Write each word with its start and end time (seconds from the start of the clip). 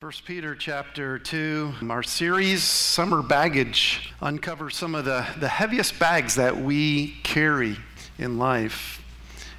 First 0.00 0.24
Peter 0.24 0.54
chapter 0.54 1.18
2, 1.18 1.74
our 1.90 2.02
series, 2.02 2.62
Summer 2.62 3.20
Baggage, 3.20 4.14
uncovers 4.22 4.74
some 4.74 4.94
of 4.94 5.04
the, 5.04 5.26
the 5.38 5.48
heaviest 5.48 5.98
bags 5.98 6.36
that 6.36 6.56
we 6.56 7.18
carry 7.22 7.76
in 8.16 8.38
life. 8.38 9.04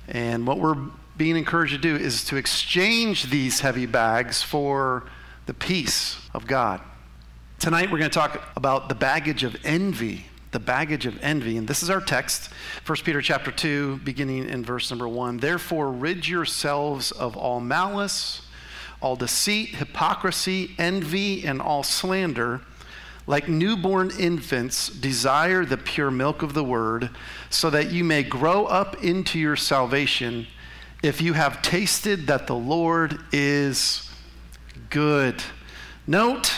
And 0.08 0.48
what 0.48 0.58
we're 0.58 0.84
being 1.16 1.38
encouraged 1.38 1.74
to 1.74 1.78
do 1.78 1.96
is 1.96 2.26
to 2.26 2.38
exchange 2.38 3.30
these 3.30 3.60
heavy 3.60 3.86
bags 3.86 4.42
for 4.42 5.04
the 5.46 5.54
peace 5.54 6.18
of 6.34 6.48
God. 6.48 6.82
Tonight 7.60 7.92
we're 7.92 8.00
going 8.00 8.10
to 8.10 8.20
talk 8.20 8.42
about 8.56 8.90
the 8.90 8.96
baggage 8.96 9.44
of 9.44 9.56
envy. 9.64 10.26
The 10.54 10.60
baggage 10.60 11.06
of 11.06 11.22
envy. 11.22 11.58
And 11.58 11.68
this 11.68 11.84
is 11.84 11.92
our 11.92 12.02
text, 12.02 12.50
1 12.88 12.98
Peter 13.04 13.22
chapter 13.22 13.52
2, 13.52 13.98
beginning 13.98 14.50
in 14.50 14.66
verse 14.66 14.90
number 14.90 15.08
1. 15.08 15.38
Therefore, 15.38 15.92
rid 15.92 16.28
yourselves 16.28 17.12
of 17.12 17.38
all 17.38 17.60
malice 17.60 18.42
all 19.02 19.16
deceit, 19.16 19.70
hypocrisy, 19.76 20.72
envy, 20.78 21.46
and 21.46 21.62
all 21.62 21.84
slander. 21.84 22.62
Like 23.28 23.48
newborn 23.48 24.12
infants, 24.20 24.90
desire 24.90 25.64
the 25.66 25.78
pure 25.78 26.12
milk 26.12 26.42
of 26.42 26.54
the 26.54 26.64
word, 26.64 27.10
so 27.50 27.70
that 27.70 27.92
you 27.92 28.04
may 28.04 28.24
grow 28.24 28.66
up 28.66 29.04
into 29.04 29.40
your 29.40 29.56
salvation 29.56 30.48
if 31.04 31.22
you 31.22 31.34
have 31.34 31.62
tasted 31.62 32.28
that 32.28 32.48
the 32.48 32.56
Lord 32.56 33.20
is 33.32 34.10
good. 34.90 35.42
Note 36.06 36.54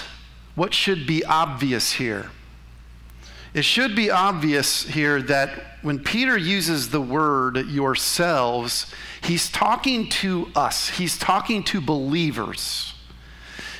what 0.55 0.73
should 0.73 1.07
be 1.07 1.23
obvious 1.23 1.93
here. 1.93 2.29
It 3.53 3.65
should 3.65 3.95
be 3.95 4.09
obvious 4.09 4.83
here 4.83 5.21
that 5.23 5.77
when 5.83 5.99
Peter 5.99 6.37
uses 6.37 6.89
the 6.89 7.01
word 7.01 7.57
yourselves, 7.67 8.91
he's 9.23 9.49
talking 9.49 10.09
to 10.09 10.49
us, 10.55 10.89
he's 10.89 11.17
talking 11.17 11.63
to 11.63 11.81
believers. 11.81 12.93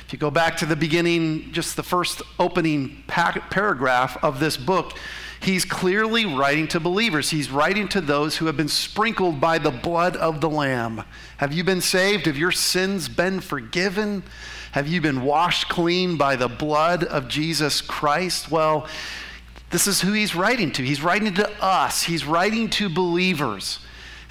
If 0.06 0.12
you 0.12 0.18
go 0.18 0.30
back 0.30 0.56
to 0.58 0.66
the 0.66 0.76
beginning, 0.76 1.52
just 1.52 1.76
the 1.76 1.82
first 1.82 2.22
opening 2.38 3.04
paragraph 3.06 4.22
of 4.22 4.38
this 4.38 4.56
book, 4.56 4.98
he's 5.40 5.64
clearly 5.64 6.26
writing 6.26 6.68
to 6.68 6.80
believers. 6.80 7.30
He's 7.30 7.50
writing 7.50 7.88
to 7.88 8.00
those 8.00 8.36
who 8.36 8.46
have 8.46 8.56
been 8.56 8.68
sprinkled 8.68 9.40
by 9.40 9.58
the 9.58 9.70
blood 9.70 10.16
of 10.16 10.40
the 10.40 10.50
Lamb. 10.50 11.04
Have 11.38 11.52
you 11.52 11.64
been 11.64 11.80
saved? 11.80 12.26
Have 12.26 12.36
your 12.36 12.52
sins 12.52 13.08
been 13.08 13.40
forgiven? 13.40 14.24
Have 14.72 14.88
you 14.88 15.00
been 15.00 15.22
washed 15.22 15.68
clean 15.68 16.16
by 16.16 16.36
the 16.36 16.48
blood 16.48 17.04
of 17.04 17.28
Jesus 17.28 17.80
Christ? 17.80 18.50
Well, 18.50 18.86
this 19.70 19.86
is 19.86 20.00
who 20.00 20.12
he's 20.12 20.34
writing 20.34 20.70
to. 20.72 20.82
He's 20.82 21.02
writing 21.02 21.34
to 21.34 21.64
us, 21.64 22.02
he's 22.02 22.24
writing 22.24 22.68
to 22.70 22.88
believers. 22.88 23.78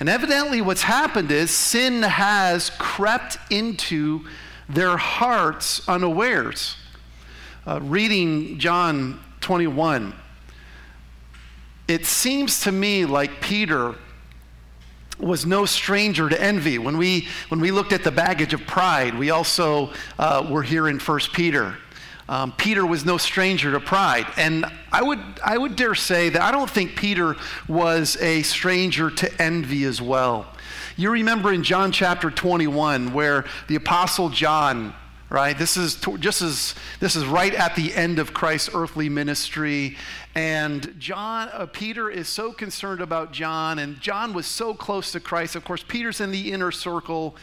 And 0.04 0.10
evidently, 0.10 0.60
what's 0.60 0.82
happened 0.82 1.32
is 1.32 1.50
sin 1.50 2.02
has 2.04 2.72
crept 2.72 3.38
into 3.50 4.26
their 4.68 4.98
hearts 4.98 5.88
unawares. 5.88 6.76
Uh, 7.66 7.80
reading 7.82 8.60
John 8.60 9.22
21, 9.40 10.14
it 11.88 12.06
seems 12.06 12.60
to 12.64 12.72
me 12.74 13.06
like 13.06 13.40
Peter 13.40 13.96
was 15.20 15.46
no 15.46 15.66
stranger 15.66 16.28
to 16.28 16.44
envy. 16.44 16.78
When 16.80 16.98
we, 16.98 17.30
when 17.48 17.62
we 17.62 17.72
looked 17.72 17.94
at 17.94 18.04
the 18.04 18.12
baggage 18.12 18.54
of 18.54 18.68
pride, 18.68 19.18
we 19.18 19.30
also 19.30 19.94
uh, 20.20 20.46
were 20.52 20.64
here 20.64 20.90
in 20.90 21.00
1 21.00 21.20
Peter. 21.32 21.78
Um, 22.30 22.54
Peter 22.54 22.86
was 22.86 23.06
no 23.06 23.18
stranger 23.18 23.72
to 23.72 23.80
pride. 23.80 24.26
And 24.38 24.66
I 24.92 25.02
would, 25.02 25.20
I 25.44 25.58
would 25.58 25.76
dare 25.76 25.96
say 25.96 26.30
that 26.30 26.42
I 26.42 26.52
don't 26.52 26.70
think 26.70 26.96
Peter 26.96 27.36
was 27.68 28.18
a 28.22 28.44
stranger 28.44 29.10
to 29.10 29.42
envy 29.42 29.84
as 29.84 30.02
well. 30.02 30.48
You 30.96 31.10
remember 31.10 31.52
in 31.52 31.64
John 31.64 31.92
chapter 31.92 32.30
21 32.30 33.14
where 33.14 33.46
the 33.68 33.76
Apostle 33.76 34.30
John, 34.30 34.94
right, 35.30 35.58
this 35.58 35.76
is 35.76 36.00
just 36.20 36.42
as 36.42 36.76
this 37.00 37.16
is 37.16 37.26
right 37.26 37.54
at 37.54 37.76
the 37.76 37.94
end 37.94 38.20
of 38.20 38.34
Christ's 38.34 38.70
earthly 38.74 39.10
ministry. 39.10 39.98
And 40.36 40.96
John, 41.00 41.50
uh, 41.52 41.66
Peter 41.66 42.10
is 42.10 42.28
so 42.28 42.52
concerned 42.52 43.02
about 43.02 43.34
John, 43.34 43.80
and 43.80 44.00
John 44.00 44.34
was 44.34 44.46
so 44.46 44.74
close 44.74 45.12
to 45.12 45.20
Christ. 45.20 45.56
Of 45.56 45.66
course, 45.66 45.84
Peter's 45.86 46.22
in 46.22 46.32
the 46.32 46.52
inner 46.52 46.72
circle. 46.72 47.36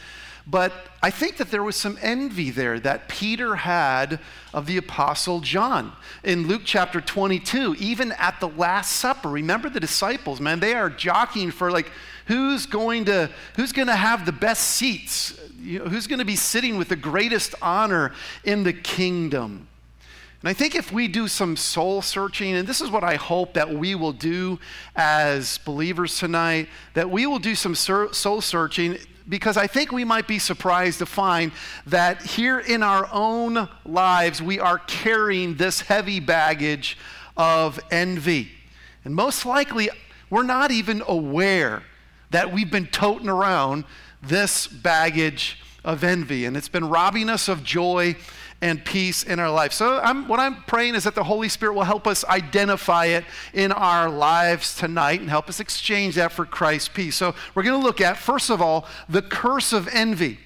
But 0.47 0.73
I 1.03 1.11
think 1.11 1.37
that 1.37 1.51
there 1.51 1.63
was 1.63 1.75
some 1.75 1.97
envy 2.01 2.49
there 2.49 2.79
that 2.79 3.07
Peter 3.07 3.55
had 3.57 4.19
of 4.53 4.65
the 4.65 4.77
Apostle 4.77 5.39
John. 5.39 5.93
In 6.23 6.47
Luke 6.47 6.63
chapter 6.65 6.99
22, 6.99 7.75
even 7.79 8.11
at 8.13 8.39
the 8.39 8.47
Last 8.49 8.93
Supper, 8.93 9.29
remember 9.29 9.69
the 9.69 9.79
disciples, 9.79 10.41
man, 10.41 10.59
they 10.59 10.73
are 10.73 10.89
jockeying 10.89 11.51
for 11.51 11.71
like, 11.71 11.91
who's 12.25 12.65
going 12.65 13.05
to, 13.05 13.29
who's 13.55 13.71
going 13.71 13.87
to 13.87 13.95
have 13.95 14.25
the 14.25 14.31
best 14.31 14.63
seats? 14.63 15.39
You 15.59 15.79
know, 15.79 15.85
who's 15.85 16.07
going 16.07 16.19
to 16.19 16.25
be 16.25 16.35
sitting 16.35 16.77
with 16.77 16.89
the 16.89 16.95
greatest 16.95 17.53
honor 17.61 18.13
in 18.43 18.63
the 18.63 18.73
kingdom? 18.73 19.67
And 20.41 20.49
I 20.49 20.53
think 20.53 20.73
if 20.73 20.91
we 20.91 21.07
do 21.07 21.27
some 21.27 21.55
soul 21.55 22.01
searching, 22.01 22.55
and 22.55 22.67
this 22.67 22.81
is 22.81 22.89
what 22.89 23.03
I 23.03 23.15
hope 23.15 23.53
that 23.53 23.71
we 23.71 23.93
will 23.93 24.11
do 24.11 24.59
as 24.95 25.59
believers 25.59 26.17
tonight, 26.17 26.67
that 26.95 27.11
we 27.11 27.27
will 27.27 27.37
do 27.37 27.53
some 27.53 27.75
soul 27.75 28.41
searching 28.41 28.97
because 29.31 29.55
I 29.55 29.65
think 29.65 29.93
we 29.93 30.03
might 30.03 30.27
be 30.27 30.39
surprised 30.39 30.99
to 30.99 31.05
find 31.05 31.53
that 31.87 32.21
here 32.21 32.59
in 32.59 32.83
our 32.83 33.07
own 33.13 33.69
lives, 33.85 34.41
we 34.41 34.59
are 34.59 34.77
carrying 34.77 35.55
this 35.55 35.79
heavy 35.79 36.19
baggage 36.19 36.97
of 37.37 37.79
envy. 37.89 38.51
And 39.05 39.15
most 39.15 39.45
likely, 39.45 39.89
we're 40.29 40.43
not 40.43 40.69
even 40.69 41.01
aware 41.07 41.81
that 42.31 42.51
we've 42.51 42.69
been 42.69 42.87
toting 42.87 43.29
around 43.29 43.85
this 44.21 44.67
baggage 44.67 45.57
of 45.85 46.03
envy, 46.03 46.43
and 46.43 46.57
it's 46.57 46.69
been 46.69 46.89
robbing 46.89 47.29
us 47.29 47.47
of 47.47 47.63
joy 47.63 48.17
and 48.61 48.83
peace 48.85 49.23
in 49.23 49.39
our 49.39 49.49
life. 49.49 49.73
So, 49.73 49.99
I'm, 49.99 50.27
what 50.27 50.39
I'm 50.39 50.63
praying 50.63 50.95
is 50.95 51.03
that 51.05 51.15
the 51.15 51.23
Holy 51.23 51.49
Spirit 51.49 51.73
will 51.73 51.83
help 51.83 52.05
us 52.07 52.23
identify 52.25 53.05
it 53.05 53.25
in 53.53 53.71
our 53.71 54.09
lives 54.09 54.75
tonight 54.75 55.19
and 55.19 55.29
help 55.29 55.49
us 55.49 55.59
exchange 55.59 56.15
that 56.15 56.31
for 56.31 56.45
Christ's 56.45 56.89
peace. 56.89 57.15
So, 57.15 57.33
we're 57.55 57.63
going 57.63 57.79
to 57.79 57.85
look 57.85 58.01
at, 58.01 58.17
first 58.17 58.49
of 58.49 58.61
all, 58.61 58.87
the 59.09 59.21
curse 59.21 59.73
of 59.73 59.87
envy. 59.91 60.39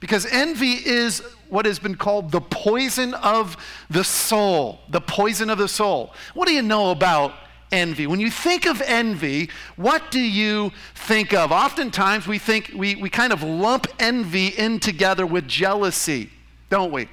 Because 0.00 0.26
envy 0.26 0.72
is 0.72 1.20
what 1.48 1.64
has 1.64 1.78
been 1.78 1.94
called 1.94 2.32
the 2.32 2.40
poison 2.40 3.14
of 3.14 3.56
the 3.88 4.04
soul. 4.04 4.80
The 4.88 5.00
poison 5.00 5.48
of 5.48 5.58
the 5.58 5.68
soul. 5.68 6.12
What 6.34 6.48
do 6.48 6.54
you 6.54 6.62
know 6.62 6.90
about 6.90 7.34
envy. 7.72 8.06
When 8.06 8.20
you 8.20 8.30
think 8.30 8.66
of 8.66 8.82
envy, 8.82 9.48
what 9.76 10.10
do 10.10 10.20
you 10.20 10.72
think 10.94 11.32
of? 11.32 11.50
Oftentimes 11.50 12.26
we 12.26 12.38
think 12.38 12.70
we, 12.76 12.94
we 12.96 13.08
kind 13.08 13.32
of 13.32 13.42
lump 13.42 13.86
envy 13.98 14.48
in 14.48 14.78
together 14.78 15.26
with 15.26 15.48
jealousy, 15.48 16.30
don't 16.68 16.92
we? 16.92 17.08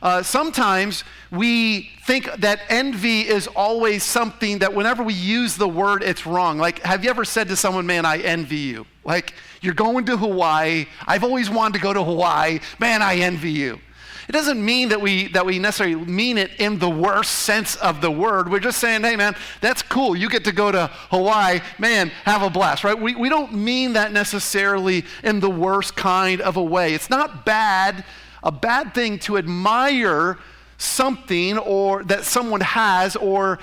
Uh, 0.00 0.22
sometimes 0.22 1.04
we 1.30 1.90
think 2.06 2.32
that 2.38 2.60
envy 2.68 3.20
is 3.20 3.46
always 3.48 4.02
something 4.02 4.58
that 4.60 4.74
whenever 4.74 5.02
we 5.02 5.14
use 5.14 5.56
the 5.56 5.68
word, 5.68 6.02
it's 6.02 6.26
wrong. 6.26 6.58
Like, 6.58 6.80
have 6.82 7.04
you 7.04 7.10
ever 7.10 7.24
said 7.24 7.48
to 7.48 7.56
someone, 7.56 7.86
man, 7.86 8.04
I 8.04 8.18
envy 8.18 8.56
you? 8.56 8.86
Like, 9.04 9.34
you're 9.60 9.74
going 9.74 10.04
to 10.06 10.16
Hawaii. 10.16 10.86
I've 11.06 11.24
always 11.24 11.50
wanted 11.50 11.74
to 11.74 11.80
go 11.80 11.92
to 11.92 12.02
Hawaii. 12.02 12.60
Man, 12.78 13.02
I 13.02 13.16
envy 13.16 13.50
you. 13.50 13.80
It 14.28 14.32
doesn't 14.32 14.64
mean 14.64 14.90
that 14.90 15.00
we, 15.00 15.28
that 15.28 15.44
we 15.44 15.58
necessarily 15.58 15.96
mean 15.96 16.38
it 16.38 16.52
in 16.58 16.78
the 16.78 16.88
worst 16.88 17.30
sense 17.40 17.76
of 17.76 18.00
the 18.00 18.10
word. 18.10 18.50
We're 18.50 18.60
just 18.60 18.78
saying, 18.78 19.02
hey, 19.02 19.16
man, 19.16 19.34
that's 19.60 19.82
cool. 19.82 20.16
You 20.16 20.28
get 20.28 20.44
to 20.44 20.52
go 20.52 20.70
to 20.70 20.86
Hawaii. 21.10 21.60
Man, 21.78 22.08
have 22.24 22.42
a 22.42 22.50
blast, 22.50 22.84
right? 22.84 22.98
We, 22.98 23.14
we 23.14 23.28
don't 23.28 23.52
mean 23.52 23.94
that 23.94 24.12
necessarily 24.12 25.04
in 25.24 25.40
the 25.40 25.50
worst 25.50 25.96
kind 25.96 26.40
of 26.40 26.56
a 26.56 26.62
way. 26.62 26.94
It's 26.94 27.10
not 27.10 27.44
bad 27.44 28.04
a 28.42 28.52
bad 28.52 28.94
thing 28.94 29.18
to 29.20 29.38
admire 29.38 30.38
something 30.78 31.58
or 31.58 32.02
that 32.04 32.24
someone 32.24 32.60
has 32.60 33.16
or 33.16 33.58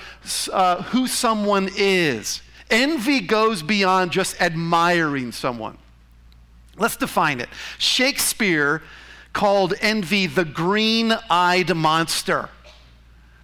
uh, 0.52 0.82
who 0.84 1.06
someone 1.06 1.68
is. 1.76 2.40
Envy 2.70 3.20
goes 3.20 3.62
beyond 3.62 4.10
just 4.10 4.40
admiring 4.40 5.32
someone. 5.32 5.76
Let's 6.76 6.96
define 6.96 7.40
it. 7.40 7.48
Shakespeare 7.78 8.82
called 9.32 9.74
envy 9.80 10.26
the 10.26 10.44
green 10.44 11.12
eyed 11.28 11.74
monster. 11.76 12.48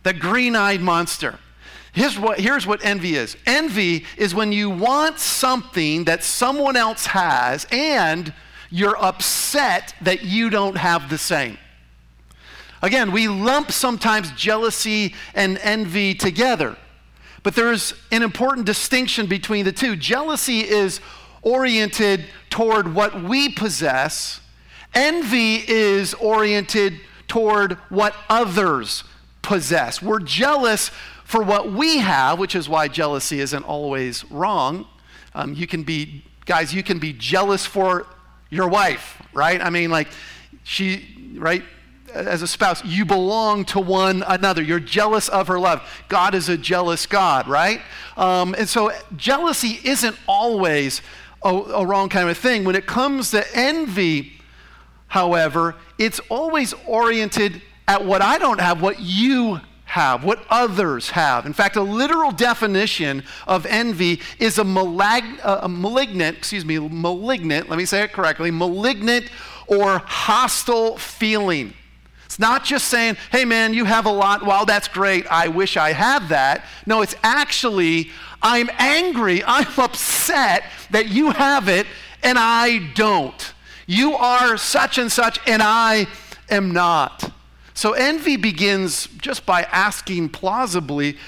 The 0.05 0.15
green 0.15 0.57
eyed 0.57 0.81
monster. 0.81 1.39
Here's 1.93 2.19
what, 2.19 2.39
here's 2.39 2.67
what 2.67 2.85
envy 2.85 3.17
is 3.17 3.37
envy 3.47 4.05
is 4.17 4.35
when 4.35 4.53
you 4.53 4.71
want 4.71 5.19
something 5.19 6.05
that 6.05 6.23
someone 6.23 6.77
else 6.77 7.07
has 7.07 7.67
and 7.71 8.33
you're 8.77 9.03
upset 9.03 9.95
that 10.03 10.23
you 10.23 10.51
don't 10.51 10.77
have 10.77 11.09
the 11.09 11.17
same. 11.17 11.57
Again, 12.83 13.11
we 13.11 13.27
lump 13.27 13.73
sometimes 13.73 14.31
jealousy 14.33 15.15
and 15.35 15.57
envy 15.63 16.13
together, 16.15 16.77
but 17.43 17.55
there's 17.55 17.95
an 18.13 18.23
important 18.23 18.67
distinction 18.67 19.27
between 19.27 19.65
the 19.65 19.73
two. 19.73 19.97
Jealousy 19.97 20.61
is 20.61 21.01
oriented 21.41 22.27
toward 22.51 22.95
what 22.95 23.23
we 23.23 23.49
possess, 23.49 24.41
envy 24.95 25.57
is 25.67 26.13
oriented 26.15 27.01
toward 27.29 27.73
what 27.89 28.15
others 28.29 29.05
possess. 29.41 30.03
We're 30.03 30.21
jealous 30.21 30.91
for 31.25 31.43
what 31.43 31.73
we 31.73 31.99
have, 31.99 32.39
which 32.39 32.55
is 32.55 32.69
why 32.69 32.89
jealousy 32.89 33.41
isn't 33.41 33.65
always 33.65 34.31
wrong. 34.31 34.87
Um, 35.35 35.55
you 35.55 35.67
can 35.67 35.83
be, 35.83 36.25
guys, 36.45 36.75
you 36.75 36.83
can 36.83 36.99
be 36.99 37.15
jealous 37.15 37.65
for 37.65 38.07
your 38.51 38.69
wife, 38.69 39.23
right? 39.33 39.61
I 39.61 39.71
mean, 39.71 39.91
like, 39.91 40.09
she, 40.65 41.35
right? 41.39 41.63
as 42.17 42.43
a 42.43 42.47
spouse, 42.47 42.85
you 42.85 43.05
belong 43.05 43.65
to 43.67 43.81
one 43.81 44.25
another. 44.27 44.63
You're 44.63 44.81
jealous 44.81 45.29
of 45.29 45.49
her 45.49 45.59
love. 45.59 45.83
God 46.09 46.35
is 46.35 46.49
a 46.49 46.57
jealous 46.57 47.07
God, 47.07 47.47
right? 47.47 47.81
Um, 48.17 48.55
and 48.57 48.69
so 48.69 48.93
jealousy 49.17 49.81
isn't 49.85 50.17
always 50.27 51.03
a, 51.45 51.51
a 51.51 51.87
wrong 51.87 52.09
kind 52.09 52.29
of 52.29 52.39
thing. 52.39 52.65
When 52.65 52.75
it 52.75 52.87
comes 52.87 53.31
to 53.33 53.45
envy, 53.55 54.41
however, 55.09 55.77
it's 55.99 56.21
always 56.29 56.73
oriented 56.87 57.63
at 57.87 58.05
what 58.05 58.23
I 58.23 58.39
don't 58.39 58.61
have, 58.61 58.81
what 58.81 59.01
you 59.01 59.61
have, 59.97 60.23
what 60.25 60.45
others 60.51 61.11
have. 61.11 61.47
In 61.47 61.55
fact, 61.55 61.75
a 61.77 61.83
literal 61.83 62.31
definition 62.31 63.25
of 63.47 63.65
envy 63.65 64.21
is 64.39 64.59
a, 64.59 64.63
malag- 64.63 65.41
a 65.43 65.69
malignant, 65.69 66.37
excuse 66.37 66.67
me, 66.67 66.79
malignant, 66.79 67.71
let 67.71 67.79
me 67.79 67.87
say 67.87 68.03
it 68.03 68.13
correctly, 68.13 68.51
malignant 68.51 69.31
or 69.67 69.99
hostile 70.05 70.99
feeling. 70.99 71.73
It's 72.27 72.39
not 72.39 72.63
just 72.63 72.89
saying, 72.89 73.17
hey 73.33 73.47
man, 73.47 73.73
you 73.73 73.87
have 73.87 74.05
a 74.05 74.13
lot, 74.13 74.45
well, 74.45 74.67
that's 74.67 74.87
great, 74.87 75.27
I 75.29 75.49
wish 75.49 75.79
I 75.79 75.93
had 75.93 76.29
that. 76.29 76.67
No, 76.85 77.01
it's 77.01 77.15
actually, 77.23 78.11
I'm 78.43 78.69
angry, 78.79 79.43
I'm 79.45 79.67
upset 79.79 80.65
that 80.91 81.09
you 81.09 81.31
have 81.31 81.69
it 81.71 81.87
and 82.23 82.37
I 82.39 82.91
don't. 82.95 83.55
You 83.87 84.13
are 84.15 84.59
such 84.59 84.99
and 84.99 85.11
such 85.11 85.41
and 85.47 85.63
I 85.63 86.07
am 86.51 86.73
not. 86.73 87.33
So 87.77 87.93
envy 87.93 88.39
begins 88.39 89.07
just 89.21 89.45
by 89.45 89.65
asking 89.65 90.31
plausibly, 90.31 91.19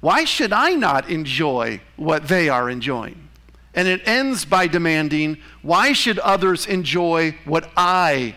why 0.00 0.24
should 0.24 0.52
I 0.52 0.74
not 0.74 1.08
enjoy 1.08 1.80
what 1.94 2.26
they 2.26 2.48
are 2.48 2.68
enjoying? 2.68 3.28
And 3.74 3.86
it 3.86 4.02
ends 4.04 4.44
by 4.44 4.66
demanding, 4.66 5.38
why 5.62 5.92
should 5.92 6.18
others 6.18 6.66
enjoy 6.66 7.36
what 7.44 7.70
I 7.76 8.34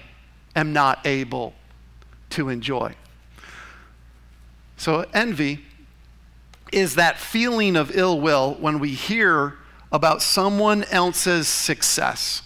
am 0.56 0.72
not 0.72 1.04
able 1.04 1.56
to 2.30 2.50
enjoy? 2.50 2.94
So 4.78 5.08
envy 5.12 5.66
is 6.72 6.94
that 6.94 7.18
feeling 7.18 7.76
of 7.76 7.98
ill 7.98 8.22
will 8.22 8.54
when 8.60 8.78
we 8.78 8.92
hear 8.92 9.56
about 9.92 10.22
someone 10.22 10.84
else's 10.92 11.48
success. 11.48 12.44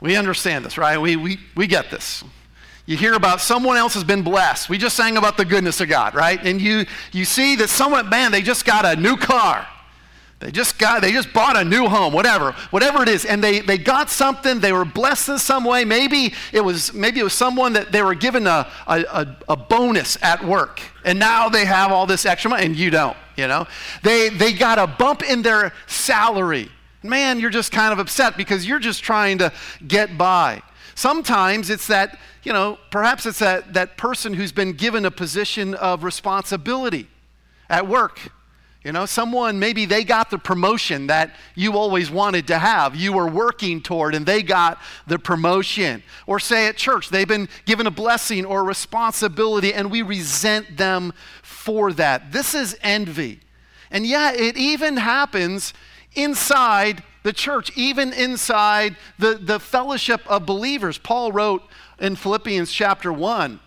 We 0.00 0.16
understand 0.16 0.64
this, 0.64 0.76
right? 0.76 1.00
We, 1.00 1.14
we, 1.14 1.38
we 1.54 1.68
get 1.68 1.92
this 1.92 2.24
you 2.88 2.96
hear 2.96 3.12
about 3.12 3.42
someone 3.42 3.76
else 3.76 3.92
has 3.92 4.02
been 4.02 4.22
blessed. 4.22 4.70
We 4.70 4.78
just 4.78 4.96
sang 4.96 5.18
about 5.18 5.36
the 5.36 5.44
goodness 5.44 5.78
of 5.82 5.90
God, 5.90 6.14
right? 6.14 6.42
And 6.42 6.58
you, 6.58 6.86
you 7.12 7.26
see 7.26 7.54
that 7.56 7.68
someone, 7.68 8.08
man, 8.08 8.32
they 8.32 8.40
just 8.40 8.64
got 8.64 8.86
a 8.86 8.98
new 8.98 9.18
car. 9.18 9.66
They 10.38 10.50
just 10.50 10.78
got, 10.78 11.02
they 11.02 11.12
just 11.12 11.34
bought 11.34 11.58
a 11.58 11.64
new 11.64 11.86
home, 11.86 12.14
whatever, 12.14 12.52
whatever 12.70 13.02
it 13.02 13.10
is, 13.10 13.26
and 13.26 13.44
they, 13.44 13.60
they 13.60 13.76
got 13.76 14.08
something. 14.08 14.60
They 14.60 14.72
were 14.72 14.86
blessed 14.86 15.28
in 15.28 15.38
some 15.38 15.64
way. 15.64 15.84
Maybe 15.84 16.32
it 16.50 16.62
was 16.62 16.94
maybe 16.94 17.20
it 17.20 17.24
was 17.24 17.34
someone 17.34 17.74
that 17.74 17.92
they 17.92 18.00
were 18.00 18.14
given 18.14 18.46
a, 18.46 18.66
a, 18.86 19.36
a 19.50 19.56
bonus 19.56 20.16
at 20.22 20.42
work, 20.42 20.80
and 21.04 21.18
now 21.18 21.50
they 21.50 21.66
have 21.66 21.92
all 21.92 22.06
this 22.06 22.24
extra 22.24 22.48
money, 22.50 22.64
and 22.64 22.74
you 22.74 22.88
don't. 22.88 23.16
You 23.36 23.48
know, 23.48 23.66
they 24.02 24.30
they 24.30 24.54
got 24.54 24.78
a 24.78 24.86
bump 24.86 25.28
in 25.28 25.42
their 25.42 25.74
salary. 25.88 26.70
Man, 27.02 27.38
you're 27.38 27.50
just 27.50 27.70
kind 27.70 27.92
of 27.92 27.98
upset 27.98 28.38
because 28.38 28.66
you're 28.66 28.78
just 28.78 29.02
trying 29.02 29.38
to 29.38 29.52
get 29.86 30.16
by. 30.16 30.62
Sometimes 30.98 31.70
it's 31.70 31.86
that, 31.86 32.18
you 32.42 32.52
know, 32.52 32.76
perhaps 32.90 33.24
it's 33.24 33.38
that, 33.38 33.72
that 33.74 33.96
person 33.96 34.34
who's 34.34 34.50
been 34.50 34.72
given 34.72 35.04
a 35.04 35.12
position 35.12 35.74
of 35.74 36.02
responsibility 36.02 37.06
at 37.70 37.86
work. 37.86 38.32
You 38.82 38.90
know, 38.90 39.06
someone, 39.06 39.60
maybe 39.60 39.86
they 39.86 40.02
got 40.02 40.28
the 40.28 40.38
promotion 40.38 41.06
that 41.06 41.36
you 41.54 41.74
always 41.74 42.10
wanted 42.10 42.48
to 42.48 42.58
have, 42.58 42.96
you 42.96 43.12
were 43.12 43.28
working 43.28 43.80
toward, 43.80 44.16
and 44.16 44.26
they 44.26 44.42
got 44.42 44.80
the 45.06 45.20
promotion. 45.20 46.02
Or 46.26 46.40
say 46.40 46.66
at 46.66 46.76
church, 46.76 47.10
they've 47.10 47.28
been 47.28 47.48
given 47.64 47.86
a 47.86 47.92
blessing 47.92 48.44
or 48.44 48.62
a 48.62 48.64
responsibility, 48.64 49.72
and 49.72 49.92
we 49.92 50.02
resent 50.02 50.78
them 50.78 51.12
for 51.44 51.92
that. 51.92 52.32
This 52.32 52.56
is 52.56 52.76
envy. 52.82 53.38
And 53.92 54.04
yeah, 54.04 54.32
it 54.32 54.56
even 54.56 54.96
happens 54.96 55.74
inside 56.16 57.04
the 57.22 57.32
church, 57.32 57.70
even 57.76 58.12
inside 58.12 58.96
the, 59.18 59.34
the 59.34 59.60
fellowship 59.60 60.20
of 60.26 60.46
believers. 60.46 60.98
Paul 60.98 61.32
wrote 61.32 61.62
in 61.98 62.16
Philippians 62.16 62.72
chapter 62.72 63.12
1, 63.12 63.60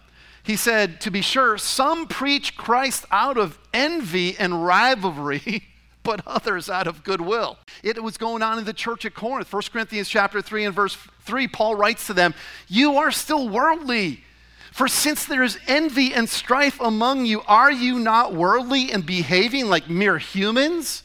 he 0.44 0.56
said, 0.56 1.02
To 1.02 1.12
be 1.12 1.22
sure, 1.22 1.58
some 1.58 2.08
preach 2.08 2.58
Christ 2.58 3.06
out 3.12 3.38
of 3.38 3.60
envy 3.74 4.38
and 4.38 4.66
rivalry. 4.66 5.66
but 6.04 6.22
others 6.26 6.70
out 6.70 6.88
of 6.88 7.04
goodwill. 7.04 7.58
It 7.84 8.02
was 8.02 8.18
going 8.18 8.42
on 8.42 8.58
in 8.58 8.66
the 8.66 8.74
church 8.74 9.06
at 9.06 9.14
Corinth. 9.14 9.52
1 9.52 9.62
Corinthians 9.72 10.10
chapter 10.10 10.42
3 10.42 10.66
and 10.66 10.76
verse 10.76 10.98
3, 11.22 11.48
Paul 11.48 11.76
writes 11.76 12.08
to 12.08 12.14
them, 12.14 12.34
You 12.68 12.98
are 12.98 13.12
still 13.12 13.48
worldly. 13.48 14.24
For 14.72 14.88
since 14.88 15.26
there 15.26 15.44
is 15.44 15.60
envy 15.68 16.14
and 16.14 16.30
strife 16.30 16.80
among 16.80 17.26
you, 17.26 17.42
are 17.42 17.72
you 17.72 18.00
not 18.00 18.34
worldly 18.34 18.92
and 18.92 19.06
behaving 19.06 19.68
like 19.68 19.90
mere 19.90 20.18
humans? 20.18 21.04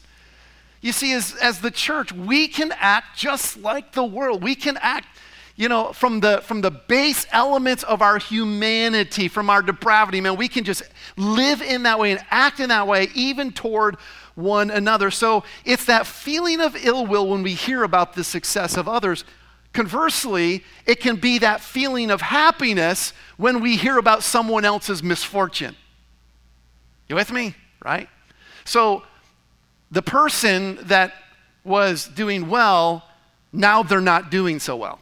You 0.81 0.91
see, 0.91 1.13
as, 1.13 1.35
as 1.41 1.59
the 1.59 1.71
church, 1.71 2.11
we 2.11 2.47
can 2.47 2.71
act 2.77 3.17
just 3.17 3.57
like 3.57 3.93
the 3.93 4.03
world. 4.03 4.43
We 4.43 4.55
can 4.55 4.77
act, 4.77 5.07
you 5.55 5.67
know, 5.69 5.91
from 5.91 6.19
the, 6.19 6.41
from 6.43 6.61
the 6.61 6.71
base 6.71 7.25
elements 7.31 7.83
of 7.83 8.01
our 8.01 8.19
humanity, 8.19 9.27
from 9.27 9.49
our 9.49 9.61
depravity, 9.61 10.21
man, 10.21 10.35
we 10.37 10.47
can 10.47 10.63
just 10.63 10.83
live 11.17 11.61
in 11.61 11.83
that 11.83 11.99
way 11.99 12.11
and 12.11 12.23
act 12.29 12.59
in 12.59 12.69
that 12.69 12.87
way, 12.87 13.09
even 13.15 13.51
toward 13.51 13.97
one 14.35 14.69
another. 14.69 15.09
So 15.09 15.43
it's 15.65 15.85
that 15.85 16.05
feeling 16.05 16.61
of 16.61 16.75
ill 16.75 17.07
will 17.07 17.27
when 17.27 17.41
we 17.41 17.53
hear 17.55 17.83
about 17.83 18.13
the 18.13 18.23
success 18.23 18.77
of 18.77 18.87
others. 18.87 19.25
Conversely, 19.73 20.63
it 20.85 20.99
can 20.99 21.17
be 21.17 21.39
that 21.39 21.59
feeling 21.59 22.11
of 22.11 22.21
happiness 22.21 23.13
when 23.37 23.61
we 23.61 23.77
hear 23.77 23.97
about 23.97 24.23
someone 24.23 24.63
else's 24.63 25.01
misfortune. 25.01 25.75
You 27.09 27.15
with 27.15 27.31
me? 27.31 27.55
Right? 27.83 28.09
So 28.63 29.03
the 29.91 30.01
person 30.01 30.79
that 30.83 31.13
was 31.63 32.07
doing 32.07 32.49
well, 32.49 33.03
now 33.51 33.83
they're 33.83 34.01
not 34.01 34.31
doing 34.31 34.59
so 34.59 34.75
well. 34.75 34.99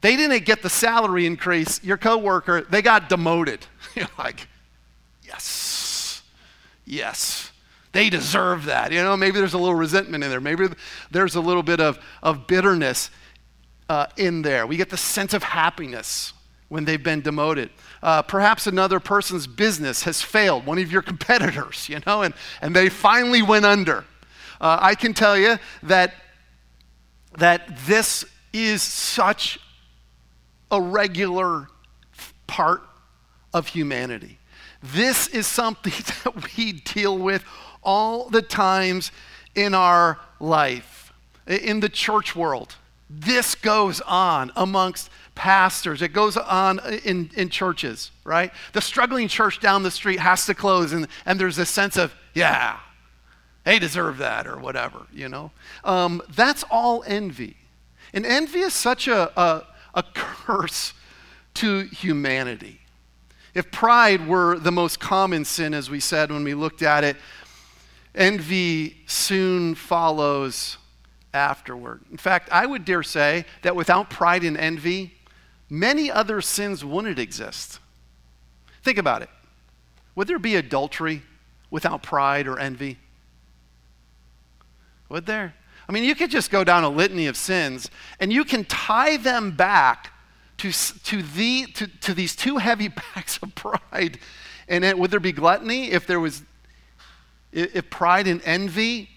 They 0.00 0.16
didn't 0.16 0.44
get 0.44 0.62
the 0.62 0.70
salary 0.70 1.26
increase. 1.26 1.82
Your 1.82 1.96
coworker, 1.96 2.62
they 2.62 2.82
got 2.82 3.08
demoted. 3.08 3.66
You're 3.94 4.06
like, 4.18 4.46
yes, 5.24 6.22
yes. 6.84 7.50
They 7.92 8.10
deserve 8.10 8.66
that. 8.66 8.92
You 8.92 9.02
know, 9.02 9.16
maybe 9.16 9.38
there's 9.38 9.54
a 9.54 9.58
little 9.58 9.74
resentment 9.74 10.22
in 10.22 10.30
there. 10.30 10.40
Maybe 10.40 10.68
there's 11.10 11.34
a 11.34 11.40
little 11.40 11.62
bit 11.62 11.80
of, 11.80 11.98
of 12.22 12.46
bitterness 12.46 13.10
uh, 13.88 14.06
in 14.16 14.42
there. 14.42 14.66
We 14.66 14.76
get 14.76 14.90
the 14.90 14.96
sense 14.96 15.32
of 15.32 15.42
happiness 15.42 16.32
when 16.68 16.84
they've 16.84 17.02
been 17.02 17.22
demoted. 17.22 17.70
Uh, 18.02 18.22
perhaps 18.22 18.66
another 18.66 19.00
person's 19.00 19.46
business 19.46 20.04
has 20.04 20.22
failed, 20.22 20.66
one 20.66 20.78
of 20.78 20.92
your 20.92 21.02
competitors, 21.02 21.88
you 21.88 22.00
know, 22.06 22.22
and, 22.22 22.34
and 22.62 22.74
they 22.74 22.88
finally 22.88 23.42
went 23.42 23.64
under. 23.64 24.04
Uh, 24.60 24.78
I 24.80 24.94
can 24.94 25.14
tell 25.14 25.36
you 25.36 25.58
that, 25.82 26.14
that 27.38 27.78
this 27.86 28.24
is 28.52 28.82
such 28.82 29.58
a 30.70 30.80
regular 30.80 31.68
part 32.46 32.82
of 33.52 33.68
humanity. 33.68 34.38
This 34.82 35.28
is 35.28 35.46
something 35.46 35.92
that 36.24 36.56
we 36.56 36.72
deal 36.72 37.16
with 37.18 37.44
all 37.82 38.28
the 38.28 38.42
times 38.42 39.10
in 39.54 39.74
our 39.74 40.18
life, 40.40 41.12
in 41.46 41.80
the 41.80 41.88
church 41.88 42.36
world. 42.36 42.76
This 43.10 43.54
goes 43.54 44.00
on 44.02 44.52
amongst 44.54 45.10
pastors. 45.38 46.02
It 46.02 46.12
goes 46.12 46.36
on 46.36 46.80
in, 47.04 47.30
in 47.36 47.48
churches, 47.48 48.10
right? 48.24 48.52
The 48.72 48.80
struggling 48.80 49.28
church 49.28 49.60
down 49.60 49.84
the 49.84 49.90
street 49.90 50.18
has 50.18 50.44
to 50.46 50.54
close, 50.54 50.92
and, 50.92 51.06
and 51.24 51.38
there's 51.38 51.58
a 51.58 51.64
sense 51.64 51.96
of, 51.96 52.12
yeah, 52.34 52.80
they 53.62 53.78
deserve 53.78 54.18
that, 54.18 54.48
or 54.48 54.58
whatever, 54.58 55.06
you 55.12 55.28
know? 55.28 55.52
Um, 55.84 56.22
that's 56.34 56.64
all 56.70 57.04
envy. 57.06 57.56
And 58.12 58.26
envy 58.26 58.60
is 58.60 58.74
such 58.74 59.06
a, 59.06 59.40
a, 59.40 59.64
a 59.94 60.02
curse 60.12 60.92
to 61.54 61.82
humanity. 61.82 62.80
If 63.54 63.70
pride 63.70 64.26
were 64.26 64.58
the 64.58 64.72
most 64.72 64.98
common 64.98 65.44
sin, 65.44 65.72
as 65.72 65.88
we 65.88 66.00
said 66.00 66.32
when 66.32 66.42
we 66.42 66.54
looked 66.54 66.82
at 66.82 67.04
it, 67.04 67.16
envy 68.12 68.96
soon 69.06 69.76
follows 69.76 70.78
afterward. 71.32 72.00
In 72.10 72.16
fact, 72.16 72.48
I 72.50 72.66
would 72.66 72.84
dare 72.84 73.04
say 73.04 73.44
that 73.62 73.76
without 73.76 74.10
pride 74.10 74.42
and 74.42 74.56
envy, 74.56 75.14
many 75.70 76.10
other 76.10 76.40
sins 76.40 76.84
wouldn't 76.84 77.18
exist. 77.18 77.80
Think 78.82 78.98
about 78.98 79.22
it. 79.22 79.30
Would 80.14 80.28
there 80.28 80.38
be 80.38 80.56
adultery 80.56 81.22
without 81.70 82.02
pride 82.02 82.46
or 82.46 82.58
envy? 82.58 82.98
Would 85.08 85.26
there? 85.26 85.54
I 85.88 85.92
mean, 85.92 86.04
you 86.04 86.14
could 86.14 86.30
just 86.30 86.50
go 86.50 86.64
down 86.64 86.84
a 86.84 86.88
litany 86.88 87.26
of 87.26 87.36
sins 87.36 87.90
and 88.20 88.32
you 88.32 88.44
can 88.44 88.64
tie 88.64 89.16
them 89.16 89.52
back 89.52 90.12
to, 90.58 90.72
to, 90.72 91.22
the, 91.22 91.66
to, 91.74 91.86
to 91.86 92.14
these 92.14 92.36
two 92.36 92.58
heavy 92.58 92.88
packs 93.14 93.38
of 93.42 93.54
pride. 93.54 94.18
And 94.68 94.84
it, 94.84 94.98
would 94.98 95.10
there 95.10 95.20
be 95.20 95.32
gluttony 95.32 95.90
if 95.90 96.06
there 96.06 96.20
was, 96.20 96.42
if 97.52 97.88
pride 97.88 98.26
and 98.26 98.42
envy 98.44 99.08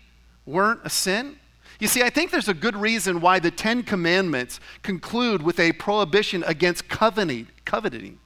weren't 0.46 0.80
a 0.84 0.90
sin? 0.90 1.38
You 1.82 1.88
see, 1.88 2.04
I 2.04 2.12
think 2.12 2.30
there's 2.30 2.48
a 2.48 2.54
good 2.54 2.78
reason 2.78 3.22
why 3.22 3.40
the 3.40 3.50
Ten 3.50 3.82
Commandments 3.82 4.60
conclude 4.84 5.42
with 5.42 5.60
a 5.60 5.72
prohibition 5.74 6.44
against 6.46 6.88
coveting. 6.88 7.48
coveting. 7.66 8.20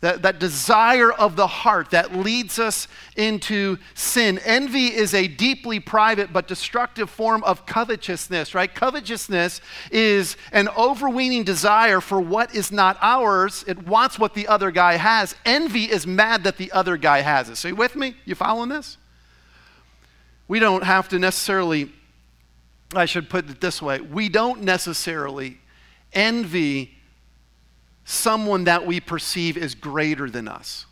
That, 0.00 0.22
that 0.22 0.40
desire 0.40 1.12
of 1.12 1.36
the 1.36 1.46
heart 1.46 1.90
that 1.92 2.16
leads 2.16 2.58
us 2.58 2.88
into 3.14 3.78
sin. 3.94 4.40
Envy 4.40 4.88
is 4.88 5.14
a 5.14 5.28
deeply 5.28 5.78
private 5.78 6.32
but 6.32 6.48
destructive 6.48 7.08
form 7.08 7.44
of 7.44 7.64
covetousness, 7.64 8.56
right? 8.56 8.74
Covetousness 8.74 9.60
is 9.92 10.36
an 10.50 10.68
overweening 10.70 11.44
desire 11.44 12.00
for 12.00 12.20
what 12.20 12.56
is 12.56 12.72
not 12.72 12.98
ours. 13.00 13.64
It 13.68 13.86
wants 13.86 14.18
what 14.18 14.34
the 14.34 14.48
other 14.48 14.72
guy 14.72 14.96
has. 14.96 15.36
Envy 15.44 15.84
is 15.84 16.08
mad 16.08 16.42
that 16.42 16.56
the 16.56 16.72
other 16.72 16.96
guy 16.96 17.20
has 17.20 17.48
it. 17.48 17.56
So, 17.56 17.68
you 17.68 17.76
with 17.76 17.94
me? 17.94 18.16
You 18.24 18.34
following 18.34 18.68
this? 18.68 18.98
We 20.48 20.58
don't 20.58 20.82
have 20.82 21.08
to 21.10 21.20
necessarily 21.20 21.92
I 22.92 23.06
should 23.06 23.30
put 23.30 23.48
it 23.48 23.60
this 23.60 23.80
way 23.80 24.00
we 24.00 24.28
don't 24.28 24.62
necessarily 24.62 25.58
envy 26.12 26.94
someone 28.04 28.64
that 28.64 28.86
we 28.86 29.00
perceive 29.00 29.56
as 29.56 29.74
greater 29.74 30.28
than 30.28 30.46
us. 30.48 30.86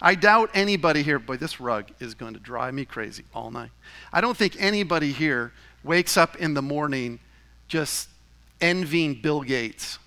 I 0.00 0.14
doubt 0.14 0.50
anybody 0.54 1.02
here, 1.02 1.18
boy, 1.18 1.36
this 1.36 1.60
rug 1.60 1.90
is 2.00 2.14
going 2.14 2.34
to 2.34 2.40
drive 2.40 2.74
me 2.74 2.84
crazy 2.84 3.24
all 3.34 3.50
night. 3.50 3.70
I 4.12 4.20
don't 4.20 4.36
think 4.36 4.60
anybody 4.60 5.12
here 5.12 5.52
wakes 5.84 6.16
up 6.16 6.36
in 6.36 6.54
the 6.54 6.62
morning 6.62 7.18
just 7.68 8.08
envying 8.60 9.20
Bill 9.20 9.42
Gates. 9.42 9.98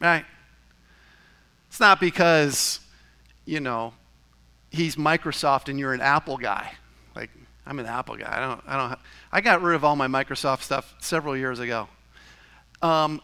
Right? 0.00 0.24
It's 1.68 1.80
not 1.80 2.00
because, 2.00 2.80
you 3.44 3.60
know, 3.60 3.94
he's 4.70 4.96
Microsoft 4.96 5.68
and 5.68 5.78
you're 5.78 5.94
an 5.94 6.00
Apple 6.00 6.36
guy. 6.36 6.72
Like, 7.14 7.30
I'm 7.66 7.78
an 7.78 7.86
Apple 7.86 8.16
guy. 8.16 8.28
I 8.30 8.40
don't, 8.40 8.62
I 8.66 8.76
don't, 8.76 8.98
I 9.30 9.40
got 9.40 9.62
rid 9.62 9.74
of 9.74 9.84
all 9.84 9.96
my 9.96 10.06
Microsoft 10.06 10.62
stuff 10.62 10.94
several 11.00 11.36
years 11.36 11.58
ago. 11.58 11.88
Um, 12.80 13.20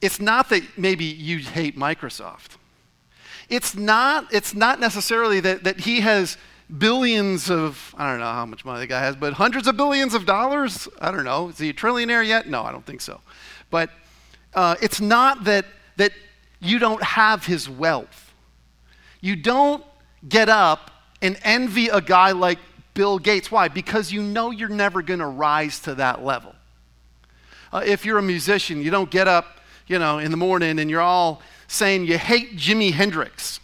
it's 0.00 0.20
not 0.20 0.48
that 0.50 0.62
maybe 0.76 1.04
you 1.04 1.38
hate 1.38 1.76
Microsoft. 1.76 2.56
It's 3.48 3.74
not, 3.74 4.32
it's 4.32 4.54
not 4.54 4.78
necessarily 4.80 5.40
that, 5.40 5.64
that 5.64 5.80
he 5.80 6.00
has 6.00 6.36
billions 6.76 7.50
of, 7.50 7.94
I 7.96 8.10
don't 8.10 8.20
know 8.20 8.26
how 8.26 8.46
much 8.46 8.64
money 8.64 8.80
the 8.80 8.86
guy 8.86 9.00
has, 9.00 9.16
but 9.16 9.34
hundreds 9.34 9.66
of 9.66 9.76
billions 9.76 10.14
of 10.14 10.26
dollars? 10.26 10.88
I 11.00 11.10
don't 11.10 11.24
know. 11.24 11.48
Is 11.48 11.58
he 11.58 11.70
a 11.70 11.74
trillionaire 11.74 12.26
yet? 12.26 12.46
No, 12.46 12.62
I 12.62 12.72
don't 12.72 12.84
think 12.84 13.00
so. 13.00 13.20
But 13.70 13.90
uh, 14.54 14.76
it's 14.82 15.00
not 15.00 15.44
that, 15.44 15.64
that 15.96 16.12
you 16.60 16.78
don't 16.78 17.02
have 17.02 17.46
his 17.46 17.68
wealth. 17.68 18.34
You 19.20 19.36
don't 19.36 19.84
get 20.28 20.48
up 20.48 20.90
and 21.22 21.38
envy 21.42 21.88
a 21.88 22.00
guy 22.00 22.32
like 22.32 22.58
Bill 22.98 23.20
Gates. 23.20 23.48
Why? 23.48 23.68
Because 23.68 24.10
you 24.10 24.20
know 24.20 24.50
you're 24.50 24.68
never 24.68 25.02
going 25.02 25.20
to 25.20 25.26
rise 25.26 25.78
to 25.82 25.94
that 25.94 26.24
level. 26.24 26.52
Uh, 27.72 27.80
if 27.86 28.04
you're 28.04 28.18
a 28.18 28.22
musician, 28.22 28.82
you 28.82 28.90
don't 28.90 29.08
get 29.08 29.28
up, 29.28 29.60
you 29.86 30.00
know, 30.00 30.18
in 30.18 30.32
the 30.32 30.36
morning 30.36 30.80
and 30.80 30.90
you're 30.90 31.00
all 31.00 31.40
saying 31.68 32.06
you 32.06 32.18
hate 32.18 32.56
Jimi 32.56 32.92
Hendrix 32.92 33.60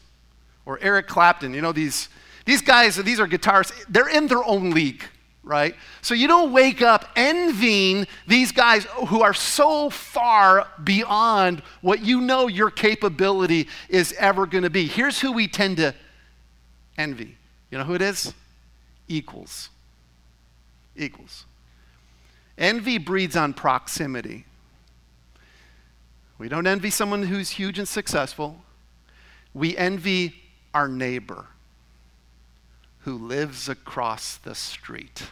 or 0.64 0.78
Eric 0.80 1.08
Clapton. 1.08 1.52
You 1.52 1.62
know, 1.62 1.72
these, 1.72 2.10
these 2.44 2.62
guys, 2.62 2.94
these 2.94 3.18
are 3.18 3.26
guitarists, 3.26 3.72
they're 3.88 4.08
in 4.08 4.28
their 4.28 4.44
own 4.44 4.70
league, 4.70 5.02
right? 5.42 5.74
So 6.00 6.14
you 6.14 6.28
don't 6.28 6.52
wake 6.52 6.80
up 6.80 7.04
envying 7.16 8.06
these 8.28 8.52
guys 8.52 8.84
who 9.08 9.22
are 9.22 9.34
so 9.34 9.90
far 9.90 10.68
beyond 10.84 11.60
what 11.80 12.04
you 12.04 12.20
know 12.20 12.46
your 12.46 12.70
capability 12.70 13.66
is 13.88 14.14
ever 14.16 14.46
going 14.46 14.62
to 14.62 14.70
be. 14.70 14.86
Here's 14.86 15.18
who 15.18 15.32
we 15.32 15.48
tend 15.48 15.78
to 15.78 15.92
envy. 16.96 17.36
You 17.72 17.78
know 17.78 17.84
who 17.84 17.94
it 17.94 18.02
is? 18.02 18.32
Equals. 19.08 19.70
Equals. 20.96 21.44
Envy 22.56 22.98
breeds 22.98 23.36
on 23.36 23.52
proximity. 23.52 24.46
We 26.38 26.48
don't 26.48 26.66
envy 26.66 26.90
someone 26.90 27.24
who's 27.24 27.50
huge 27.50 27.78
and 27.78 27.88
successful. 27.88 28.64
We 29.52 29.76
envy 29.76 30.34
our 30.72 30.88
neighbor 30.88 31.46
who 33.00 33.18
lives 33.18 33.68
across 33.68 34.36
the 34.36 34.54
street. 34.54 35.24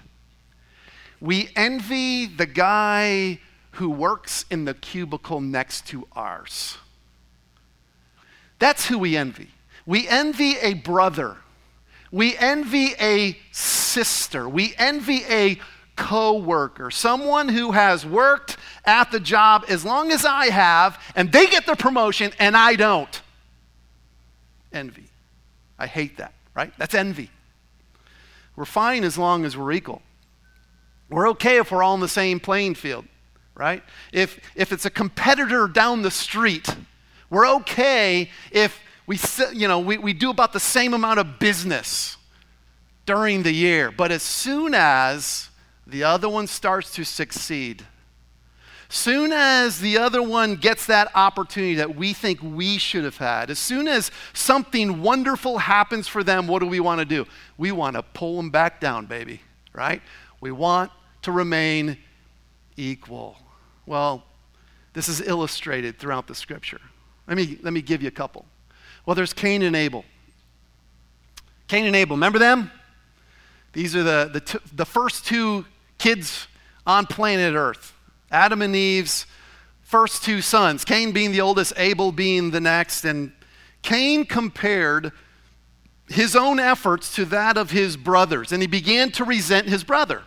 We 1.21 1.51
envy 1.57 2.27
the 2.27 2.47
guy 2.47 3.39
who 3.73 3.89
works 3.89 4.45
in 4.51 4.65
the 4.65 4.75
cubicle 4.75 5.41
next 5.41 5.87
to 5.89 6.07
ours. 6.13 6.77
That's 8.59 8.87
who 8.87 8.99
we 8.99 9.17
envy. 9.17 9.49
We 9.87 10.07
envy 10.07 10.57
a 10.59 10.75
brother 10.75 11.39
we 12.13 12.37
envy 12.37 12.95
a 13.01 13.37
sister. 13.51 14.49
We 14.49 14.75
envy 14.79 15.25
a 15.29 15.59
co-worker, 15.97 16.91
someone 16.91 17.49
who 17.49 17.73
has 17.73 18.05
worked 18.07 18.59
at 18.85 19.11
the 19.11 19.21
job 19.21 19.65
as 19.69 19.85
long 19.85 20.13
as 20.13 20.25
I 20.25 20.47
have 20.47 21.03
and 21.17 21.33
they 21.33 21.47
get 21.47 21.67
the 21.67 21.75
promotion 21.75 22.33
and 22.39 22.57
I 22.57 22.77
don't. 22.77 23.23
Envy. 24.73 25.09
I 25.79 25.87
hate 25.87 26.19
that, 26.19 26.35
right? 26.55 26.73
That's 26.79 26.95
envy. 26.95 27.31
We're 28.57 28.65
fine 28.67 29.05
as 29.05 29.17
long 29.17 29.45
as 29.45 29.57
we're 29.57 29.73
equal. 29.73 30.03
We're 31.09 31.29
okay 31.31 31.59
if 31.59 31.71
we're 31.71 31.83
all 31.83 31.95
in 31.95 32.01
the 32.01 32.09
same 32.09 32.41
playing 32.41 32.75
field, 32.75 33.07
right? 33.55 33.83
If 34.13 34.41
if 34.55 34.73
it's 34.73 34.85
a 34.85 34.91
competitor 34.91 35.69
down 35.69 36.03
the 36.03 36.11
street, 36.11 36.69
we're 37.29 37.49
okay 37.49 38.31
if 38.51 38.79
we, 39.07 39.19
you 39.53 39.69
know, 39.69 39.81
we, 39.81 39.99
we 39.99 40.13
do 40.13 40.31
about 40.31 40.53
the 40.53 40.61
same 40.61 40.95
amount 40.95 41.19
of 41.19 41.39
business 41.39 42.17
during 43.07 43.43
the 43.43 43.53
year. 43.53 43.91
But 43.91 44.13
as 44.13 44.23
soon 44.23 44.75
as 44.75 45.51
the 45.87 46.05
other 46.05 46.29
one 46.29 46.47
starts 46.47 46.95
to 46.95 47.05
succeed, 47.05 47.85
soon 48.93 49.33
as 49.33 49.81
the 49.81 49.97
other 49.97 50.23
one 50.23 50.55
gets 50.55 50.87
that 50.87 51.11
opportunity 51.15 51.77
that 51.77 51.97
we 51.97 52.13
think 52.13 52.41
we 52.43 52.77
should 52.77 53.05
have 53.05 53.17
had, 53.17 53.51
as 53.51 53.59
soon 53.59 53.89
as 53.89 54.11
something 54.35 55.01
wonderful 55.01 55.59
happens 55.59 56.07
for 56.07 56.23
them, 56.23 56.47
what 56.47 56.61
do 56.61 56.67
we 56.67 56.79
want 56.79 56.99
to 56.99 57.05
do? 57.05 57.27
We 57.57 57.73
want 57.73 57.97
to 57.97 58.03
pull 58.03 58.37
them 58.37 58.51
back 58.51 58.81
down, 58.81 59.07
baby, 59.07 59.41
right? 59.73 60.03
We 60.41 60.53
want 60.53 60.91
to 61.23 61.33
remain 61.33 61.97
equal. 62.77 63.39
Well, 63.87 64.25
this 64.93 65.09
is 65.09 65.23
illustrated 65.23 65.99
throughout 65.99 66.27
the 66.27 66.35
scripture. 66.35 66.81
Let 67.27 67.37
me, 67.37 67.59
let 67.63 67.73
me 67.73 67.81
give 67.81 68.03
you 68.03 68.09
a 68.09 68.13
couple. 68.13 68.45
Well, 69.05 69.15
there's 69.15 69.33
Cain 69.33 69.63
and 69.63 69.75
Abel. 69.75 70.05
Cain 71.69 71.87
and 71.87 71.97
Abel, 71.97 72.17
remember 72.17 72.39
them? 72.39 72.71
These 73.73 73.97
are 73.97 74.03
the, 74.03 74.31
the, 74.33 74.41
t- 74.41 74.59
the 74.75 74.85
first 74.85 75.27
two 75.27 75.65
kids 75.99 76.47
on 76.87 77.07
planet 77.07 77.55
Earth 77.55 77.95
Adam 78.31 78.63
and 78.63 78.75
Eve's 78.75 79.27
first 79.83 80.25
two 80.25 80.41
sons, 80.41 80.85
Cain 80.87 81.13
being 81.13 81.33
the 81.33 81.41
oldest, 81.43 81.75
Abel 81.77 82.13
being 82.13 82.51
the 82.51 82.61
next. 82.61 83.05
And 83.05 83.31
Cain 83.83 84.25
compared 84.25 85.13
his 86.09 86.35
own 86.35 86.59
efforts 86.59 87.15
to 87.17 87.27
that 87.27 87.59
of 87.59 87.71
his 87.71 87.97
brothers, 87.97 88.53
and 88.53 88.63
he 88.63 88.67
began 88.67 89.11
to 89.13 89.25
resent 89.25 89.69
his 89.69 89.85
brother. 89.85 90.23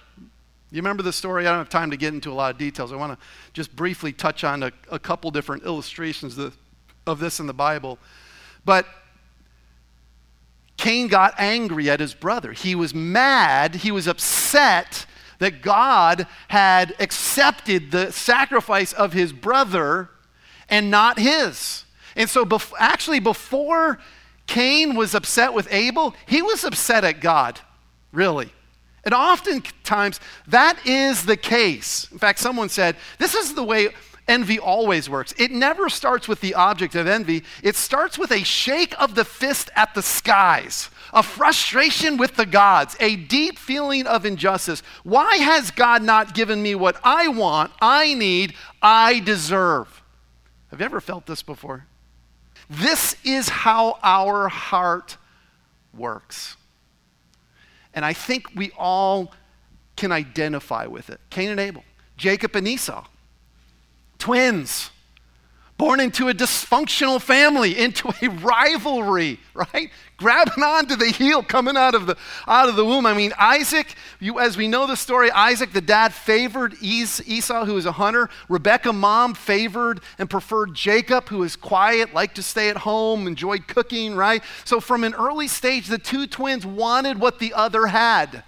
You 0.71 0.77
remember 0.77 1.03
the 1.03 1.13
story? 1.13 1.47
I 1.47 1.49
don't 1.49 1.59
have 1.59 1.69
time 1.69 1.89
to 1.91 1.97
get 1.97 2.13
into 2.13 2.31
a 2.31 2.33
lot 2.33 2.51
of 2.51 2.57
details. 2.57 2.91
I 2.91 2.95
want 2.95 3.19
to 3.19 3.25
just 3.53 3.75
briefly 3.75 4.11
touch 4.11 4.43
on 4.43 4.61
a, 4.61 4.71
a 4.91 4.99
couple 4.99 5.31
different 5.31 5.63
illustrations 5.63 6.37
of, 6.37 6.57
of 7.07 7.19
this 7.19 7.39
in 7.39 7.47
the 7.47 7.53
Bible. 7.53 7.97
But 8.65 8.87
Cain 10.77 11.07
got 11.07 11.35
angry 11.37 11.89
at 11.89 11.99
his 11.99 12.13
brother. 12.13 12.51
He 12.51 12.75
was 12.75 12.93
mad, 12.93 13.75
he 13.75 13.91
was 13.91 14.07
upset 14.07 15.05
that 15.39 15.61
God 15.61 16.27
had 16.47 16.95
accepted 16.99 17.91
the 17.91 18.11
sacrifice 18.11 18.93
of 18.93 19.13
his 19.13 19.33
brother 19.33 20.09
and 20.69 20.89
not 20.89 21.19
his. 21.19 21.85
And 22.15 22.29
so, 22.29 22.45
bef- 22.45 22.73
actually, 22.79 23.19
before 23.19 23.99
Cain 24.47 24.95
was 24.95 25.13
upset 25.13 25.53
with 25.53 25.67
Abel, 25.71 26.15
he 26.25 26.41
was 26.41 26.63
upset 26.63 27.03
at 27.03 27.19
God, 27.19 27.59
really. 28.11 28.51
And 29.05 29.13
oftentimes, 29.13 30.19
that 30.47 30.79
is 30.85 31.25
the 31.25 31.37
case. 31.37 32.07
In 32.11 32.17
fact, 32.17 32.39
someone 32.39 32.69
said, 32.69 32.95
This 33.19 33.35
is 33.35 33.53
the 33.53 33.63
way 33.63 33.89
envy 34.27 34.57
always 34.57 35.07
works. 35.07 35.33
It 35.37 35.51
never 35.51 35.89
starts 35.89 36.27
with 36.27 36.41
the 36.41 36.55
object 36.55 36.95
of 36.95 37.07
envy, 37.07 37.43
it 37.63 37.75
starts 37.75 38.17
with 38.17 38.31
a 38.31 38.43
shake 38.43 38.99
of 38.99 39.15
the 39.15 39.25
fist 39.25 39.69
at 39.75 39.93
the 39.93 40.01
skies, 40.01 40.89
a 41.13 41.21
frustration 41.21 42.17
with 42.17 42.35
the 42.35 42.45
gods, 42.45 42.95
a 42.99 43.15
deep 43.15 43.59
feeling 43.59 44.07
of 44.07 44.25
injustice. 44.25 44.81
Why 45.03 45.35
has 45.35 45.71
God 45.71 46.01
not 46.01 46.33
given 46.33 46.61
me 46.61 46.75
what 46.75 46.97
I 47.03 47.27
want, 47.27 47.71
I 47.81 48.13
need, 48.15 48.55
I 48.81 49.19
deserve? 49.19 50.01
Have 50.71 50.79
you 50.79 50.85
ever 50.85 50.99
felt 50.99 51.25
this 51.25 51.43
before? 51.43 51.85
This 52.69 53.15
is 53.23 53.47
how 53.49 53.99
our 54.01 54.47
heart 54.47 55.17
works. 55.93 56.57
And 57.95 58.05
I 58.05 58.13
think 58.13 58.53
we 58.55 58.71
all 58.77 59.31
can 59.95 60.11
identify 60.11 60.85
with 60.85 61.09
it. 61.09 61.19
Cain 61.31 61.49
and 61.49 61.59
Abel, 61.59 61.83
Jacob 62.17 62.55
and 62.55 62.67
Esau 62.67 63.05
twins, 64.17 64.89
born 65.77 65.99
into 65.99 66.29
a 66.29 66.33
dysfunctional 66.33 67.21
family, 67.21 67.77
into 67.77 68.09
a 68.21 68.29
rivalry, 68.41 69.39
right? 69.53 69.89
Grabbing 70.17 70.63
onto 70.63 70.95
the 70.95 71.07
heel 71.07 71.43
coming 71.43 71.75
out 71.75 71.93
of 71.93 72.07
the 72.07 72.15
out 72.47 72.69
of 72.69 72.77
the 72.77 72.85
womb. 72.85 73.05
I 73.05 73.13
mean, 73.13 73.33
Isaac, 73.37 73.95
you, 74.19 74.39
as 74.39 74.55
we 74.55 74.67
know 74.67 74.87
the 74.87 74.95
story, 74.95 75.29
Isaac, 75.31 75.73
the 75.73 75.81
dad, 75.81 76.13
favored 76.13 76.75
Esau, 76.81 77.65
who 77.65 77.73
was 77.73 77.85
a 77.85 77.91
hunter. 77.91 78.29
Rebecca, 78.47 78.93
mom, 78.93 79.33
favored 79.33 79.99
and 80.17 80.29
preferred 80.29 80.73
Jacob, 80.73 81.27
who 81.27 81.39
was 81.39 81.57
quiet, 81.57 82.13
liked 82.13 82.35
to 82.35 82.43
stay 82.43 82.69
at 82.69 82.77
home, 82.77 83.27
enjoyed 83.27 83.67
cooking, 83.67 84.15
right? 84.15 84.41
So 84.63 84.79
from 84.79 85.03
an 85.03 85.13
early 85.13 85.49
stage, 85.49 85.87
the 85.87 85.97
two 85.97 86.27
twins 86.27 86.65
wanted 86.65 87.19
what 87.19 87.39
the 87.39 87.53
other 87.53 87.87
had. 87.87 88.43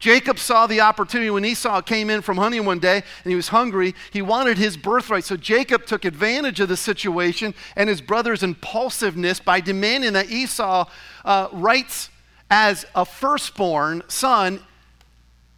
Jacob 0.00 0.38
saw 0.38 0.66
the 0.66 0.80
opportunity 0.80 1.28
when 1.28 1.44
Esau 1.44 1.82
came 1.82 2.08
in 2.08 2.22
from 2.22 2.38
hunting 2.38 2.64
one 2.64 2.78
day 2.78 2.96
and 2.96 3.30
he 3.30 3.34
was 3.34 3.48
hungry. 3.48 3.94
He 4.10 4.22
wanted 4.22 4.56
his 4.56 4.78
birthright. 4.78 5.24
So 5.24 5.36
Jacob 5.36 5.84
took 5.84 6.06
advantage 6.06 6.58
of 6.58 6.70
the 6.70 6.76
situation 6.76 7.54
and 7.76 7.88
his 7.88 8.00
brother's 8.00 8.42
impulsiveness 8.42 9.40
by 9.40 9.60
demanding 9.60 10.14
that 10.14 10.30
Esau 10.30 10.88
uh, 11.22 11.48
rights 11.52 12.08
as 12.50 12.86
a 12.94 13.04
firstborn 13.04 14.02
son 14.08 14.60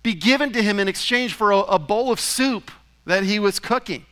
be 0.02 0.12
given 0.12 0.52
to 0.52 0.62
him 0.62 0.80
in 0.80 0.88
exchange 0.88 1.34
for 1.34 1.52
a, 1.52 1.58
a 1.58 1.78
bowl 1.78 2.10
of 2.10 2.18
soup 2.18 2.72
that 3.06 3.22
he 3.22 3.38
was 3.38 3.60
cooking. 3.60 4.04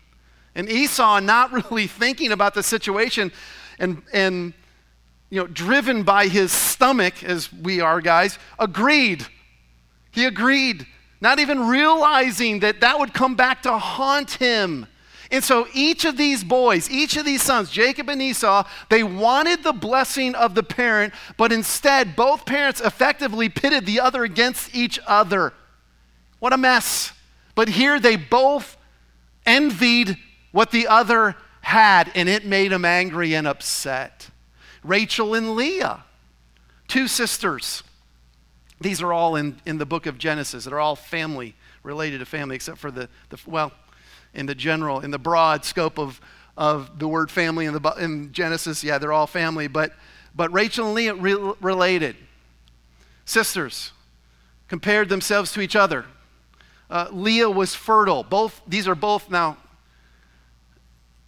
And 0.55 0.71
Esau, 0.71 1.19
not 1.19 1.53
really 1.71 1.89
thinking 1.89 2.31
about 2.31 2.55
the 2.55 2.63
situation 2.63 3.33
and, 3.81 4.03
and 4.13 4.55
you 5.29 5.41
know, 5.41 5.49
driven 5.49 6.05
by 6.05 6.29
his 6.29 6.53
stomach, 6.53 7.25
as 7.25 7.53
we 7.53 7.81
are 7.81 8.01
guys, 8.01 8.39
agreed 8.61 9.27
he 10.11 10.25
agreed, 10.25 10.87
not 11.21 11.39
even 11.39 11.69
realizing 11.69 12.61
that 12.61 12.81
that 12.81 12.99
would 12.99 13.15
come 13.15 13.35
back 13.35 13.63
to 13.63 13.77
haunt 13.79 14.33
him. 14.33 14.87
And 15.31 15.45
so 15.45 15.69
each 15.73 16.05
of 16.05 16.17
these 16.17 16.43
boys, 16.43 16.91
each 16.91 17.17
of 17.17 17.25
these 17.25 17.43
sons, 17.43 17.71
Jacob 17.71 18.09
and 18.09 18.21
Esau, 18.21 18.65
they 18.89 19.05
wanted 19.05 19.63
the 19.63 19.73
blessing 19.73 20.35
of 20.35 20.55
the 20.55 20.63
parent, 20.63 21.15
but 21.37 21.53
instead 21.53 22.17
both 22.17 22.45
parents 22.45 22.81
effectively 22.81 23.49
pitted 23.49 23.87
the 23.87 24.01
other 24.01 24.25
against 24.25 24.75
each 24.75 24.99
other. 25.07 25.53
What 26.41 26.53
a 26.53 26.59
mess. 26.59 27.13
But 27.55 27.69
here 27.69 28.01
they 28.01 28.17
both 28.17 28.77
envied 29.47 30.17
what 30.51 30.73
the 30.73 30.89
other 30.89 31.37
had, 31.61 32.11
and 32.15 32.29
it 32.29 32.45
made 32.45 32.73
them 32.73 32.85
angry 32.85 33.35
and 33.35 33.47
upset. 33.47 34.31
Rachel 34.83 35.35
and 35.35 35.55
Leah, 35.55 36.05
two 36.89 37.07
sisters. 37.07 37.85
These 38.81 39.03
are 39.03 39.13
all 39.13 39.37
in, 39.37 39.61
in 39.67 39.79
the 39.79 39.87
book 39.87 40.07
of 40.07 40.17
Genesis. 40.17 40.65
They're 40.65 40.81
all 40.81 40.97
family, 40.97 41.55
related 41.83 42.19
to 42.19 42.27
family, 42.27 42.57
except 42.57 42.79
for 42.79 42.91
the, 42.91 43.09
the 43.29 43.39
well, 43.47 43.73
in 44.33 44.47
the 44.47 44.55
general, 44.55 45.01
in 45.01 45.11
the 45.11 45.19
broad 45.19 45.65
scope 45.65 45.99
of, 45.99 46.21
of 46.57 46.99
the 46.99 47.09
word 47.09 47.31
family 47.31 47.67
in, 47.67 47.75
the, 47.75 47.95
in 47.99 48.33
Genesis, 48.33 48.83
yeah, 48.83 48.99
they're 48.99 49.13
all 49.13 49.27
family. 49.27 49.69
But, 49.69 49.93
but 50.35 50.53
Rachel 50.53 50.87
and 50.87 50.95
Leah 50.95 51.15
re- 51.15 51.55
related. 51.61 52.17
Sisters 53.25 53.93
compared 54.69 55.09
themselves 55.09 55.53
to 55.53 55.61
each 55.61 55.77
other. 55.77 56.07
Uh, 56.89 57.09
Leah 57.13 57.51
was 57.51 57.75
fertile. 57.75 58.23
Both, 58.23 58.61
these 58.67 58.89
are 58.89 58.95
both, 58.95 59.31
now, 59.31 59.57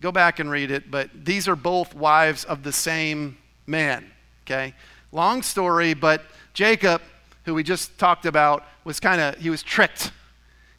go 0.01 0.11
back 0.11 0.39
and 0.39 0.51
read 0.51 0.71
it, 0.71 0.91
but 0.91 1.11
these 1.25 1.49
are 1.49 1.57
both 1.57 1.95
wives 1.95 2.45
of 2.45 2.63
the 2.63 2.73
same 2.73 3.37
man, 3.67 4.11
okay? 4.45 4.75
Long 5.13 5.43
story, 5.43 5.95
but 5.95 6.23
Jacob 6.55 7.03
who 7.45 7.55
we 7.55 7.63
just 7.63 7.99
talked 7.99 8.27
about, 8.27 8.65
was 8.85 9.01
kind 9.01 9.21
of, 9.21 9.37
he 9.37 9.51
was 9.51 9.63
tricked. 9.63 10.13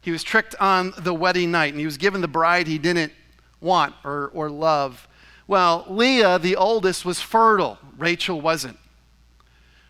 He 0.00 0.10
was 0.10 0.22
tricked 0.22 0.54
on 0.60 0.92
the 0.98 1.14
wedding 1.14 1.50
night, 1.50 1.72
and 1.72 1.80
he 1.80 1.86
was 1.86 1.96
given 1.96 2.20
the 2.20 2.28
bride 2.28 2.66
he 2.66 2.78
didn't 2.78 3.12
want 3.60 3.94
or, 4.04 4.30
or 4.34 4.50
love. 4.50 5.08
Well, 5.46 5.84
Leah, 5.88 6.38
the 6.38 6.56
oldest, 6.56 7.04
was 7.04 7.20
fertile. 7.20 7.78
Rachel 7.98 8.40
wasn't. 8.40 8.78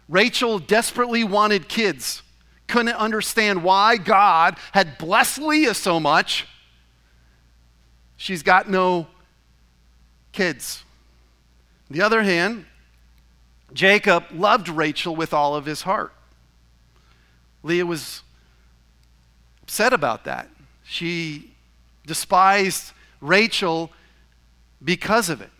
Rachel 0.08 0.58
desperately 0.58 1.24
wanted 1.24 1.68
kids, 1.68 2.22
couldn't 2.66 2.94
understand 2.94 3.62
why 3.62 3.96
God 3.96 4.56
had 4.72 4.98
blessed 4.98 5.38
Leah 5.38 5.74
so 5.74 5.98
much. 5.98 6.46
She's 8.16 8.42
got 8.42 8.70
no 8.70 9.06
kids. 10.32 10.84
On 11.90 11.96
the 11.96 12.02
other 12.02 12.22
hand, 12.22 12.66
Jacob 13.72 14.24
loved 14.32 14.68
Rachel 14.68 15.16
with 15.16 15.34
all 15.34 15.54
of 15.54 15.66
his 15.66 15.82
heart. 15.82 16.13
Leah 17.64 17.86
was 17.86 18.22
upset 19.62 19.92
about 19.92 20.24
that. 20.24 20.48
She 20.84 21.50
despised 22.06 22.92
Rachel 23.20 23.90
because 24.84 25.30
of 25.30 25.40
it. 25.40 25.50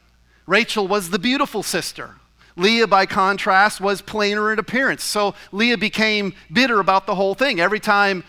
Rachel 0.46 0.86
was 0.86 1.08
the 1.08 1.18
beautiful 1.18 1.62
sister. 1.62 2.16
Leah, 2.56 2.86
by 2.86 3.06
contrast, 3.06 3.80
was 3.80 4.02
plainer 4.02 4.52
in 4.52 4.58
appearance. 4.58 5.02
So 5.02 5.34
Leah 5.50 5.78
became 5.78 6.34
bitter 6.52 6.78
about 6.78 7.06
the 7.06 7.14
whole 7.14 7.34
thing. 7.34 7.58
Every 7.58 7.80
time 7.80 8.22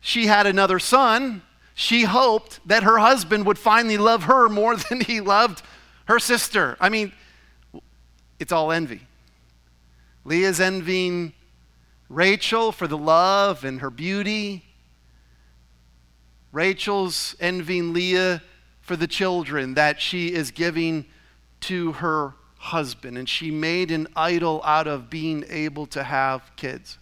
she 0.00 0.26
had 0.26 0.46
another 0.46 0.80
son, 0.80 1.42
she 1.74 2.02
hoped 2.02 2.58
that 2.66 2.82
her 2.82 2.98
husband 2.98 3.46
would 3.46 3.58
finally 3.58 3.96
love 3.96 4.24
her 4.24 4.48
more 4.48 4.76
than 4.88 5.00
he 5.00 5.20
loved 5.20 5.62
her 6.06 6.18
sister. 6.18 6.76
I 6.80 6.88
mean, 6.88 7.12
it's 8.40 8.50
all 8.50 8.72
envy. 8.72 9.02
Leah's 10.24 10.60
envying 10.60 11.32
Rachel 12.10 12.72
for 12.72 12.88
the 12.88 12.98
love 12.98 13.64
and 13.64 13.80
her 13.80 13.88
beauty. 13.88 14.64
Rachel's 16.50 17.36
envying 17.38 17.92
Leah 17.92 18.42
for 18.80 18.96
the 18.96 19.06
children 19.06 19.74
that 19.74 20.00
she 20.00 20.34
is 20.34 20.50
giving 20.50 21.06
to 21.60 21.92
her 21.92 22.34
husband. 22.58 23.16
And 23.16 23.28
she 23.28 23.52
made 23.52 23.92
an 23.92 24.08
idol 24.16 24.60
out 24.64 24.88
of 24.88 25.08
being 25.08 25.44
able 25.48 25.86
to 25.86 26.02
have 26.02 26.50
kids. 26.56 26.98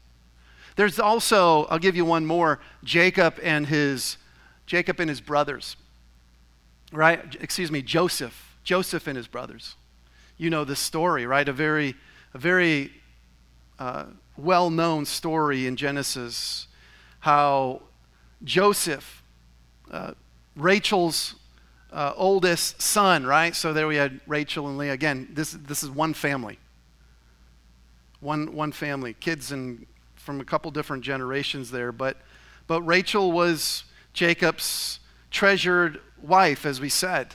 There's 0.77 0.99
also, 1.01 1.65
I'll 1.65 1.79
give 1.79 1.97
you 1.97 2.05
one 2.05 2.27
more, 2.27 2.61
Jacob 2.85 3.41
and 3.43 3.67
his 3.67 4.19
Jacob 4.67 5.01
and 5.01 5.09
his 5.09 5.23
brothers. 5.23 5.77
Right? 6.93 7.35
Excuse 7.41 7.73
me, 7.73 7.81
Joseph. 7.81 8.57
Joseph 8.63 9.07
and 9.07 9.17
his 9.17 9.27
brothers. 9.27 9.75
You 10.37 10.51
know 10.51 10.65
the 10.65 10.77
story, 10.77 11.25
right? 11.25 11.49
A 11.49 11.53
very, 11.55 11.95
a 12.35 12.39
very 12.39 12.93
uh, 13.79 14.05
well 14.39 14.71
known 14.71 15.05
story 15.05 15.67
in 15.67 15.77
Genesis 15.77 16.69
how 17.21 17.83
Joseph, 18.45 19.23
uh, 19.91 20.15
Rachel's 20.57 21.35
uh, 21.93 22.13
oldest 22.17 22.81
son, 22.81 23.27
right? 23.27 23.55
So 23.55 23.73
there 23.73 23.89
we 23.89 23.97
had 23.97 24.21
Rachel 24.27 24.69
and 24.69 24.79
Leah. 24.79 24.93
Again, 24.93 25.29
this, 25.33 25.53
this 25.53 25.83
is 25.83 25.91
one 25.91 26.15
family. 26.15 26.59
One, 28.21 28.55
one 28.55 28.73
family. 28.73 29.15
Kids 29.15 29.53
and 29.53 29.87
from 30.17 30.41
a 30.41 30.45
couple 30.45 30.71
different 30.71 31.03
generations 31.03 31.71
there. 31.71 31.91
But, 31.91 32.19
but 32.67 32.83
Rachel 32.83 33.33
was 33.33 33.85
Jacob's 34.13 35.01
treasured 35.31 36.01
wife, 36.23 36.67
as 36.67 36.81
we 36.81 36.89
said. 36.89 37.35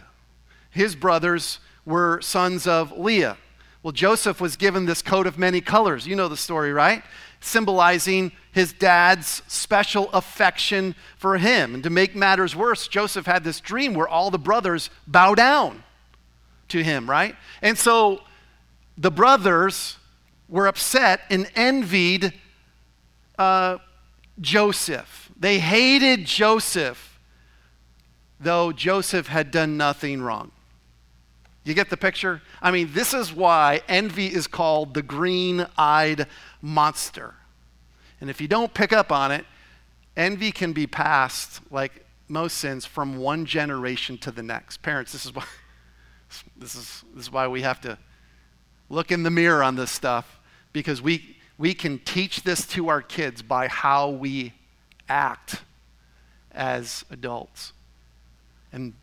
His 0.69 0.95
brothers 0.95 1.59
were 1.85 2.21
sons 2.21 2.67
of 2.67 2.97
Leah. 2.97 3.37
Well, 3.83 3.91
Joseph 3.91 4.39
was 4.39 4.55
given 4.55 4.85
this 4.85 5.01
coat 5.01 5.27
of 5.27 5.37
many 5.37 5.59
colors. 5.59 6.07
You 6.07 6.15
know 6.15 6.29
the 6.29 6.37
story, 6.37 6.71
right? 6.71 7.03
Symbolizing 7.41 8.31
his 8.53 8.71
dad's 8.71 9.43
special 9.47 10.09
affection 10.13 10.95
for 11.17 11.37
him. 11.37 11.73
And 11.73 11.83
to 11.83 11.89
make 11.89 12.15
matters 12.15 12.55
worse, 12.55 12.87
Joseph 12.87 13.25
had 13.25 13.43
this 13.43 13.59
dream 13.59 13.93
where 13.93 14.07
all 14.07 14.31
the 14.31 14.39
brothers 14.39 14.89
bow 15.05 15.35
down 15.35 15.83
to 16.69 16.81
him, 16.81 17.09
right? 17.09 17.35
And 17.61 17.77
so 17.77 18.21
the 18.97 19.11
brothers 19.11 19.97
were 20.47 20.67
upset 20.67 21.21
and 21.29 21.51
envied 21.53 22.33
uh, 23.37 23.79
Joseph. 24.39 25.29
They 25.37 25.59
hated 25.59 26.25
Joseph, 26.25 27.19
though 28.39 28.71
Joseph 28.71 29.27
had 29.27 29.51
done 29.51 29.75
nothing 29.75 30.21
wrong. 30.21 30.51
You 31.63 31.73
get 31.73 31.89
the 31.89 31.97
picture? 31.97 32.41
I 32.61 32.71
mean, 32.71 32.89
this 32.93 33.13
is 33.13 33.31
why 33.31 33.81
envy 33.87 34.27
is 34.27 34.47
called 34.47 34.93
the 34.93 35.01
green 35.01 35.65
eyed 35.77 36.27
monster. 36.61 37.35
And 38.19 38.29
if 38.29 38.41
you 38.41 38.47
don't 38.47 38.73
pick 38.73 38.91
up 38.91 39.11
on 39.11 39.31
it, 39.31 39.45
envy 40.17 40.51
can 40.51 40.73
be 40.73 40.87
passed, 40.87 41.61
like 41.71 42.05
most 42.27 42.57
sins, 42.57 42.85
from 42.85 43.17
one 43.17 43.45
generation 43.45 44.17
to 44.19 44.31
the 44.31 44.43
next. 44.43 44.81
Parents, 44.81 45.13
this 45.13 45.25
is 45.25 45.33
why, 45.33 45.45
this 46.57 46.75
is, 46.75 47.03
this 47.13 47.25
is 47.25 47.31
why 47.31 47.47
we 47.47 47.61
have 47.61 47.79
to 47.81 47.97
look 48.89 49.11
in 49.11 49.23
the 49.23 49.31
mirror 49.31 49.63
on 49.63 49.75
this 49.75 49.91
stuff, 49.91 50.39
because 50.73 51.01
we, 51.01 51.37
we 51.57 51.73
can 51.73 51.99
teach 51.99 52.43
this 52.43 52.67
to 52.67 52.89
our 52.89 53.01
kids 53.01 53.41
by 53.41 53.67
how 53.67 54.09
we 54.09 54.53
act 55.07 55.61
as 56.51 57.05
adults. 57.09 57.73
And 58.71 58.93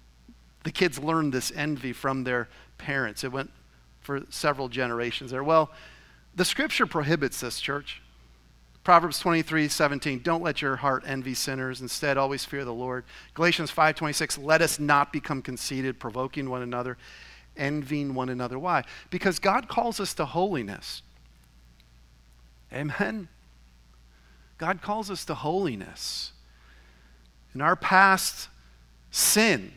the 0.64 0.70
kids 0.70 0.98
learned 0.98 1.32
this 1.32 1.52
envy 1.54 1.92
from 1.92 2.24
their 2.24 2.48
parents. 2.78 3.24
It 3.24 3.32
went 3.32 3.50
for 4.00 4.22
several 4.30 4.68
generations 4.68 5.30
there. 5.30 5.44
Well, 5.44 5.70
the 6.34 6.44
scripture 6.44 6.86
prohibits 6.86 7.40
this, 7.40 7.60
church. 7.60 8.02
Proverbs 8.82 9.18
23, 9.18 9.68
17, 9.68 10.20
don't 10.22 10.42
let 10.42 10.62
your 10.62 10.76
heart 10.76 11.04
envy 11.06 11.34
sinners. 11.34 11.82
Instead, 11.82 12.16
always 12.16 12.44
fear 12.44 12.64
the 12.64 12.72
Lord. 12.72 13.04
Galatians 13.34 13.70
5, 13.70 13.94
26, 13.94 14.38
let 14.38 14.62
us 14.62 14.78
not 14.78 15.12
become 15.12 15.42
conceited, 15.42 16.00
provoking 16.00 16.48
one 16.48 16.62
another, 16.62 16.96
envying 17.56 18.14
one 18.14 18.30
another. 18.30 18.58
Why? 18.58 18.84
Because 19.10 19.38
God 19.38 19.68
calls 19.68 20.00
us 20.00 20.14
to 20.14 20.24
holiness. 20.24 21.02
Amen. 22.72 23.28
God 24.56 24.80
calls 24.80 25.10
us 25.10 25.24
to 25.26 25.34
holiness. 25.34 26.32
In 27.54 27.60
our 27.60 27.76
past 27.76 28.48
sin, 29.10 29.72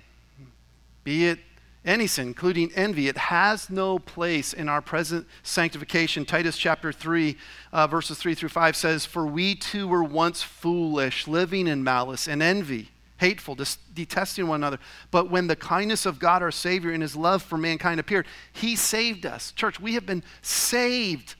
be 1.03 1.27
it 1.27 1.39
any 1.85 2.07
sin, 2.07 2.27
including 2.27 2.71
envy, 2.75 3.09
it 3.09 3.17
has 3.17 3.69
no 3.69 3.99
place 3.99 4.53
in 4.53 4.69
our 4.69 4.81
present 4.81 5.27
sanctification. 5.43 6.25
Titus 6.25 6.57
chapter 6.57 6.93
3, 6.93 7.35
uh, 7.73 7.87
verses 7.87 8.17
3 8.17 8.35
through 8.35 8.49
5 8.49 8.75
says, 8.75 9.05
For 9.05 9.25
we 9.25 9.55
too 9.55 9.87
were 9.87 10.03
once 10.03 10.41
foolish, 10.41 11.27
living 11.27 11.67
in 11.67 11.83
malice 11.83 12.27
and 12.27 12.41
envy, 12.41 12.91
hateful, 13.17 13.57
detesting 13.93 14.47
one 14.47 14.61
another. 14.61 14.79
But 15.11 15.29
when 15.29 15.47
the 15.47 15.57
kindness 15.57 16.05
of 16.05 16.19
God 16.19 16.41
our 16.41 16.51
Savior 16.51 16.91
and 16.91 17.01
his 17.01 17.17
love 17.17 17.43
for 17.43 17.57
mankind 17.57 17.99
appeared, 17.99 18.27
he 18.53 18.77
saved 18.77 19.25
us. 19.25 19.51
Church, 19.51 19.77
we 19.77 19.95
have 19.95 20.05
been 20.05 20.23
saved 20.41 21.35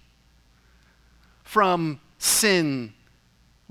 from 1.44 2.02
sin 2.18 2.94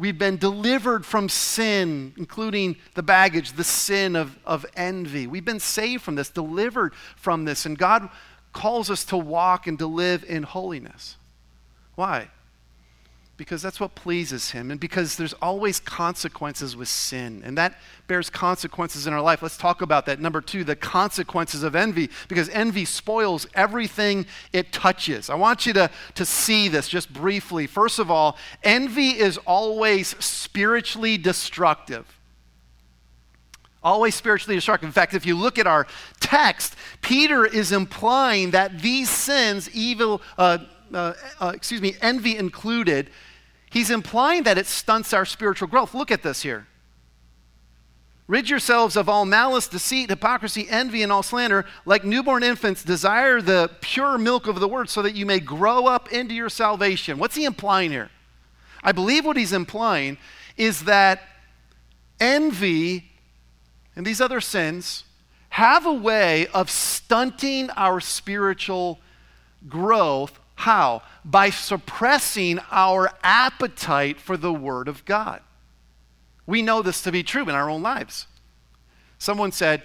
We've 0.02 0.18
been 0.18 0.36
delivered 0.36 1.06
from 1.06 1.28
sin, 1.28 2.12
including 2.16 2.74
the 2.94 3.04
baggage, 3.04 3.52
the 3.52 3.62
sin 3.62 4.16
of, 4.16 4.36
of 4.44 4.66
envy. 4.74 5.28
We've 5.28 5.44
been 5.44 5.60
saved 5.60 6.02
from 6.02 6.16
this, 6.16 6.28
delivered 6.28 6.92
from 7.14 7.44
this, 7.44 7.66
and 7.66 7.78
God 7.78 8.08
calls 8.52 8.90
us 8.90 9.04
to 9.04 9.16
walk 9.16 9.68
and 9.68 9.78
to 9.78 9.86
live 9.86 10.24
in 10.24 10.42
holiness. 10.42 11.18
Why? 11.94 12.30
Because 13.42 13.60
that's 13.60 13.80
what 13.80 13.96
pleases 13.96 14.52
him 14.52 14.70
and 14.70 14.78
because 14.78 15.16
there's 15.16 15.32
always 15.42 15.80
consequences 15.80 16.76
with 16.76 16.86
sin 16.86 17.42
and 17.44 17.58
that 17.58 17.76
bears 18.06 18.30
consequences 18.30 19.08
in 19.08 19.12
our 19.12 19.20
life. 19.20 19.42
Let's 19.42 19.56
talk 19.56 19.82
about 19.82 20.06
that. 20.06 20.20
Number 20.20 20.40
two 20.40 20.62
the 20.62 20.76
consequences 20.76 21.64
of 21.64 21.74
envy 21.74 22.08
because 22.28 22.48
envy 22.50 22.84
spoils 22.84 23.48
everything 23.54 24.26
it 24.52 24.72
touches. 24.72 25.28
I 25.28 25.34
want 25.34 25.66
you 25.66 25.72
to, 25.72 25.90
to 26.14 26.24
see 26.24 26.68
this 26.68 26.88
just 26.88 27.12
briefly. 27.12 27.66
First 27.66 27.98
of 27.98 28.12
all 28.12 28.36
envy 28.62 29.08
is 29.08 29.38
always 29.38 30.10
spiritually 30.24 31.18
destructive. 31.18 32.06
Always 33.82 34.14
spiritually 34.14 34.54
destructive. 34.54 34.86
In 34.86 34.92
fact, 34.92 35.14
if 35.14 35.26
you 35.26 35.36
look 35.36 35.58
at 35.58 35.66
our 35.66 35.88
text, 36.20 36.76
Peter 37.00 37.44
is 37.44 37.72
implying 37.72 38.52
that 38.52 38.82
these 38.82 39.10
sins, 39.10 39.68
evil, 39.74 40.22
uh, 40.38 40.58
uh, 40.94 41.14
uh, 41.40 41.52
excuse 41.52 41.82
me, 41.82 41.96
envy 42.00 42.36
included, 42.36 43.10
He's 43.72 43.90
implying 43.90 44.42
that 44.42 44.58
it 44.58 44.66
stunts 44.66 45.14
our 45.14 45.24
spiritual 45.24 45.66
growth. 45.66 45.94
Look 45.94 46.10
at 46.10 46.22
this 46.22 46.42
here. 46.42 46.66
Rid 48.26 48.50
yourselves 48.50 48.96
of 48.96 49.08
all 49.08 49.24
malice, 49.24 49.66
deceit, 49.66 50.10
hypocrisy, 50.10 50.68
envy, 50.68 51.02
and 51.02 51.10
all 51.10 51.22
slander. 51.22 51.64
Like 51.86 52.04
newborn 52.04 52.42
infants, 52.42 52.84
desire 52.84 53.40
the 53.40 53.70
pure 53.80 54.18
milk 54.18 54.46
of 54.46 54.60
the 54.60 54.68
word 54.68 54.90
so 54.90 55.00
that 55.00 55.14
you 55.14 55.24
may 55.24 55.40
grow 55.40 55.86
up 55.86 56.12
into 56.12 56.34
your 56.34 56.50
salvation. 56.50 57.18
What's 57.18 57.34
he 57.34 57.46
implying 57.46 57.90
here? 57.90 58.10
I 58.82 58.92
believe 58.92 59.24
what 59.24 59.38
he's 59.38 59.54
implying 59.54 60.18
is 60.58 60.84
that 60.84 61.22
envy 62.20 63.10
and 63.96 64.06
these 64.06 64.20
other 64.20 64.42
sins 64.42 65.04
have 65.48 65.86
a 65.86 65.92
way 65.92 66.46
of 66.48 66.70
stunting 66.70 67.70
our 67.70 68.00
spiritual 68.00 69.00
growth 69.66 70.38
how? 70.54 71.02
By 71.24 71.50
suppressing 71.50 72.60
our 72.70 73.10
appetite 73.22 74.20
for 74.20 74.36
the 74.36 74.52
Word 74.52 74.88
of 74.88 75.04
God. 75.04 75.40
We 76.46 76.62
know 76.62 76.82
this 76.82 77.02
to 77.02 77.12
be 77.12 77.22
true 77.22 77.44
in 77.44 77.54
our 77.54 77.70
own 77.70 77.82
lives. 77.82 78.26
Someone 79.18 79.52
said, 79.52 79.82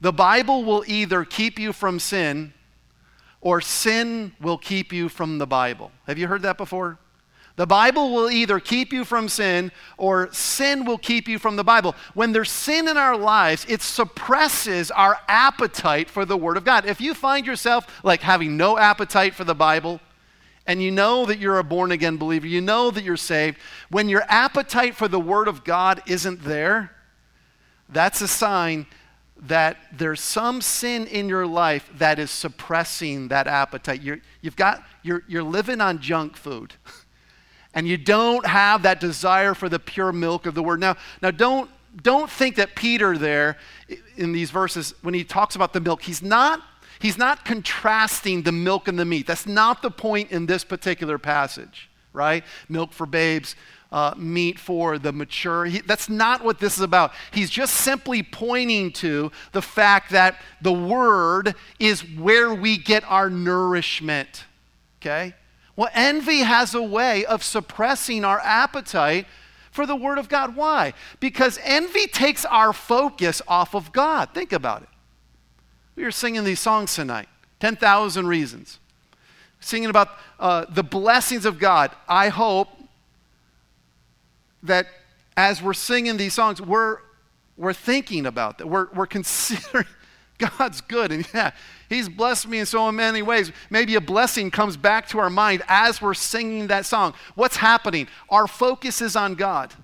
The 0.00 0.12
Bible 0.12 0.64
will 0.64 0.84
either 0.86 1.24
keep 1.24 1.58
you 1.58 1.72
from 1.72 1.98
sin 1.98 2.52
or 3.40 3.60
sin 3.60 4.32
will 4.40 4.58
keep 4.58 4.92
you 4.92 5.08
from 5.08 5.38
the 5.38 5.46
Bible. 5.46 5.92
Have 6.06 6.18
you 6.18 6.26
heard 6.26 6.42
that 6.42 6.58
before? 6.58 6.98
The 7.56 7.66
Bible 7.66 8.14
will 8.14 8.30
either 8.30 8.58
keep 8.58 8.92
you 8.92 9.04
from 9.04 9.28
sin 9.28 9.70
or 9.98 10.32
sin 10.32 10.84
will 10.84 10.98
keep 10.98 11.28
you 11.28 11.38
from 11.38 11.56
the 11.56 11.64
Bible. 11.64 11.94
When 12.14 12.32
there's 12.32 12.50
sin 12.50 12.88
in 12.88 12.96
our 12.96 13.16
lives, 13.16 13.66
it 13.68 13.82
suppresses 13.82 14.90
our 14.90 15.18
appetite 15.28 16.08
for 16.08 16.24
the 16.24 16.36
Word 16.36 16.56
of 16.56 16.64
God. 16.64 16.86
If 16.86 17.00
you 17.00 17.12
find 17.12 17.46
yourself 17.46 18.00
like 18.02 18.20
having 18.22 18.56
no 18.56 18.78
appetite 18.78 19.34
for 19.34 19.44
the 19.44 19.54
Bible, 19.54 20.00
and 20.66 20.82
you 20.82 20.90
know 20.90 21.26
that 21.26 21.38
you're 21.38 21.58
a 21.58 21.64
born 21.64 21.92
again 21.92 22.16
believer, 22.16 22.46
you 22.46 22.60
know 22.60 22.90
that 22.90 23.04
you're 23.04 23.16
saved, 23.16 23.58
when 23.90 24.08
your 24.08 24.22
appetite 24.28 24.94
for 24.94 25.08
the 25.08 25.20
Word 25.20 25.48
of 25.48 25.64
God 25.64 26.02
isn't 26.06 26.44
there, 26.44 26.92
that's 27.88 28.20
a 28.20 28.28
sign 28.28 28.86
that 29.42 29.78
there's 29.92 30.20
some 30.20 30.60
sin 30.60 31.06
in 31.06 31.28
your 31.28 31.46
life 31.46 31.90
that 31.96 32.18
is 32.18 32.30
suppressing 32.30 33.28
that 33.28 33.46
appetite. 33.46 34.02
You're, 34.02 34.20
you've 34.42 34.56
got, 34.56 34.84
you're, 35.02 35.22
you're 35.26 35.42
living 35.42 35.80
on 35.80 36.00
junk 36.00 36.36
food. 36.36 36.74
and 37.74 37.86
you 37.86 37.96
don't 37.96 38.44
have 38.46 38.82
that 38.82 39.00
desire 39.00 39.54
for 39.54 39.68
the 39.68 39.78
pure 39.78 40.12
milk 40.12 40.46
of 40.46 40.54
the 40.54 40.62
word. 40.62 40.80
Now, 40.80 40.96
now 41.22 41.30
don't, 41.30 41.70
don't 42.02 42.30
think 42.30 42.56
that 42.56 42.74
Peter 42.74 43.16
there 43.16 43.56
in 44.16 44.32
these 44.32 44.50
verses, 44.50 44.94
when 45.02 45.14
he 45.14 45.24
talks 45.24 45.56
about 45.56 45.72
the 45.72 45.80
milk, 45.80 46.02
he's 46.02 46.22
not 46.22 46.62
He's 47.00 47.16
not 47.16 47.44
contrasting 47.44 48.42
the 48.42 48.52
milk 48.52 48.86
and 48.86 48.98
the 48.98 49.04
meat. 49.04 49.26
That's 49.26 49.46
not 49.46 49.82
the 49.82 49.90
point 49.90 50.30
in 50.30 50.46
this 50.46 50.64
particular 50.64 51.18
passage, 51.18 51.88
right? 52.12 52.44
Milk 52.68 52.92
for 52.92 53.06
babes, 53.06 53.56
uh, 53.90 54.14
meat 54.16 54.58
for 54.58 54.98
the 54.98 55.10
mature. 55.10 55.64
He, 55.64 55.80
that's 55.80 56.10
not 56.10 56.44
what 56.44 56.60
this 56.60 56.76
is 56.76 56.82
about. 56.82 57.12
He's 57.32 57.48
just 57.48 57.74
simply 57.74 58.22
pointing 58.22 58.92
to 58.92 59.32
the 59.52 59.62
fact 59.62 60.12
that 60.12 60.40
the 60.60 60.72
Word 60.72 61.54
is 61.78 62.02
where 62.02 62.52
we 62.52 62.76
get 62.76 63.02
our 63.08 63.30
nourishment, 63.30 64.44
okay? 65.00 65.34
Well, 65.76 65.88
envy 65.94 66.40
has 66.40 66.74
a 66.74 66.82
way 66.82 67.24
of 67.24 67.42
suppressing 67.42 68.26
our 68.26 68.40
appetite 68.40 69.26
for 69.70 69.86
the 69.86 69.96
Word 69.96 70.18
of 70.18 70.28
God. 70.28 70.54
Why? 70.54 70.92
Because 71.18 71.58
envy 71.64 72.06
takes 72.06 72.44
our 72.44 72.74
focus 72.74 73.40
off 73.48 73.74
of 73.74 73.90
God. 73.90 74.34
Think 74.34 74.52
about 74.52 74.82
it. 74.82 74.89
We 75.96 76.04
were 76.04 76.10
singing 76.10 76.44
these 76.44 76.60
songs 76.60 76.94
tonight 76.94 77.28
10,000 77.60 78.26
Reasons. 78.26 78.78
Singing 79.60 79.90
about 79.90 80.08
uh, 80.38 80.64
the 80.70 80.82
blessings 80.82 81.44
of 81.44 81.58
God. 81.58 81.90
I 82.08 82.28
hope 82.28 82.68
that 84.62 84.86
as 85.36 85.62
we're 85.62 85.74
singing 85.74 86.16
these 86.16 86.32
songs, 86.32 86.60
we're, 86.60 86.98
we're 87.56 87.74
thinking 87.74 88.24
about 88.24 88.58
that. 88.58 88.66
We're, 88.66 88.88
we're 88.94 89.06
considering 89.18 89.86
God's 90.38 90.80
good. 90.80 91.12
And 91.12 91.28
yeah, 91.34 91.50
He's 91.88 92.08
blessed 92.08 92.48
me 92.48 92.60
in 92.60 92.66
so 92.66 92.90
many 92.90 93.20
ways. 93.20 93.52
Maybe 93.68 93.96
a 93.96 94.00
blessing 94.00 94.50
comes 94.50 94.76
back 94.76 95.08
to 95.08 95.18
our 95.18 95.30
mind 95.30 95.62
as 95.68 96.00
we're 96.00 96.14
singing 96.14 96.68
that 96.68 96.86
song. 96.86 97.14
What's 97.34 97.56
happening? 97.56 98.08
Our 98.30 98.46
focus 98.46 99.02
is 99.02 99.16
on 99.16 99.34
God. 99.34 99.74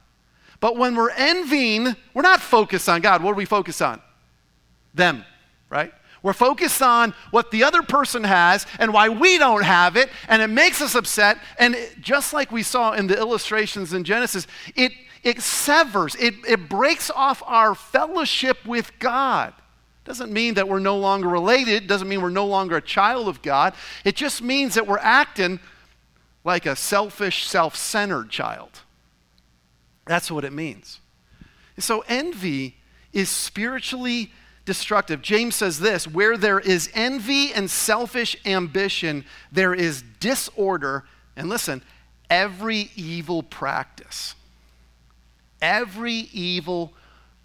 But 0.60 0.76
when 0.76 0.94
we're 0.94 1.10
envying, 1.10 1.94
we're 2.14 2.22
not 2.22 2.40
focused 2.40 2.88
on 2.88 3.02
God. 3.02 3.22
What 3.22 3.32
do 3.32 3.36
we 3.36 3.44
focus 3.44 3.82
on? 3.82 4.00
Them, 4.94 5.24
right? 5.70 5.92
We're 6.22 6.32
focused 6.32 6.82
on 6.82 7.14
what 7.30 7.50
the 7.50 7.64
other 7.64 7.82
person 7.82 8.24
has 8.24 8.66
and 8.78 8.92
why 8.92 9.08
we 9.08 9.38
don't 9.38 9.62
have 9.62 9.96
it, 9.96 10.08
and 10.28 10.42
it 10.42 10.48
makes 10.48 10.80
us 10.80 10.94
upset. 10.94 11.38
And 11.58 11.76
just 12.00 12.32
like 12.32 12.50
we 12.50 12.62
saw 12.62 12.92
in 12.92 13.06
the 13.06 13.16
illustrations 13.16 13.92
in 13.92 14.02
Genesis, 14.04 14.46
it, 14.74 14.92
it 15.22 15.40
severs, 15.40 16.14
it, 16.16 16.34
it 16.48 16.68
breaks 16.68 17.10
off 17.10 17.42
our 17.46 17.74
fellowship 17.74 18.64
with 18.66 18.90
God. 18.98 19.54
Doesn't 20.04 20.32
mean 20.32 20.54
that 20.54 20.68
we're 20.68 20.78
no 20.78 20.98
longer 20.98 21.28
related, 21.28 21.86
doesn't 21.86 22.08
mean 22.08 22.22
we're 22.22 22.30
no 22.30 22.46
longer 22.46 22.76
a 22.76 22.82
child 22.82 23.28
of 23.28 23.42
God. 23.42 23.74
It 24.04 24.16
just 24.16 24.40
means 24.40 24.74
that 24.74 24.86
we're 24.86 24.98
acting 24.98 25.60
like 26.44 26.64
a 26.64 26.76
selfish, 26.76 27.46
self 27.46 27.74
centered 27.76 28.30
child. 28.30 28.80
That's 30.06 30.30
what 30.30 30.44
it 30.44 30.52
means. 30.52 31.00
so 31.78 32.04
envy 32.08 32.76
is 33.12 33.28
spiritually 33.28 34.32
destructive. 34.66 35.22
James 35.22 35.54
says 35.54 35.78
this 35.78 36.06
where 36.06 36.36
there 36.36 36.60
is 36.60 36.90
envy 36.92 37.54
and 37.54 37.70
selfish 37.70 38.36
ambition, 38.44 39.24
there 39.50 39.72
is 39.72 40.02
disorder. 40.20 41.04
And 41.36 41.48
listen, 41.48 41.82
every 42.28 42.90
evil 42.94 43.42
practice. 43.42 44.34
Every 45.62 46.28
evil 46.32 46.92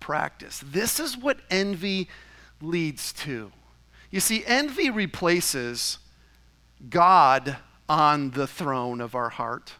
practice. 0.01 0.61
This 0.65 0.99
is 0.99 1.17
what 1.17 1.39
envy 1.49 2.09
leads 2.61 3.13
to. 3.13 3.51
You 4.09 4.19
see, 4.19 4.43
envy 4.45 4.89
replaces 4.89 5.99
God 6.89 7.55
on 7.87 8.31
the 8.31 8.47
throne 8.47 8.99
of 8.99 9.15
our 9.15 9.29
heart. 9.29 9.73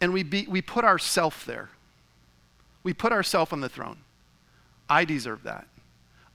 And 0.00 0.12
we, 0.12 0.22
be, 0.22 0.46
we 0.48 0.62
put 0.62 0.84
ourself 0.84 1.44
there. 1.44 1.70
We 2.82 2.94
put 2.94 3.12
ourself 3.12 3.52
on 3.52 3.60
the 3.60 3.68
throne. 3.68 3.98
I 4.88 5.04
deserve 5.04 5.42
that. 5.44 5.66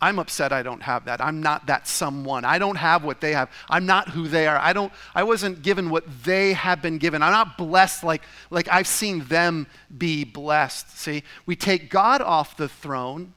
I'm 0.02 0.18
upset 0.18 0.52
I 0.52 0.64
don't 0.64 0.82
have 0.82 1.06
that. 1.06 1.22
I'm 1.22 1.42
not 1.42 1.68
that 1.68 1.88
someone. 1.88 2.44
I 2.44 2.58
don't 2.58 2.76
have 2.76 3.04
what 3.04 3.22
they 3.22 3.34
have. 3.34 3.52
I'm 3.70 3.86
not 3.86 4.10
who 4.10 4.28
they 4.28 4.48
are. 4.48 4.58
I 4.58 4.74
don't 4.74 4.92
I 5.14 5.24
wasn't 5.24 5.62
given 5.62 5.92
what 5.92 6.24
they 6.24 6.54
have 6.54 6.82
been 6.82 6.98
given. 6.98 7.22
I'm 7.22 7.32
not 7.32 7.56
blessed 7.56 8.04
like 8.04 8.24
like 8.50 8.68
I've 8.68 8.88
seen 8.88 9.26
them 9.26 9.68
be 9.96 10.24
blessed. 10.24 10.98
See? 10.98 11.24
We 11.46 11.56
take 11.56 11.92
God 11.92 12.22
off 12.22 12.58
the 12.58 12.68
throne. 12.68 13.36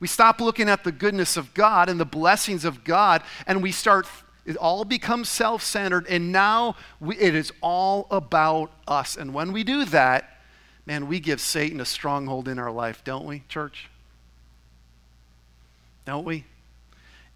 We 0.00 0.08
stop 0.08 0.40
looking 0.40 0.68
at 0.68 0.82
the 0.82 0.92
goodness 0.92 1.36
of 1.36 1.54
God 1.54 1.88
and 1.88 2.00
the 2.00 2.04
blessings 2.04 2.64
of 2.64 2.82
God 2.82 3.22
and 3.46 3.62
we 3.62 3.70
start 3.70 4.08
it 4.44 4.56
all 4.56 4.84
becomes 4.84 5.28
self-centered 5.28 6.06
and 6.08 6.32
now 6.32 6.74
we, 6.98 7.16
it 7.18 7.36
is 7.36 7.52
all 7.60 8.08
about 8.10 8.72
us. 8.88 9.16
And 9.16 9.32
when 9.32 9.52
we 9.52 9.62
do 9.62 9.84
that, 9.84 10.40
man, 10.86 11.06
we 11.06 11.20
give 11.20 11.40
Satan 11.40 11.80
a 11.80 11.84
stronghold 11.84 12.48
in 12.48 12.58
our 12.58 12.72
life, 12.72 13.04
don't 13.04 13.26
we, 13.26 13.44
church? 13.48 13.90
Don't 16.08 16.24
we? 16.24 16.44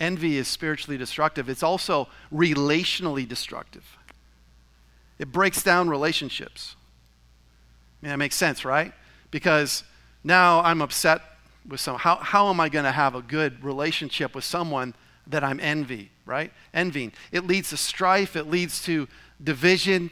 Envy 0.01 0.37
is 0.37 0.49
spiritually 0.49 0.99
destructive, 0.99 1.49
it's 1.49 1.63
also 1.63 2.09
relationally 2.33 3.29
destructive. 3.29 3.97
It 5.19 5.31
breaks 5.31 5.63
down 5.63 5.89
relationships. 5.89 6.75
I 8.03 8.07
mean, 8.07 8.11
that 8.11 8.17
makes 8.17 8.35
sense, 8.35 8.65
right? 8.65 8.93
Because 9.31 9.85
now 10.25 10.61
I'm 10.61 10.83
upset 10.83 11.21
with 11.69 11.81
someone. 11.81 12.01
How, 12.01 12.17
how 12.17 12.49
am 12.49 12.59
I 12.59 12.69
going 12.69 12.85
to 12.85 12.93
have 12.93 13.15
a 13.15 13.23
good 13.23 13.63
relationship 13.63 14.35
with 14.35 14.43
someone 14.43 14.95
that 15.29 15.45
I'm 15.45 15.61
envy, 15.61 16.11
right? 16.27 16.53
Envying. 16.75 17.13
It 17.31 17.47
leads 17.47 17.71
to 17.71 17.77
strife, 17.77 18.35
it 18.35 18.49
leads 18.49 18.83
to 18.85 19.07
division, 19.43 20.11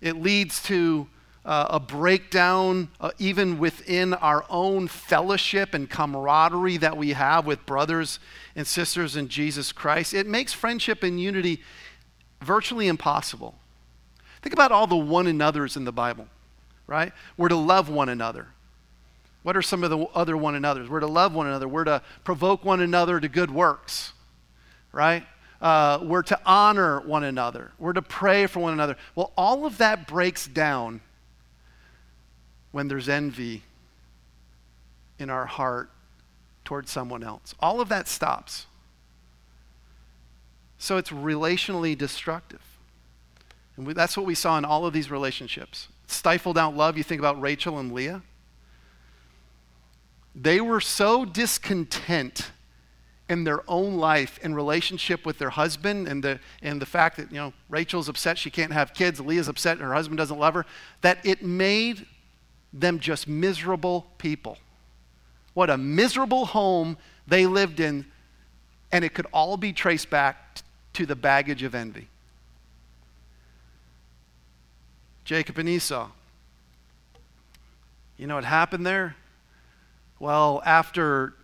it 0.00 0.22
leads 0.22 0.62
to 0.64 1.08
uh, 1.44 1.66
a 1.70 1.80
breakdown 1.80 2.88
uh, 3.00 3.10
even 3.18 3.58
within 3.58 4.14
our 4.14 4.44
own 4.50 4.88
fellowship 4.88 5.72
and 5.72 5.88
camaraderie 5.88 6.76
that 6.76 6.96
we 6.96 7.10
have 7.10 7.46
with 7.46 7.64
brothers 7.64 8.18
and 8.54 8.66
sisters 8.66 9.16
in 9.16 9.28
Jesus 9.28 9.72
Christ. 9.72 10.12
It 10.12 10.26
makes 10.26 10.52
friendship 10.52 11.02
and 11.02 11.20
unity 11.20 11.62
virtually 12.42 12.88
impossible. 12.88 13.54
Think 14.42 14.52
about 14.52 14.72
all 14.72 14.86
the 14.86 14.96
one 14.96 15.26
another's 15.26 15.76
in 15.76 15.84
the 15.84 15.92
Bible, 15.92 16.26
right? 16.86 17.12
We're 17.36 17.48
to 17.48 17.56
love 17.56 17.88
one 17.88 18.08
another. 18.08 18.48
What 19.42 19.56
are 19.56 19.62
some 19.62 19.82
of 19.82 19.90
the 19.90 19.98
other 20.14 20.36
one 20.36 20.54
another's? 20.54 20.88
We're 20.88 21.00
to 21.00 21.06
love 21.06 21.34
one 21.34 21.46
another. 21.46 21.66
We're 21.66 21.84
to 21.84 22.02
provoke 22.24 22.64
one 22.64 22.80
another 22.80 23.18
to 23.18 23.28
good 23.28 23.50
works, 23.50 24.12
right? 24.92 25.24
Uh, 25.62 26.00
we're 26.02 26.22
to 26.22 26.38
honor 26.44 27.00
one 27.00 27.24
another. 27.24 27.72
We're 27.78 27.94
to 27.94 28.02
pray 28.02 28.46
for 28.46 28.60
one 28.60 28.74
another. 28.74 28.96
Well, 29.14 29.32
all 29.36 29.64
of 29.64 29.78
that 29.78 30.06
breaks 30.06 30.46
down 30.46 31.00
when 32.72 32.88
there's 32.88 33.08
envy 33.08 33.62
in 35.18 35.30
our 35.30 35.46
heart 35.46 35.90
towards 36.64 36.90
someone 36.90 37.22
else. 37.22 37.54
All 37.60 37.80
of 37.80 37.88
that 37.88 38.08
stops. 38.08 38.66
So 40.78 40.96
it's 40.96 41.10
relationally 41.10 41.96
destructive. 41.96 42.62
And 43.76 43.86
we, 43.86 43.92
that's 43.92 44.16
what 44.16 44.26
we 44.26 44.34
saw 44.34 44.56
in 44.56 44.64
all 44.64 44.86
of 44.86 44.92
these 44.92 45.10
relationships. 45.10 45.88
Stifled 46.06 46.56
out 46.56 46.76
love, 46.76 46.96
you 46.96 47.02
think 47.02 47.18
about 47.18 47.40
Rachel 47.40 47.78
and 47.78 47.92
Leah. 47.92 48.22
They 50.34 50.60
were 50.60 50.80
so 50.80 51.24
discontent 51.24 52.50
in 53.28 53.44
their 53.44 53.62
own 53.68 53.94
life 53.94 54.38
in 54.42 54.54
relationship 54.54 55.24
with 55.24 55.38
their 55.38 55.50
husband 55.50 56.08
and 56.08 56.22
the, 56.22 56.40
and 56.62 56.80
the 56.80 56.86
fact 56.86 57.16
that, 57.16 57.30
you 57.30 57.38
know, 57.38 57.52
Rachel's 57.68 58.08
upset 58.08 58.38
she 58.38 58.50
can't 58.50 58.72
have 58.72 58.92
kids, 58.92 59.20
Leah's 59.20 59.48
upset 59.48 59.78
her 59.78 59.94
husband 59.94 60.18
doesn't 60.18 60.38
love 60.38 60.54
her, 60.54 60.66
that 61.02 61.24
it 61.24 61.42
made 61.42 62.06
them 62.72 63.00
just 63.00 63.26
miserable 63.26 64.06
people. 64.18 64.58
What 65.54 65.70
a 65.70 65.76
miserable 65.76 66.46
home 66.46 66.96
they 67.26 67.46
lived 67.46 67.80
in, 67.80 68.06
and 68.92 69.04
it 69.04 69.14
could 69.14 69.26
all 69.32 69.56
be 69.56 69.72
traced 69.72 70.10
back 70.10 70.62
to 70.94 71.06
the 71.06 71.16
baggage 71.16 71.62
of 71.62 71.74
envy. 71.74 72.08
Jacob 75.24 75.58
and 75.58 75.68
Esau. 75.68 76.08
You 78.16 78.26
know 78.26 78.34
what 78.34 78.44
happened 78.44 78.84
there? 78.84 79.16
Well, 80.18 80.60
after 80.64 81.34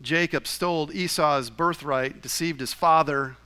Jacob 0.00 0.46
stole 0.46 0.90
Esau's 0.92 1.50
birthright, 1.50 2.20
deceived 2.20 2.60
his 2.60 2.72
father, 2.72 3.36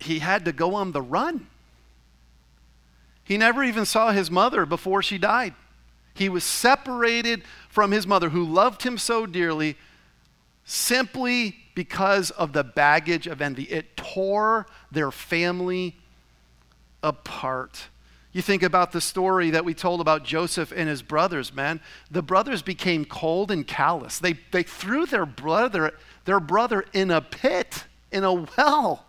he 0.00 0.18
had 0.18 0.44
to 0.44 0.52
go 0.52 0.74
on 0.74 0.92
the 0.92 1.02
run. 1.02 1.46
He 3.28 3.36
never 3.36 3.62
even 3.62 3.84
saw 3.84 4.10
his 4.10 4.30
mother 4.30 4.64
before 4.64 5.02
she 5.02 5.18
died. 5.18 5.52
He 6.14 6.30
was 6.30 6.44
separated 6.44 7.42
from 7.68 7.90
his 7.90 8.06
mother, 8.06 8.30
who 8.30 8.42
loved 8.42 8.84
him 8.84 8.96
so 8.96 9.26
dearly, 9.26 9.76
simply 10.64 11.56
because 11.74 12.30
of 12.30 12.54
the 12.54 12.64
baggage 12.64 13.26
of 13.26 13.42
envy. 13.42 13.64
It 13.64 13.98
tore 13.98 14.66
their 14.90 15.10
family 15.10 15.94
apart. 17.02 17.88
You 18.32 18.40
think 18.40 18.62
about 18.62 18.92
the 18.92 19.00
story 19.02 19.50
that 19.50 19.64
we 19.66 19.74
told 19.74 20.00
about 20.00 20.24
Joseph 20.24 20.72
and 20.74 20.88
his 20.88 21.02
brothers, 21.02 21.52
man. 21.52 21.82
The 22.10 22.22
brothers 22.22 22.62
became 22.62 23.04
cold 23.04 23.50
and 23.50 23.66
callous. 23.66 24.18
They, 24.18 24.38
they 24.52 24.62
threw 24.62 25.04
their 25.04 25.26
brother, 25.26 25.92
their 26.24 26.40
brother 26.40 26.86
in 26.94 27.10
a 27.10 27.20
pit, 27.20 27.84
in 28.10 28.24
a 28.24 28.32
well. 28.32 29.04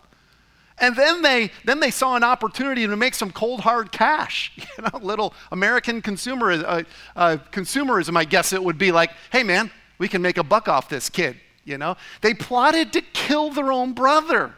And 0.80 0.96
then 0.96 1.22
they, 1.22 1.52
then 1.66 1.80
they 1.80 1.92
saw 1.92 2.16
an 2.16 2.24
opportunity 2.24 2.88
to 2.88 2.96
make 2.96 3.14
some 3.14 3.32
cold 3.32 3.62
hard 3.62 3.92
cash. 3.92 4.52
You 4.78 4.84
know, 4.84 5.00
little 5.02 5.34
American 5.52 6.02
consumer, 6.02 6.52
uh, 6.52 6.84
uh, 7.16 7.38
consumerism, 7.52 8.16
I 8.16 8.24
guess 8.24 8.54
it 8.54 8.64
would 8.64 8.78
be 8.78 8.94
like, 8.94 9.12
hey 9.30 9.44
man, 9.44 9.72
we 9.98 10.08
can 10.08 10.22
make 10.22 10.38
a 10.38 10.44
buck 10.44 10.70
off 10.70 10.88
this 10.88 11.10
kid. 11.10 11.36
You 11.66 11.78
know, 11.78 11.98
they 12.22 12.34
plotted 12.34 12.94
to 12.94 13.02
kill 13.02 13.50
their 13.52 13.74
own 13.74 13.92
brother. 13.92 14.54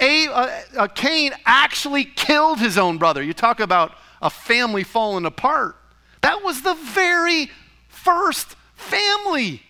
A, 0.00 0.28
uh, 0.28 0.60
uh, 0.76 0.86
Cain 0.88 1.32
actually 1.44 2.04
killed 2.04 2.58
his 2.58 2.78
own 2.78 2.96
brother. 2.96 3.22
You 3.22 3.34
talk 3.34 3.60
about 3.60 3.92
a 4.22 4.30
family 4.30 4.84
falling 4.84 5.26
apart. 5.26 5.76
That 6.22 6.42
was 6.42 6.62
the 6.62 6.74
very 6.74 7.50
first 7.88 8.56
family. 8.74 9.62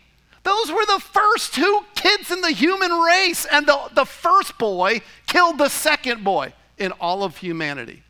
Those 0.49 0.73
were 0.73 0.87
the 0.87 1.01
first 1.01 1.53
two 1.53 1.85
kids 1.95 2.31
in 2.31 2.41
the 2.41 2.53
human 2.53 2.91
race, 2.91 3.45
and 3.45 3.67
the, 3.67 3.79
the 3.93 4.07
first 4.07 4.57
boy 4.57 5.03
killed 5.27 5.59
the 5.59 5.69
second 5.69 6.25
boy 6.25 6.55
in 6.79 6.93
all 6.93 7.23
of 7.23 7.37
humanity. 7.37 8.03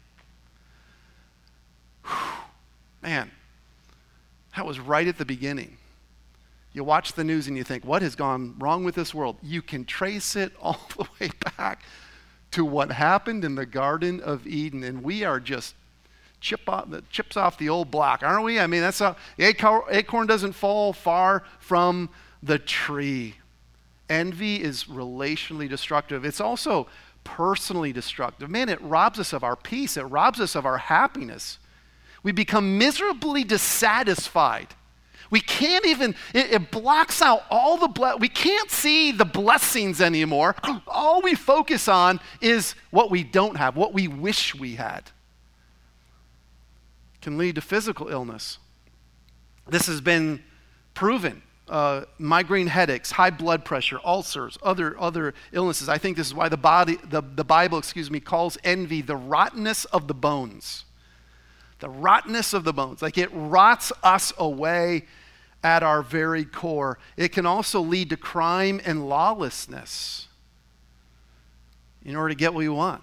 Whew. 2.04 2.14
Man, 3.02 3.32
that 4.54 4.64
was 4.64 4.78
right 4.78 5.08
at 5.08 5.18
the 5.18 5.24
beginning. 5.24 5.78
You 6.72 6.84
watch 6.84 7.14
the 7.14 7.24
news 7.24 7.48
and 7.48 7.56
you 7.56 7.64
think, 7.64 7.84
what 7.84 8.02
has 8.02 8.14
gone 8.14 8.54
wrong 8.60 8.84
with 8.84 8.94
this 8.94 9.12
world? 9.12 9.36
You 9.42 9.60
can 9.60 9.84
trace 9.84 10.36
it 10.36 10.52
all 10.62 10.80
the 10.96 11.08
way 11.20 11.32
back 11.56 11.82
to 12.52 12.64
what 12.64 12.92
happened 12.92 13.44
in 13.44 13.56
the 13.56 13.66
Garden 13.66 14.20
of 14.20 14.46
Eden, 14.46 14.84
and 14.84 15.02
we 15.02 15.24
are 15.24 15.40
just 15.40 15.74
chip 16.40 16.68
off 16.68 16.88
the 16.88 17.02
chips 17.10 17.36
off 17.36 17.58
the 17.58 17.68
old 17.68 17.90
block, 17.90 18.22
aren't 18.22 18.44
we? 18.44 18.60
I 18.60 18.68
mean, 18.68 18.80
that's 18.80 19.00
how 19.00 19.16
acorn 19.40 20.28
doesn't 20.28 20.52
fall 20.52 20.92
far 20.92 21.42
from 21.58 22.10
the 22.42 22.58
tree. 22.58 23.36
Envy 24.08 24.62
is 24.62 24.84
relationally 24.84 25.68
destructive. 25.68 26.24
It's 26.24 26.40
also 26.40 26.86
personally 27.24 27.92
destructive. 27.92 28.48
Man, 28.48 28.68
it 28.68 28.80
robs 28.80 29.18
us 29.18 29.32
of 29.32 29.44
our 29.44 29.56
peace, 29.56 29.96
it 29.96 30.02
robs 30.02 30.40
us 30.40 30.54
of 30.54 30.64
our 30.64 30.78
happiness. 30.78 31.58
We 32.22 32.32
become 32.32 32.78
miserably 32.78 33.44
dissatisfied. 33.44 34.68
We 35.30 35.40
can't 35.40 35.84
even, 35.86 36.14
it, 36.32 36.52
it 36.52 36.70
blocks 36.70 37.20
out 37.20 37.42
all 37.50 37.76
the, 37.76 37.88
ble- 37.88 38.18
we 38.18 38.28
can't 38.28 38.70
see 38.70 39.12
the 39.12 39.26
blessings 39.26 40.00
anymore. 40.00 40.56
All 40.86 41.20
we 41.20 41.34
focus 41.34 41.86
on 41.86 42.18
is 42.40 42.74
what 42.90 43.10
we 43.10 43.24
don't 43.24 43.56
have, 43.56 43.76
what 43.76 43.92
we 43.92 44.08
wish 44.08 44.54
we 44.54 44.76
had. 44.76 45.10
Can 47.20 47.36
lead 47.36 47.56
to 47.56 47.60
physical 47.60 48.08
illness. 48.08 48.58
This 49.68 49.86
has 49.86 50.00
been 50.00 50.42
proven 50.94 51.42
uh, 51.68 52.04
migraine 52.18 52.66
headaches, 52.66 53.10
high 53.10 53.30
blood 53.30 53.64
pressure, 53.64 53.98
ulcers, 54.04 54.58
other, 54.62 54.98
other 54.98 55.34
illnesses. 55.52 55.88
I 55.88 55.98
think 55.98 56.16
this 56.16 56.26
is 56.26 56.34
why 56.34 56.48
the, 56.48 56.56
body, 56.56 56.98
the, 57.08 57.22
the 57.22 57.44
Bible 57.44 57.78
excuse 57.78 58.10
me, 58.10 58.20
calls 58.20 58.58
envy 58.64 59.02
the 59.02 59.16
rottenness 59.16 59.84
of 59.86 60.08
the 60.08 60.14
bones. 60.14 60.84
The 61.80 61.88
rottenness 61.88 62.52
of 62.54 62.64
the 62.64 62.72
bones. 62.72 63.02
Like 63.02 63.18
it 63.18 63.30
rots 63.32 63.92
us 64.02 64.32
away 64.38 65.06
at 65.62 65.82
our 65.82 66.02
very 66.02 66.44
core. 66.44 66.98
It 67.16 67.28
can 67.28 67.46
also 67.46 67.80
lead 67.80 68.10
to 68.10 68.16
crime 68.16 68.80
and 68.84 69.08
lawlessness 69.08 70.28
in 72.04 72.16
order 72.16 72.30
to 72.30 72.34
get 72.34 72.54
what 72.54 72.58
we 72.58 72.68
want. 72.68 73.02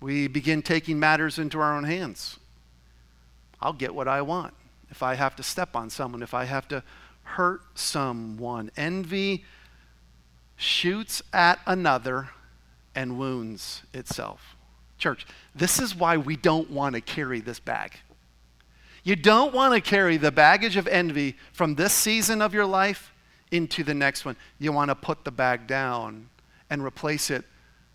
We 0.00 0.26
begin 0.28 0.62
taking 0.62 0.98
matters 0.98 1.38
into 1.38 1.60
our 1.60 1.76
own 1.76 1.84
hands. 1.84 2.38
I'll 3.60 3.72
get 3.72 3.94
what 3.94 4.08
I 4.08 4.22
want. 4.22 4.54
If 4.90 5.02
I 5.02 5.14
have 5.14 5.36
to 5.36 5.42
step 5.42 5.74
on 5.74 5.88
someone, 5.88 6.22
if 6.22 6.34
I 6.34 6.44
have 6.44 6.68
to 6.68 6.82
hurt 7.32 7.62
someone. 7.74 8.70
Envy 8.76 9.44
shoots 10.56 11.22
at 11.32 11.58
another 11.66 12.30
and 12.94 13.18
wounds 13.18 13.82
itself. 13.94 14.56
Church, 14.98 15.26
this 15.54 15.80
is 15.80 15.94
why 15.94 16.16
we 16.16 16.36
don't 16.36 16.70
want 16.70 16.94
to 16.94 17.00
carry 17.00 17.40
this 17.40 17.58
bag. 17.58 17.94
You 19.02 19.16
don't 19.16 19.52
want 19.52 19.74
to 19.74 19.80
carry 19.80 20.16
the 20.16 20.30
baggage 20.30 20.76
of 20.76 20.86
envy 20.86 21.36
from 21.52 21.74
this 21.74 21.92
season 21.92 22.40
of 22.40 22.54
your 22.54 22.66
life 22.66 23.12
into 23.50 23.82
the 23.82 23.94
next 23.94 24.24
one. 24.24 24.36
You 24.58 24.72
want 24.72 24.90
to 24.90 24.94
put 24.94 25.24
the 25.24 25.32
bag 25.32 25.66
down 25.66 26.28
and 26.70 26.84
replace 26.84 27.30
it 27.30 27.44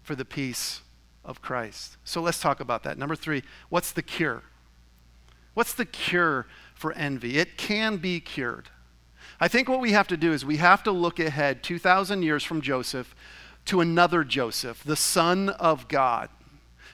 for 0.04 0.16
the 0.16 0.26
peace 0.26 0.82
of 1.24 1.42
Christ. 1.42 1.98
So 2.04 2.22
let's 2.22 2.40
talk 2.40 2.60
about 2.60 2.84
that. 2.84 2.98
Number 2.98 3.16
three, 3.16 3.44
what's 3.70 3.92
the 3.92 4.02
cure? 4.02 4.44
What's 5.54 5.74
the 5.74 5.86
cure 5.86 6.48
for 6.76 6.92
envy? 6.94 7.38
It 7.38 7.58
can 7.58 7.98
be 7.98 8.20
cured. 8.20 8.70
I 9.40 9.48
think 9.48 9.70
what 9.70 9.80
we 9.80 9.92
have 9.92 10.08
to 10.08 10.18
do 10.18 10.34
is 10.34 10.44
we 10.44 10.58
have 10.58 10.84
to 10.84 10.92
look 10.92 11.20
ahead 11.20 11.62
2,000 11.64 12.24
years 12.24 12.44
from 12.44 12.62
Joseph 12.62 13.16
to 13.66 13.82
another 13.82 14.24
Joseph, 14.24 14.84
the 14.84 14.96
Son 14.96 15.50
of 15.50 15.88
God, 15.88 16.30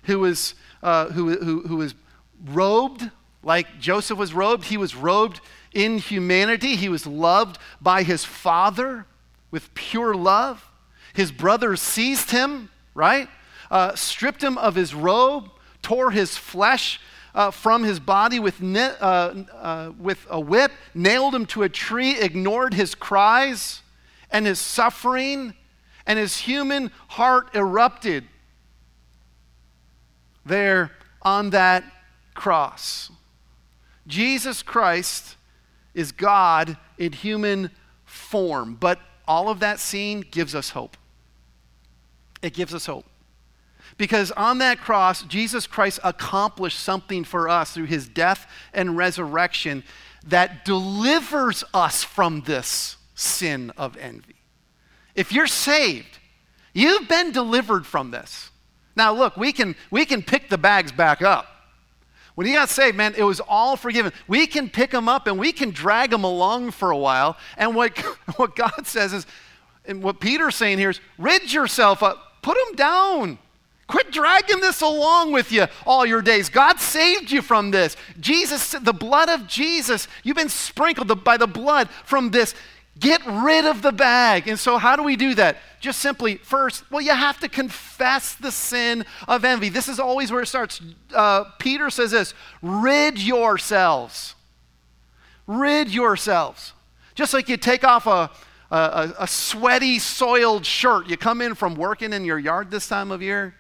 who 0.04 0.20
was, 0.20 0.56
uh, 0.82 1.08
who, 1.10 1.38
who, 1.38 1.62
who 1.68 1.78
was 1.78 1.96
robed 2.46 3.10
like 3.44 3.80
Joseph 3.80 4.18
was 4.18 4.34
robed. 4.34 4.66
He 4.66 4.78
was 4.78 4.96
robed 4.96 5.42
in 5.74 5.98
humanity. 5.98 6.76
He 6.76 6.90
was 6.90 7.06
loved 7.06 7.58
by 7.82 8.04
his 8.04 8.24
father 8.24 9.06
with 9.52 9.74
pure 9.74 10.14
love. 10.14 10.70
His 11.14 11.32
brothers 11.32 11.82
seized 11.82 12.32
him, 12.32 12.70
right? 12.94 13.28
Uh, 13.70 13.96
stripped 13.96 14.44
him 14.44 14.58
of 14.58 14.76
his 14.76 14.94
robe, 14.96 15.50
tore 15.82 16.12
his 16.12 16.38
flesh 16.38 17.00
uh, 17.36 17.52
from 17.52 17.84
his 17.84 18.00
body 18.00 18.40
with, 18.40 18.62
uh, 18.62 19.34
uh, 19.54 19.92
with 19.98 20.26
a 20.30 20.40
whip, 20.40 20.72
nailed 20.94 21.34
him 21.34 21.46
to 21.48 21.64
a 21.64 21.70
tree, 21.70 22.18
ignored 22.20 22.74
his 22.74 22.96
cries 22.96 23.82
and 24.30 24.46
his 24.46 24.60
suffering, 24.60 25.54
and 26.06 26.20
his 26.20 26.38
human 26.38 26.92
heart 27.10 27.56
erupted 27.56 28.26
there 30.46 30.92
on 31.22 31.52
that 31.52 31.84
cross. 32.34 33.12
Jesus 34.08 34.62
Christ 34.62 35.38
is 35.94 36.12
God 36.12 36.78
in 36.98 37.14
human 37.14 37.72
form, 38.06 38.76
but 38.76 39.00
all 39.28 39.50
of 39.50 39.60
that 39.60 39.80
scene 39.80 40.26
gives 40.30 40.54
us 40.54 40.72
hope. 40.72 40.98
It 42.42 42.54
gives 42.54 42.74
us 42.74 42.86
hope. 42.86 43.06
Because 43.98 44.32
on 44.32 44.58
that 44.58 44.80
cross, 44.80 45.24
Jesus 45.24 45.68
Christ 45.68 46.00
accomplished 46.04 46.80
something 46.80 47.24
for 47.24 47.48
us 47.48 47.72
through 47.74 47.86
his 47.86 48.08
death 48.08 48.48
and 48.74 48.98
resurrection 48.98 49.84
that 50.26 50.66
delivers 50.66 51.64
us 51.74 52.04
from 52.04 52.42
this 52.42 52.98
sin 53.16 53.72
of 53.78 53.98
envy. 53.98 54.36
If 55.16 55.32
you're 55.32 55.48
saved, 55.48 56.20
you've 56.74 57.08
been 57.08 57.32
delivered 57.32 57.86
from 57.86 58.12
this. 58.12 58.50
Now, 58.96 59.14
look, 59.14 59.38
we 59.38 59.52
can, 59.52 59.76
we 59.92 60.06
can 60.06 60.22
pick 60.22 60.50
the 60.50 60.58
bags 60.58 60.92
back 60.92 61.22
up. 61.22 61.48
When 62.36 62.48
he 62.48 62.54
got 62.54 62.70
saved, 62.70 62.98
man, 62.98 63.14
it 63.16 63.24
was 63.24 63.40
all 63.40 63.76
forgiven. 63.76 64.12
We 64.28 64.48
can 64.48 64.70
pick 64.70 64.90
them 64.92 65.08
up 65.08 65.28
and 65.28 65.38
we 65.38 65.52
can 65.52 65.70
drag 65.70 66.10
them 66.10 66.24
along 66.24 66.72
for 66.72 66.90
a 66.90 66.98
while. 66.98 67.38
And 67.58 67.76
what, 67.76 67.98
what 68.38 68.56
God 68.56 68.86
says 68.88 69.14
is, 69.14 69.28
and 69.86 70.02
what 70.02 70.20
Peter's 70.20 70.56
saying 70.56 70.80
here 70.80 70.90
is, 70.90 71.00
rid 71.18 71.52
yourself 71.54 72.02
up, 72.02 72.42
put 72.42 72.58
them 72.58 72.76
down. 72.76 73.38
Quit 73.88 74.12
dragging 74.12 74.62
this 74.62 74.82
along 74.82 75.34
with 75.34 75.52
you 75.52 75.68
all 75.86 76.06
your 76.06 76.22
days. 76.22 76.50
God 76.50 76.80
saved 76.80 77.32
you 77.32 77.42
from 77.42 77.72
this. 77.72 77.98
Jesus, 78.20 78.72
the 78.72 78.94
blood 78.94 79.30
of 79.30 79.46
Jesus, 79.46 80.08
you've 80.24 80.38
been 80.38 80.50
sprinkled 80.50 81.24
by 81.24 81.38
the 81.38 81.48
blood 81.48 81.90
from 82.06 82.32
this. 82.32 82.56
Get 83.00 83.22
rid 83.26 83.66
of 83.66 83.82
the 83.82 83.92
bag. 83.92 84.48
And 84.48 84.58
so, 84.58 84.78
how 84.78 84.96
do 84.96 85.04
we 85.04 85.16
do 85.16 85.34
that? 85.36 85.58
Just 85.80 86.00
simply, 86.00 86.36
first, 86.38 86.90
well, 86.92 87.02
you 87.02 87.14
have 87.14 87.40
to 87.40 87.50
confess 87.50 88.36
the 88.36 88.52
sin 88.52 89.04
of 89.28 89.44
envy. 89.44 89.70
This 89.70 89.90
is 89.90 90.00
always 90.00 90.32
where 90.32 90.44
it 90.44 90.48
starts. 90.48 90.80
Uh, 91.14 91.46
Peter 91.60 91.90
says 91.90 92.12
this 92.12 92.34
rid 92.62 93.20
yourselves. 93.20 94.36
Rid 95.48 95.90
yourselves. 95.90 96.74
Just 97.16 97.34
like 97.34 97.50
you 97.50 97.58
take 97.58 97.84
off 97.84 98.08
a, 98.08 98.30
a, 98.72 99.14
a 99.20 99.28
sweaty, 99.28 100.00
soiled 100.00 100.66
shirt. 100.66 101.10
You 101.10 101.18
come 101.18 101.42
in 101.42 101.56
from 101.56 101.76
working 101.76 102.14
in 102.14 102.24
your 102.24 102.40
yard 102.40 102.72
this 102.72 102.88
time 102.88 103.12
of 103.12 103.22
year. 103.22 103.56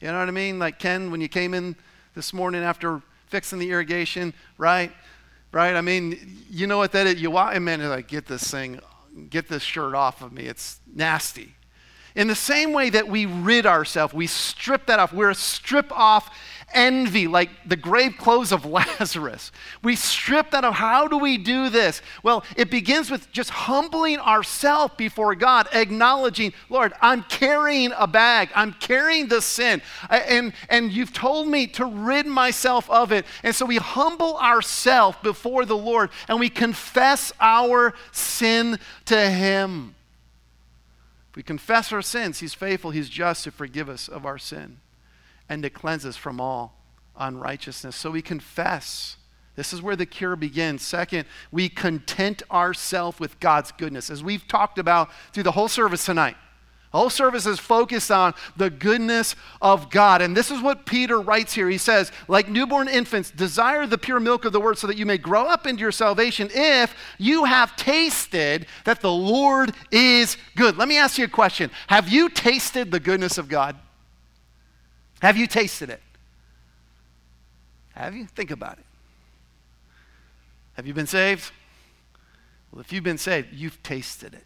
You 0.00 0.08
know 0.08 0.18
what 0.18 0.28
I 0.28 0.32
mean? 0.32 0.58
Like 0.58 0.78
Ken, 0.78 1.10
when 1.10 1.20
you 1.20 1.28
came 1.28 1.54
in 1.54 1.76
this 2.14 2.32
morning 2.32 2.62
after 2.62 3.02
fixing 3.26 3.58
the 3.58 3.70
irrigation, 3.70 4.32
right? 4.56 4.92
right? 5.52 5.74
I 5.74 5.80
mean, 5.80 6.44
you 6.50 6.66
know 6.66 6.78
what 6.78 6.92
that 6.92 7.06
is? 7.06 7.20
You 7.20 7.30
want, 7.30 7.60
man, 7.62 7.86
like, 7.88 8.08
get 8.08 8.26
this 8.26 8.50
thing, 8.50 8.80
get 9.30 9.48
this 9.48 9.62
shirt 9.62 9.94
off 9.94 10.22
of 10.22 10.32
me. 10.32 10.44
It's 10.44 10.80
nasty. 10.94 11.54
In 12.14 12.28
the 12.28 12.34
same 12.34 12.72
way 12.72 12.90
that 12.90 13.08
we 13.08 13.26
rid 13.26 13.66
ourselves, 13.66 14.14
we 14.14 14.26
strip 14.26 14.86
that 14.86 14.98
off. 14.98 15.12
We're 15.12 15.30
a 15.30 15.34
strip 15.34 15.92
off 15.92 16.30
envy, 16.74 17.26
like 17.26 17.50
the 17.66 17.76
grave 17.76 18.16
clothes 18.18 18.52
of 18.52 18.64
Lazarus. 18.98 19.52
We 19.82 19.96
strip 19.96 20.50
that 20.50 20.64
of 20.64 20.74
how 20.74 21.08
do 21.08 21.18
we 21.18 21.38
do 21.38 21.68
this? 21.68 22.02
Well, 22.22 22.44
it 22.56 22.70
begins 22.70 23.10
with 23.10 23.30
just 23.32 23.50
humbling 23.50 24.18
ourselves 24.18 24.94
before 24.96 25.34
God, 25.34 25.68
acknowledging, 25.72 26.52
Lord, 26.68 26.92
I'm 27.00 27.22
carrying 27.24 27.92
a 27.96 28.06
bag, 28.06 28.50
I'm 28.54 28.72
carrying 28.74 29.28
the 29.28 29.40
sin, 29.40 29.82
and, 30.10 30.52
and 30.68 30.92
you've 30.92 31.12
told 31.12 31.48
me 31.48 31.66
to 31.68 31.86
rid 31.86 32.26
myself 32.26 32.88
of 32.90 33.12
it. 33.12 33.24
And 33.42 33.54
so 33.54 33.66
we 33.66 33.76
humble 33.76 34.36
ourselves 34.38 35.18
before 35.22 35.64
the 35.64 35.76
Lord 35.76 36.10
and 36.28 36.40
we 36.40 36.48
confess 36.48 37.32
our 37.40 37.94
sin 38.12 38.78
to 39.06 39.30
Him. 39.30 39.94
We 41.38 41.44
confess 41.44 41.92
our 41.92 42.02
sins, 42.02 42.40
He's 42.40 42.52
faithful, 42.52 42.90
He's 42.90 43.08
just 43.08 43.44
to 43.44 43.52
forgive 43.52 43.88
us 43.88 44.08
of 44.08 44.26
our 44.26 44.38
sin 44.38 44.78
and 45.48 45.62
to 45.62 45.70
cleanse 45.70 46.04
us 46.04 46.16
from 46.16 46.40
all 46.40 46.74
unrighteousness. 47.16 47.94
So 47.94 48.10
we 48.10 48.22
confess. 48.22 49.18
This 49.54 49.72
is 49.72 49.80
where 49.80 49.94
the 49.94 50.04
cure 50.04 50.34
begins. 50.34 50.82
Second, 50.82 51.26
we 51.52 51.68
content 51.68 52.42
ourselves 52.50 53.20
with 53.20 53.38
God's 53.38 53.70
goodness. 53.70 54.10
As 54.10 54.20
we've 54.20 54.48
talked 54.48 54.80
about 54.80 55.10
through 55.32 55.44
the 55.44 55.52
whole 55.52 55.68
service 55.68 56.04
tonight, 56.04 56.34
whole 56.92 57.10
service 57.10 57.44
is 57.44 57.58
focused 57.58 58.10
on 58.10 58.34
the 58.56 58.70
goodness 58.70 59.36
of 59.60 59.90
God. 59.90 60.22
And 60.22 60.36
this 60.36 60.50
is 60.50 60.62
what 60.62 60.86
Peter 60.86 61.20
writes 61.20 61.52
here. 61.52 61.68
He 61.68 61.76
says, 61.76 62.10
like 62.28 62.48
newborn 62.48 62.88
infants, 62.88 63.30
desire 63.30 63.86
the 63.86 63.98
pure 63.98 64.20
milk 64.20 64.46
of 64.46 64.52
the 64.52 64.60
word 64.60 64.78
so 64.78 64.86
that 64.86 64.96
you 64.96 65.04
may 65.04 65.18
grow 65.18 65.46
up 65.46 65.66
into 65.66 65.82
your 65.82 65.92
salvation 65.92 66.48
if 66.54 66.94
you 67.18 67.44
have 67.44 67.76
tasted 67.76 68.66
that 68.84 69.00
the 69.00 69.12
Lord 69.12 69.72
is 69.90 70.38
good. 70.56 70.78
Let 70.78 70.88
me 70.88 70.96
ask 70.96 71.18
you 71.18 71.24
a 71.24 71.28
question 71.28 71.70
Have 71.88 72.08
you 72.08 72.30
tasted 72.30 72.90
the 72.90 73.00
goodness 73.00 73.36
of 73.36 73.48
God? 73.48 73.76
Have 75.20 75.36
you 75.36 75.46
tasted 75.46 75.90
it? 75.90 76.00
Have 77.94 78.14
you? 78.14 78.26
Think 78.26 78.50
about 78.50 78.78
it. 78.78 78.84
Have 80.74 80.86
you 80.86 80.94
been 80.94 81.08
saved? 81.08 81.50
Well, 82.70 82.80
if 82.80 82.92
you've 82.92 83.04
been 83.04 83.18
saved, 83.18 83.48
you've 83.52 83.82
tasted 83.82 84.32
it. 84.32 84.44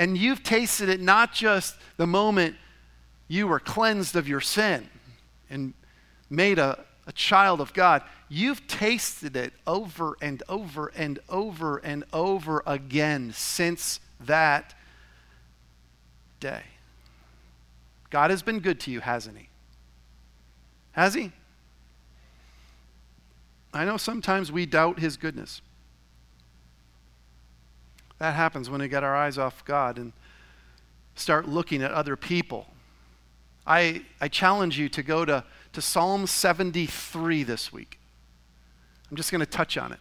And 0.00 0.16
you've 0.16 0.42
tasted 0.42 0.88
it 0.88 0.98
not 0.98 1.34
just 1.34 1.76
the 1.98 2.06
moment 2.06 2.56
you 3.28 3.46
were 3.46 3.60
cleansed 3.60 4.16
of 4.16 4.26
your 4.26 4.40
sin 4.40 4.88
and 5.50 5.74
made 6.30 6.58
a, 6.58 6.82
a 7.06 7.12
child 7.12 7.60
of 7.60 7.74
God. 7.74 8.02
You've 8.30 8.66
tasted 8.66 9.36
it 9.36 9.52
over 9.66 10.16
and 10.22 10.42
over 10.48 10.86
and 10.96 11.18
over 11.28 11.76
and 11.76 12.04
over 12.14 12.62
again 12.66 13.34
since 13.34 14.00
that 14.20 14.74
day. 16.40 16.62
God 18.08 18.30
has 18.30 18.42
been 18.42 18.60
good 18.60 18.80
to 18.80 18.90
you, 18.90 19.00
hasn't 19.00 19.36
He? 19.36 19.50
Has 20.92 21.12
He? 21.12 21.30
I 23.74 23.84
know 23.84 23.98
sometimes 23.98 24.50
we 24.50 24.64
doubt 24.64 24.98
His 24.98 25.18
goodness. 25.18 25.60
That 28.20 28.34
happens 28.34 28.68
when 28.68 28.82
we 28.82 28.88
get 28.88 29.02
our 29.02 29.16
eyes 29.16 29.38
off 29.38 29.64
God 29.64 29.98
and 29.98 30.12
start 31.16 31.48
looking 31.48 31.82
at 31.82 31.90
other 31.90 32.16
people. 32.16 32.66
I, 33.66 34.02
I 34.20 34.28
challenge 34.28 34.78
you 34.78 34.88
to 34.90 35.02
go 35.02 35.24
to, 35.24 35.42
to 35.72 35.80
Psalm 35.80 36.26
73 36.26 37.42
this 37.42 37.72
week. 37.72 37.98
I'm 39.10 39.16
just 39.16 39.32
going 39.32 39.40
to 39.40 39.46
touch 39.46 39.76
on 39.78 39.92
it. 39.92 39.98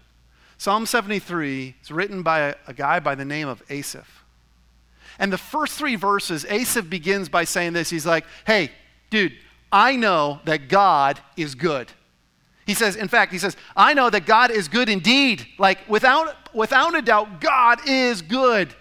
Psalm 0.58 0.86
73 0.86 1.75
is 1.82 1.91
written 1.91 2.21
by 2.21 2.39
a, 2.39 2.55
a 2.67 2.73
guy 2.73 2.99
by 2.99 3.15
the 3.15 3.23
name 3.23 3.47
of 3.47 3.63
Asaph. 3.69 4.25
And 5.17 5.32
the 5.32 5.38
first 5.38 5.73
three 5.73 5.95
verses, 5.95 6.45
Asaph 6.49 6.89
begins 6.89 7.29
by 7.29 7.45
saying 7.45 7.71
this. 7.71 7.89
He's 7.89 8.05
like, 8.05 8.25
hey, 8.45 8.69
dude, 9.10 9.34
I 9.71 9.95
know 9.95 10.41
that 10.43 10.67
God 10.67 11.21
is 11.38 11.55
good. 11.55 11.89
He 12.69 12.75
says, 12.75 12.95
in 12.95 13.08
fact, 13.08 13.32
he 13.32 13.39
says, 13.39 13.58
I 13.75 13.95
know 13.95 14.12
that 14.12 14.27
God 14.27 14.51
is 14.51 14.67
good 14.67 14.89
indeed. 14.89 15.43
Like, 15.58 15.79
without, 15.89 16.36
without 16.53 16.95
a 16.95 17.01
doubt, 17.01 17.41
God 17.41 17.79
is 17.88 18.21
good. 18.21 18.75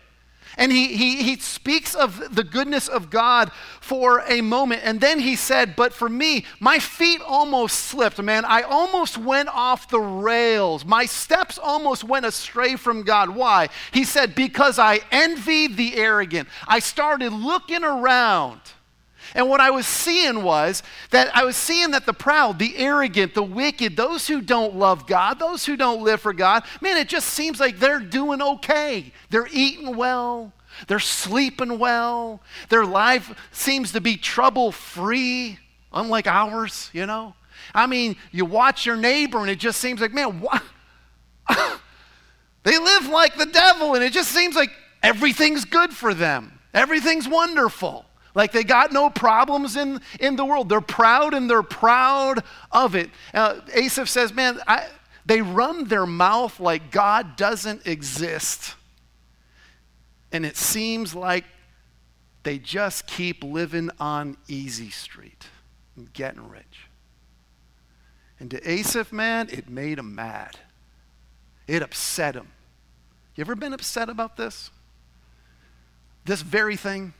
And 0.58 0.70
he, 0.70 0.94
he, 0.94 1.22
he 1.22 1.36
speaks 1.36 1.94
of 1.94 2.34
the 2.34 2.44
goodness 2.44 2.88
of 2.88 3.08
God 3.08 3.50
for 3.80 4.22
a 4.28 4.42
moment. 4.42 4.82
And 4.84 5.00
then 5.00 5.20
he 5.20 5.36
said, 5.36 5.74
But 5.74 5.94
for 5.94 6.06
me, 6.06 6.44
my 6.60 6.78
feet 6.78 7.22
almost 7.26 7.78
slipped, 7.86 8.20
man. 8.20 8.44
I 8.44 8.60
almost 8.60 9.16
went 9.16 9.48
off 9.48 9.88
the 9.88 10.00
rails. 10.00 10.84
My 10.84 11.06
steps 11.06 11.58
almost 11.58 12.04
went 12.04 12.26
astray 12.26 12.76
from 12.76 13.04
God. 13.04 13.30
Why? 13.30 13.70
He 13.90 14.04
said, 14.04 14.34
Because 14.34 14.78
I 14.78 15.00
envied 15.10 15.78
the 15.78 15.96
arrogant. 15.96 16.50
I 16.66 16.80
started 16.80 17.32
looking 17.32 17.84
around 17.84 18.60
And 19.34 19.48
what 19.48 19.60
I 19.60 19.70
was 19.70 19.86
seeing 19.86 20.42
was 20.42 20.82
that 21.10 21.34
I 21.36 21.44
was 21.44 21.56
seeing 21.56 21.90
that 21.90 22.06
the 22.06 22.12
proud, 22.12 22.58
the 22.58 22.76
arrogant, 22.76 23.34
the 23.34 23.42
wicked, 23.42 23.96
those 23.96 24.26
who 24.26 24.40
don't 24.40 24.76
love 24.76 25.06
God, 25.06 25.38
those 25.38 25.66
who 25.66 25.76
don't 25.76 26.02
live 26.02 26.20
for 26.20 26.32
God, 26.32 26.64
man, 26.80 26.96
it 26.96 27.08
just 27.08 27.28
seems 27.28 27.60
like 27.60 27.78
they're 27.78 28.00
doing 28.00 28.40
okay. 28.40 29.12
They're 29.30 29.48
eating 29.52 29.96
well, 29.96 30.52
they're 30.86 30.98
sleeping 30.98 31.78
well, 31.78 32.40
their 32.68 32.84
life 32.84 33.34
seems 33.52 33.92
to 33.92 34.00
be 34.00 34.16
trouble 34.16 34.72
free, 34.72 35.58
unlike 35.92 36.26
ours, 36.26 36.90
you 36.92 37.06
know? 37.06 37.34
I 37.74 37.86
mean, 37.86 38.16
you 38.32 38.44
watch 38.44 38.86
your 38.86 38.96
neighbor 38.96 39.38
and 39.38 39.50
it 39.50 39.58
just 39.58 39.80
seems 39.80 40.00
like, 40.00 40.12
man, 40.12 40.40
what? 40.40 40.62
they 42.62 42.78
live 42.78 43.08
like 43.08 43.36
the 43.36 43.46
devil 43.46 43.94
and 43.94 44.02
it 44.02 44.12
just 44.12 44.30
seems 44.30 44.56
like 44.56 44.70
everything's 45.02 45.64
good 45.64 45.92
for 45.92 46.14
them, 46.14 46.58
everything's 46.72 47.28
wonderful. 47.28 48.06
Like 48.38 48.52
they 48.52 48.62
got 48.62 48.92
no 48.92 49.10
problems 49.10 49.74
in, 49.74 50.00
in 50.20 50.36
the 50.36 50.44
world. 50.44 50.68
They're 50.68 50.80
proud 50.80 51.34
and 51.34 51.50
they're 51.50 51.64
proud 51.64 52.44
of 52.70 52.94
it. 52.94 53.10
Uh, 53.34 53.58
Asaph 53.74 54.08
says, 54.08 54.32
Man, 54.32 54.60
I, 54.64 54.86
they 55.26 55.42
run 55.42 55.88
their 55.88 56.06
mouth 56.06 56.60
like 56.60 56.92
God 56.92 57.34
doesn't 57.34 57.84
exist. 57.84 58.76
And 60.30 60.46
it 60.46 60.56
seems 60.56 61.16
like 61.16 61.46
they 62.44 62.60
just 62.60 63.08
keep 63.08 63.42
living 63.42 63.90
on 63.98 64.36
easy 64.46 64.90
street 64.90 65.48
and 65.96 66.12
getting 66.12 66.48
rich. 66.48 66.86
And 68.38 68.52
to 68.52 68.70
Asaph, 68.70 69.12
man, 69.12 69.48
it 69.50 69.68
made 69.68 69.98
him 69.98 70.14
mad. 70.14 70.56
It 71.66 71.82
upset 71.82 72.36
him. 72.36 72.46
You 73.34 73.40
ever 73.40 73.56
been 73.56 73.72
upset 73.72 74.08
about 74.08 74.36
this? 74.36 74.70
This 76.24 76.42
very 76.42 76.76
thing? 76.76 77.14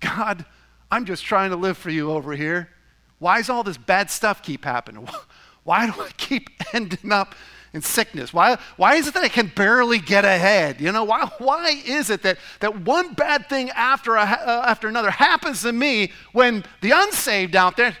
God, 0.00 0.44
I'm 0.90 1.04
just 1.04 1.24
trying 1.24 1.50
to 1.50 1.56
live 1.56 1.78
for 1.78 1.90
you 1.90 2.10
over 2.10 2.32
here. 2.34 2.70
Why 3.18 3.36
does 3.36 3.50
all 3.50 3.62
this 3.62 3.76
bad 3.76 4.10
stuff 4.10 4.42
keep 4.42 4.64
happening? 4.64 5.08
Why 5.64 5.86
do 5.86 5.92
I 6.00 6.10
keep 6.16 6.50
ending 6.72 7.12
up 7.12 7.34
in 7.72 7.82
sickness? 7.82 8.32
Why, 8.32 8.58
why 8.76 8.96
is 8.96 9.06
it 9.06 9.14
that 9.14 9.22
I 9.22 9.28
can 9.28 9.52
barely 9.54 9.98
get 9.98 10.24
ahead? 10.24 10.80
You 10.80 10.90
know, 10.90 11.04
why, 11.04 11.30
why 11.38 11.82
is 11.84 12.10
it 12.10 12.22
that, 12.22 12.38
that 12.60 12.80
one 12.80 13.14
bad 13.14 13.48
thing 13.48 13.70
after, 13.70 14.16
a, 14.16 14.22
uh, 14.22 14.64
after 14.66 14.88
another 14.88 15.10
happens 15.10 15.62
to 15.62 15.72
me 15.72 16.12
when 16.32 16.64
the 16.80 16.92
unsaved 16.92 17.54
out 17.54 17.76
there 17.76 17.96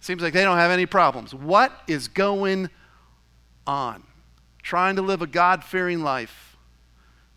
seems 0.00 0.22
like 0.22 0.32
they 0.32 0.42
don't 0.42 0.58
have 0.58 0.70
any 0.70 0.86
problems? 0.86 1.32
What 1.32 1.72
is 1.86 2.08
going 2.08 2.68
on? 3.66 4.02
Trying 4.62 4.96
to 4.96 5.02
live 5.02 5.22
a 5.22 5.26
God 5.26 5.64
fearing 5.64 6.02
life, 6.02 6.56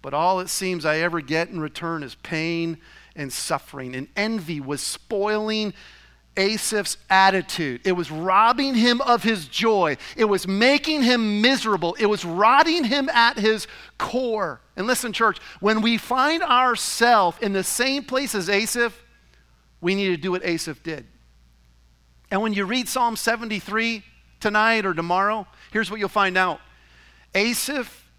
but 0.02 0.14
all 0.14 0.40
it 0.40 0.50
seems 0.50 0.86
I 0.86 0.98
ever 0.98 1.22
get 1.22 1.50
in 1.50 1.60
return 1.60 2.04
is 2.04 2.16
pain 2.16 2.80
and 3.16 3.32
suffering. 3.32 3.96
And 3.96 4.08
envy 4.16 4.60
was 4.60 4.82
spoiling 4.82 5.74
Asaph's 6.36 6.98
attitude. 7.10 7.82
It 7.84 7.92
was 7.92 8.10
robbing 8.10 8.74
him 8.74 9.02
of 9.02 9.24
his 9.24 9.48
joy. 9.48 9.98
It 10.18 10.26
was 10.26 10.48
making 10.48 11.04
him 11.04 11.42
miserable. 11.42 11.96
It 12.00 12.08
was 12.08 12.26
rotting 12.26 12.86
him 12.86 13.10
at 13.10 13.38
his 13.38 13.68
core. 13.98 14.62
And 14.76 14.88
listen, 14.88 15.14
church, 15.14 15.38
when 15.60 15.82
we 15.82 15.98
find 15.98 16.42
ourselves 16.42 17.38
in 17.40 17.54
the 17.54 17.64
same 17.64 18.04
place 18.04 18.34
as 18.34 18.50
Asaph, 18.50 19.00
we 19.80 19.96
need 19.96 20.10
to 20.10 20.18
do 20.18 20.32
what 20.32 20.44
Asaph 20.44 20.82
did. 20.82 21.06
And 22.32 22.42
when 22.42 22.54
you 22.54 22.66
read 22.66 22.88
Psalm 22.88 23.16
73 23.16 24.04
tonight 24.40 24.86
or 24.86 24.94
tomorrow, 24.94 25.46
here's 25.72 25.92
what 25.92 26.00
you'll 26.00 26.10
find 26.10 26.38
out 26.38 26.60
Asaph 27.36 28.10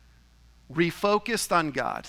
refocused 0.72 1.50
on 1.50 1.72
God. 1.72 2.06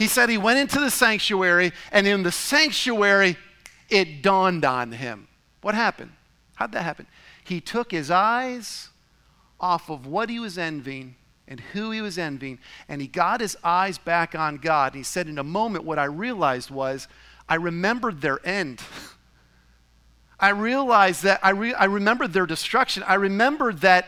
He 0.00 0.06
said 0.06 0.30
he 0.30 0.38
went 0.38 0.58
into 0.58 0.80
the 0.80 0.90
sanctuary, 0.90 1.72
and 1.92 2.06
in 2.06 2.22
the 2.22 2.32
sanctuary, 2.32 3.36
it 3.90 4.22
dawned 4.22 4.64
on 4.64 4.92
him. 4.92 5.28
What 5.60 5.74
happened? 5.74 6.12
How'd 6.54 6.72
that 6.72 6.84
happen? 6.84 7.06
He 7.44 7.60
took 7.60 7.90
his 7.90 8.10
eyes 8.10 8.88
off 9.60 9.90
of 9.90 10.06
what 10.06 10.30
he 10.30 10.38
was 10.38 10.56
envying 10.56 11.16
and 11.46 11.60
who 11.60 11.90
he 11.90 12.00
was 12.00 12.16
envying, 12.16 12.60
and 12.88 13.02
he 13.02 13.08
got 13.08 13.42
his 13.42 13.58
eyes 13.62 13.98
back 13.98 14.34
on 14.34 14.56
God. 14.56 14.94
And 14.94 15.00
he 15.00 15.04
said, 15.04 15.28
In 15.28 15.36
a 15.36 15.44
moment, 15.44 15.84
what 15.84 15.98
I 15.98 16.04
realized 16.04 16.70
was 16.70 17.06
I 17.46 17.56
remembered 17.56 18.22
their 18.22 18.40
end. 18.42 18.80
I 20.40 20.48
realized 20.48 21.24
that 21.24 21.40
I, 21.42 21.50
re- 21.50 21.74
I 21.74 21.84
remembered 21.84 22.32
their 22.32 22.46
destruction. 22.46 23.02
I 23.02 23.16
remembered 23.16 23.82
that, 23.82 24.06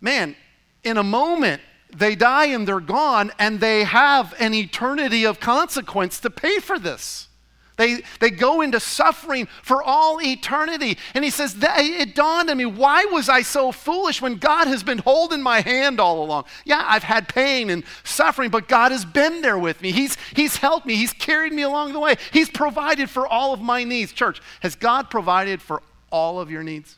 man, 0.00 0.34
in 0.82 0.96
a 0.96 1.04
moment, 1.04 1.62
they 1.94 2.14
die 2.14 2.46
and 2.46 2.66
they're 2.66 2.80
gone, 2.80 3.32
and 3.38 3.60
they 3.60 3.84
have 3.84 4.34
an 4.38 4.54
eternity 4.54 5.24
of 5.24 5.40
consequence 5.40 6.20
to 6.20 6.30
pay 6.30 6.58
for 6.58 6.78
this. 6.78 7.28
They, 7.76 8.02
they 8.20 8.30
go 8.30 8.60
into 8.60 8.78
suffering 8.78 9.48
for 9.62 9.82
all 9.82 10.22
eternity. 10.22 10.96
And 11.12 11.24
he 11.24 11.30
says, 11.30 11.56
It 11.60 12.14
dawned 12.14 12.48
on 12.48 12.56
me, 12.56 12.66
why 12.66 13.06
was 13.06 13.28
I 13.28 13.42
so 13.42 13.72
foolish 13.72 14.22
when 14.22 14.36
God 14.36 14.68
has 14.68 14.84
been 14.84 14.98
holding 14.98 15.42
my 15.42 15.60
hand 15.60 15.98
all 15.98 16.22
along? 16.22 16.44
Yeah, 16.64 16.84
I've 16.86 17.02
had 17.02 17.28
pain 17.28 17.70
and 17.70 17.82
suffering, 18.04 18.50
but 18.50 18.68
God 18.68 18.92
has 18.92 19.04
been 19.04 19.42
there 19.42 19.58
with 19.58 19.82
me. 19.82 19.90
He's, 19.90 20.16
he's 20.34 20.56
helped 20.56 20.86
me, 20.86 20.94
He's 20.94 21.12
carried 21.12 21.52
me 21.52 21.62
along 21.62 21.92
the 21.94 22.00
way. 22.00 22.14
He's 22.32 22.48
provided 22.48 23.10
for 23.10 23.26
all 23.26 23.52
of 23.52 23.60
my 23.60 23.82
needs. 23.82 24.12
Church, 24.12 24.40
has 24.60 24.76
God 24.76 25.10
provided 25.10 25.60
for 25.60 25.82
all 26.12 26.40
of 26.40 26.50
your 26.50 26.62
needs? 26.62 26.96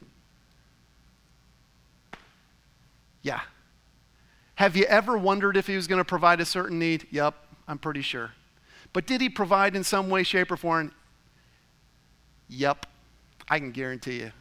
Yeah. 3.22 3.40
Have 4.56 4.74
you 4.74 4.84
ever 4.84 5.16
wondered 5.16 5.56
if 5.56 5.66
he 5.66 5.76
was 5.76 5.86
going 5.86 6.00
to 6.00 6.04
provide 6.04 6.40
a 6.40 6.44
certain 6.44 6.78
need? 6.78 7.06
Yep, 7.10 7.34
I'm 7.68 7.78
pretty 7.78 8.02
sure. 8.02 8.32
But 8.92 9.06
did 9.06 9.20
he 9.20 9.28
provide 9.28 9.76
in 9.76 9.84
some 9.84 10.08
way, 10.08 10.22
shape, 10.22 10.50
or 10.50 10.56
form? 10.56 10.92
Yep, 12.48 12.86
I 13.48 13.58
can 13.58 13.70
guarantee 13.70 14.20
you. 14.20 14.32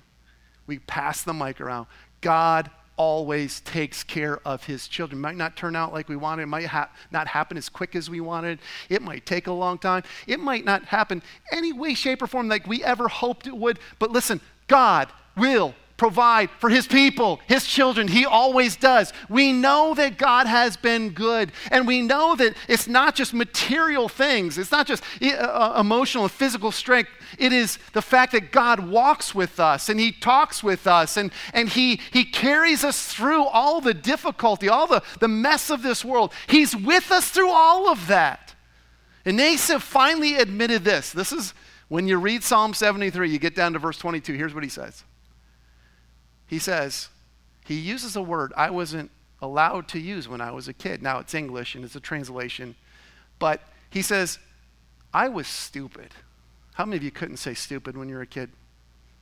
We 0.68 0.80
pass 0.80 1.24
the 1.24 1.34
mic 1.34 1.59
around. 1.59 1.88
God 2.22 2.72
always 2.97 3.59
takes 3.59 4.03
care 4.03 4.39
of 4.47 4.63
his 4.63 4.88
children. 4.88 5.20
It 5.20 5.22
might 5.22 5.36
not 5.36 5.57
turn 5.57 5.76
out 5.76 5.91
like 5.91 6.07
we 6.07 6.16
wanted. 6.16 6.43
It 6.43 6.47
might 6.47 6.68
ha- 6.68 6.89
not 7.11 7.28
happen 7.28 7.57
as 7.57 7.68
quick 7.68 7.93
as 7.93 8.09
we 8.09 8.22
wanted. 8.22 8.59
It 8.88 9.01
might 9.01 9.26
take 9.26 9.47
a 9.47 9.51
long 9.51 9.78
time. 9.78 10.03
It 10.28 10.39
might 10.39 10.63
not 10.63 10.86
happen 10.86 11.22
any 11.51 11.74
way, 11.74 11.93
shape, 11.93 12.22
or 12.22 12.28
form 12.28 12.47
like 12.47 12.66
we 12.66 12.82
ever 12.86 13.09
hoped 13.09 13.47
it 13.47 13.57
would. 13.57 13.80
But 13.99 14.11
listen, 14.11 14.39
God 14.68 15.11
will 15.36 15.76
provide 15.98 16.50
for 16.60 16.70
his 16.70 16.88
people, 16.88 17.39
his 17.48 17.66
children. 17.66 18.08
He 18.08 18.26
always 18.26 18.76
does. 18.76 19.14
We 19.30 19.54
know 19.54 19.93
that 19.93 20.18
God 20.18 20.46
has 20.46 20.76
been 20.76 21.12
good. 21.12 21.52
And 21.72 21.88
we 21.88 22.02
know 22.02 22.36
that 22.36 22.56
it's 22.68 22.88
not 22.88 23.16
just 23.16 23.34
material 23.34 24.10
things, 24.10 24.58
it's 24.58 24.72
not 24.72 24.88
just 24.88 25.04
uh, 25.22 25.28
uh, 25.28 25.78
emotional 25.80 26.26
and 26.26 26.32
physical 26.32 26.72
strength. 26.72 27.10
It 27.39 27.54
is 27.54 27.80
the 27.93 28.02
fact 28.02 28.34
that 28.34 28.52
God 28.52 28.80
walks 28.80 29.34
with 29.34 29.60
us 29.60 29.89
and 29.89 30.00
he 30.00 30.12
talks 30.12 30.64
with 30.64 30.86
us 30.88 31.18
and, 31.18 31.32
and 31.54 31.70
he, 31.70 32.00
he 32.12 32.26
carries 32.26 32.84
us 32.84 33.14
through 33.14 33.46
all 33.46 33.82
the 33.82 33.93
difficulty, 33.93 34.68
all 34.70 34.88
the, 34.88 35.02
the 35.20 35.28
mess 35.28 35.70
of 35.70 35.82
this 35.82 36.04
world. 36.04 36.34
He's 36.48 36.76
with 36.76 37.12
us 37.12 37.30
through 37.30 37.52
all 37.52 37.89
of 37.89 38.08
that. 38.08 38.54
And 39.24 39.39
Asaph 39.39 39.82
finally 39.82 40.36
admitted 40.36 40.84
this. 40.84 41.12
This 41.12 41.32
is 41.32 41.54
when 41.88 42.08
you 42.08 42.18
read 42.18 42.43
Psalm 42.43 42.74
73, 42.74 43.30
you 43.30 43.39
get 43.39 43.56
down 43.56 43.74
to 43.74 43.80
verse 43.80 43.98
22. 43.98 44.34
Here's 44.34 44.54
what 44.54 44.64
he 44.64 44.70
says 44.70 45.04
he 46.48 46.60
says, 46.60 47.10
he 47.66 47.76
uses 47.76 48.16
a 48.16 48.22
word 48.22 48.54
I 48.56 48.70
wasn't 48.70 49.12
allowed 49.41 49.88
to 49.89 50.00
use 50.00 50.28
when 50.28 50.41
I 50.41 50.52
was 50.52 50.68
a 50.68 50.74
kid. 50.74 51.02
Now 51.02 51.20
it's 51.20 51.34
English 51.34 51.76
and 51.76 51.84
it's 51.84 51.96
a 51.96 52.00
translation. 52.00 52.76
But 53.39 53.62
he 53.89 54.02
says, 54.02 54.39
I 55.14 55.30
was 55.30 55.48
stupid. 55.48 56.12
How 56.74 56.86
many 56.86 56.98
of 56.98 57.04
you 57.04 57.12
couldn't 57.12 57.38
say 57.38 57.54
stupid 57.54 57.98
when 57.98 58.10
you 58.10 58.16
were 58.16 58.22
a 58.22 58.28
kid? 58.28 58.52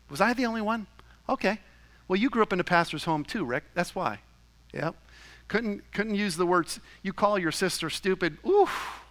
Was 0.10 0.22
I 0.22 0.34
the 0.34 0.46
only 0.46 0.62
one? 0.62 0.88
Okay. 1.30 1.60
Well, 2.08 2.20
you 2.20 2.30
grew 2.30 2.44
up 2.44 2.54
in 2.54 2.60
a 2.60 2.64
pastor's 2.64 3.06
home 3.06 3.24
too, 3.24 3.46
Rick. 3.46 3.64
That's 3.74 3.96
why. 3.96 4.20
Yep. 4.74 4.96
Couldn't, 5.48 5.92
couldn't 5.92 6.16
use 6.16 6.36
the 6.36 6.46
words, 6.46 6.80
you 7.02 7.14
call 7.14 7.38
your 7.38 7.52
sister 7.52 7.90
stupid. 7.90 8.38
Oof. 8.46 9.02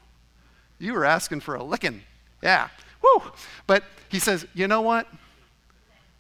You 0.79 0.93
were 0.95 1.05
asking 1.05 1.41
for 1.41 1.55
a 1.55 1.63
licking. 1.63 2.03
Yeah. 2.43 2.69
Woo. 3.03 3.23
But 3.67 3.85
he 4.09 4.19
says, 4.19 4.47
you 4.55 4.67
know 4.67 4.81
what? 4.81 5.07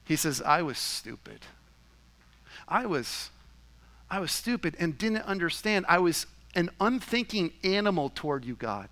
He 0.05 0.17
says, 0.17 0.41
I 0.41 0.63
was 0.63 0.79
stupid. 0.79 1.41
I 2.73 2.87
was, 2.87 3.29
I 4.11 4.19
was 4.19 4.33
stupid 4.33 4.77
and 4.79 4.97
didn't 4.97 5.25
understand. 5.25 5.85
I 5.91 5.99
was 5.99 6.27
an 6.55 6.71
unthinking 6.81 7.53
animal 7.63 8.11
toward 8.15 8.47
you, 8.47 8.55
God. 8.55 8.89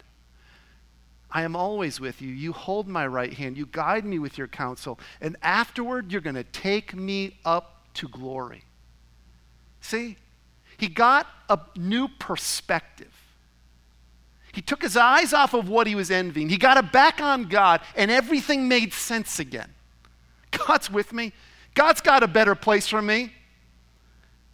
I 1.30 1.44
am 1.44 1.56
always 1.56 1.98
with 1.98 2.20
you. 2.20 2.28
You 2.28 2.52
hold 2.52 2.86
my 2.88 3.06
right 3.06 3.32
hand. 3.32 3.56
You 3.56 3.64
guide 3.64 4.04
me 4.04 4.18
with 4.18 4.36
your 4.36 4.48
counsel. 4.48 5.00
And 5.22 5.36
afterward, 5.40 6.12
you're 6.12 6.20
going 6.20 6.34
to 6.34 6.44
take 6.44 6.94
me 6.94 7.38
up 7.42 7.86
to 7.94 8.08
glory. 8.08 8.64
See? 9.80 10.18
He 10.76 10.88
got 10.88 11.26
a 11.48 11.58
new 11.74 12.08
perspective. 12.08 13.14
He 14.52 14.60
took 14.60 14.82
his 14.82 14.96
eyes 14.96 15.32
off 15.32 15.54
of 15.54 15.70
what 15.70 15.86
he 15.86 15.94
was 15.94 16.10
envying. 16.10 16.50
He 16.50 16.58
got 16.58 16.76
it 16.76 16.92
back 16.92 17.22
on 17.22 17.44
God, 17.44 17.80
and 17.96 18.10
everything 18.10 18.68
made 18.68 18.92
sense 18.92 19.38
again. 19.38 19.72
God's 20.50 20.90
with 20.90 21.14
me. 21.14 21.32
God's 21.74 22.02
got 22.02 22.22
a 22.22 22.28
better 22.28 22.54
place 22.54 22.86
for 22.86 23.00
me. 23.00 23.32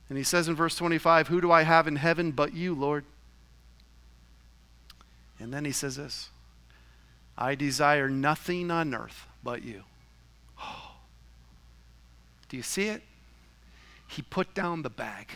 And 0.09 0.17
he 0.17 0.25
says 0.25 0.49
in 0.49 0.55
verse 0.55 0.77
25, 0.77 1.29
Who 1.29 1.41
do 1.41 1.51
I 1.51 1.63
have 1.63 1.89
in 1.89 1.97
heaven 1.97 2.31
but 2.31 2.55
you, 2.55 2.75
Lord? 2.75 3.05
And 5.39 5.53
then 5.53 5.65
he 5.65 5.73
says 5.73 5.97
this 5.97 6.31
I 7.37 7.55
desire 7.55 8.09
nothing 8.09 8.71
on 8.71 8.95
earth 8.95 9.27
but 9.43 9.63
you. 9.63 9.83
Do 12.49 12.57
you 12.57 12.63
see 12.63 12.87
it? 12.87 13.03
He 14.09 14.23
put 14.23 14.55
down 14.55 14.83
the 14.83 14.91
bag. 14.91 15.29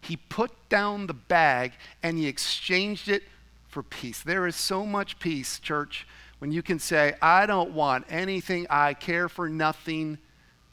He 0.00 0.16
put 0.16 0.50
down 0.68 1.06
the 1.06 1.14
bag 1.14 1.72
and 2.02 2.18
he 2.18 2.26
exchanged 2.26 3.08
it 3.08 3.24
for 3.68 3.82
peace. 3.82 4.22
There 4.22 4.46
is 4.46 4.54
so 4.54 4.86
much 4.86 5.18
peace, 5.18 5.58
church, 5.58 6.06
when 6.38 6.52
you 6.52 6.62
can 6.62 6.78
say, 6.78 7.14
I 7.22 7.46
don't 7.46 7.70
want 7.72 8.04
anything, 8.10 8.66
I 8.68 8.94
care 8.94 9.28
for 9.28 9.48
nothing 9.48 10.18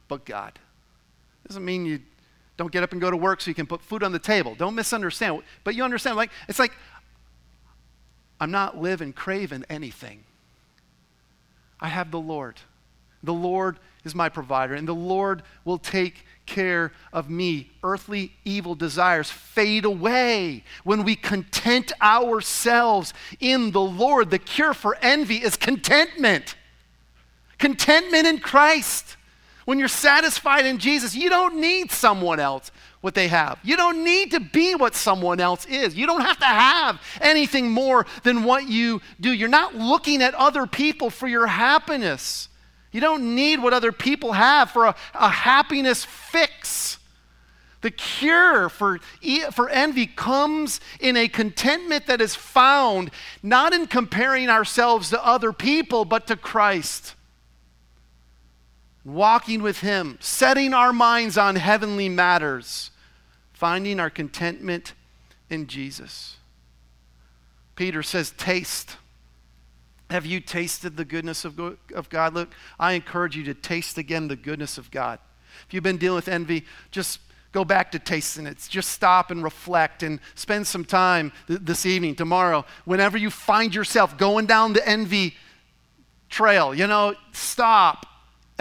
but 0.07 0.25
God. 0.25 0.59
Doesn't 1.47 1.65
mean 1.65 1.85
you 1.85 1.99
don't 2.57 2.71
get 2.71 2.83
up 2.83 2.91
and 2.91 3.01
go 3.01 3.09
to 3.09 3.17
work 3.17 3.41
so 3.41 3.49
you 3.49 3.55
can 3.55 3.65
put 3.65 3.81
food 3.81 4.03
on 4.03 4.11
the 4.11 4.19
table. 4.19 4.55
Don't 4.55 4.75
misunderstand. 4.75 5.41
But 5.63 5.75
you 5.75 5.83
understand, 5.83 6.17
like, 6.17 6.31
it's 6.47 6.59
like, 6.59 6.73
I'm 8.39 8.51
not 8.51 8.77
living, 8.77 9.13
craving 9.13 9.65
anything. 9.69 10.23
I 11.79 11.87
have 11.87 12.11
the 12.11 12.19
Lord. 12.19 12.57
The 13.23 13.33
Lord 13.33 13.79
is 14.03 14.15
my 14.15 14.29
provider, 14.29 14.73
and 14.73 14.87
the 14.87 14.95
Lord 14.95 15.43
will 15.63 15.77
take 15.77 16.25
care 16.45 16.91
of 17.13 17.29
me. 17.29 17.71
Earthly 17.83 18.33
evil 18.43 18.73
desires 18.75 19.29
fade 19.29 19.85
away 19.85 20.63
when 20.83 21.03
we 21.03 21.15
content 21.15 21.91
ourselves 22.01 23.13
in 23.39 23.71
the 23.71 23.81
Lord. 23.81 24.31
The 24.31 24.39
cure 24.39 24.73
for 24.73 24.97
envy 25.01 25.37
is 25.37 25.55
contentment. 25.55 26.55
Contentment 27.59 28.25
in 28.25 28.39
Christ. 28.39 29.17
When 29.65 29.79
you're 29.79 29.87
satisfied 29.87 30.65
in 30.65 30.79
Jesus, 30.79 31.15
you 31.15 31.29
don't 31.29 31.61
need 31.61 31.91
someone 31.91 32.39
else 32.39 32.71
what 33.01 33.15
they 33.15 33.27
have. 33.27 33.59
You 33.63 33.77
don't 33.77 34.03
need 34.03 34.31
to 34.31 34.39
be 34.39 34.75
what 34.75 34.95
someone 34.95 35.39
else 35.39 35.65
is. 35.65 35.95
You 35.95 36.05
don't 36.05 36.21
have 36.21 36.37
to 36.39 36.45
have 36.45 37.01
anything 37.19 37.69
more 37.69 38.05
than 38.23 38.43
what 38.43 38.69
you 38.69 39.01
do. 39.19 39.31
You're 39.31 39.49
not 39.49 39.75
looking 39.75 40.21
at 40.21 40.33
other 40.35 40.67
people 40.67 41.09
for 41.09 41.27
your 41.27 41.47
happiness. 41.47 42.47
You 42.91 43.01
don't 43.01 43.35
need 43.35 43.61
what 43.61 43.73
other 43.73 43.91
people 43.91 44.33
have 44.33 44.69
for 44.71 44.85
a, 44.85 44.95
a 45.13 45.29
happiness 45.29 46.05
fix. 46.05 46.99
The 47.81 47.91
cure 47.91 48.69
for, 48.69 48.99
for 49.51 49.69
envy 49.69 50.05
comes 50.05 50.79
in 50.99 51.17
a 51.17 51.27
contentment 51.27 52.05
that 52.05 52.21
is 52.21 52.35
found 52.35 53.09
not 53.41 53.73
in 53.73 53.87
comparing 53.87 54.49
ourselves 54.49 55.09
to 55.09 55.25
other 55.25 55.51
people, 55.51 56.05
but 56.05 56.27
to 56.27 56.35
Christ. 56.35 57.15
Walking 59.03 59.61
with 59.61 59.79
Him, 59.79 60.17
setting 60.19 60.73
our 60.73 60.93
minds 60.93 61.37
on 61.37 61.55
heavenly 61.55 62.09
matters, 62.09 62.91
finding 63.53 63.99
our 63.99 64.09
contentment 64.09 64.93
in 65.49 65.67
Jesus. 65.67 66.37
Peter 67.75 68.03
says, 68.03 68.31
Taste 68.37 68.97
have 70.11 70.25
you 70.25 70.39
tasted 70.41 70.97
the 70.97 71.05
goodness 71.05 71.45
of, 71.45 71.59
of 71.95 72.09
God? 72.09 72.33
Look, 72.33 72.53
I 72.77 72.93
encourage 72.93 73.35
you 73.35 73.43
to 73.45 73.53
taste 73.53 73.97
again 73.97 74.27
the 74.27 74.35
goodness 74.35 74.77
of 74.77 74.91
God. 74.91 75.19
If 75.65 75.73
you've 75.73 75.83
been 75.83 75.97
dealing 75.97 76.17
with 76.17 76.27
envy, 76.27 76.65
just 76.91 77.19
go 77.51 77.63
back 77.63 77.91
to 77.93 77.99
tasting 77.99 78.45
it. 78.45 78.65
Just 78.69 78.89
stop 78.89 79.31
and 79.31 79.43
reflect 79.43 80.03
and 80.03 80.19
spend 80.35 80.67
some 80.67 80.85
time 80.85 81.31
th- 81.47 81.61
this 81.63 81.85
evening, 81.85 82.15
tomorrow, 82.15 82.65
whenever 82.85 83.17
you 83.17 83.29
find 83.29 83.73
yourself 83.73 84.17
going 84.17 84.45
down 84.45 84.73
the 84.73 84.87
envy 84.87 85.35
trail, 86.29 86.75
you 86.75 86.87
know, 86.87 87.15
stop 87.31 88.05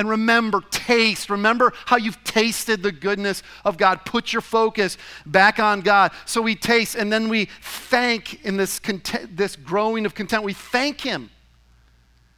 and 0.01 0.09
remember, 0.09 0.63
taste. 0.71 1.29
Remember 1.29 1.75
how 1.85 1.99
you've 1.99 2.25
tasted 2.25 2.83
the 2.83 2.91
goodness 2.91 3.43
of 3.67 3.77
God. 3.77 4.07
Put 4.07 4.33
your 4.33 4.41
focus 4.41 4.97
back 5.27 5.59
on 5.59 5.83
God. 5.83 6.13
So 6.25 6.41
we 6.41 6.55
taste 6.55 6.95
and 6.95 7.13
then 7.13 7.29
we 7.29 7.49
thank 7.61 8.43
in 8.43 8.57
this, 8.57 8.79
content, 8.79 9.37
this 9.37 9.57
growing 9.57 10.07
of 10.07 10.15
content, 10.15 10.43
we 10.43 10.55
thank 10.55 11.03
Him. 11.03 11.29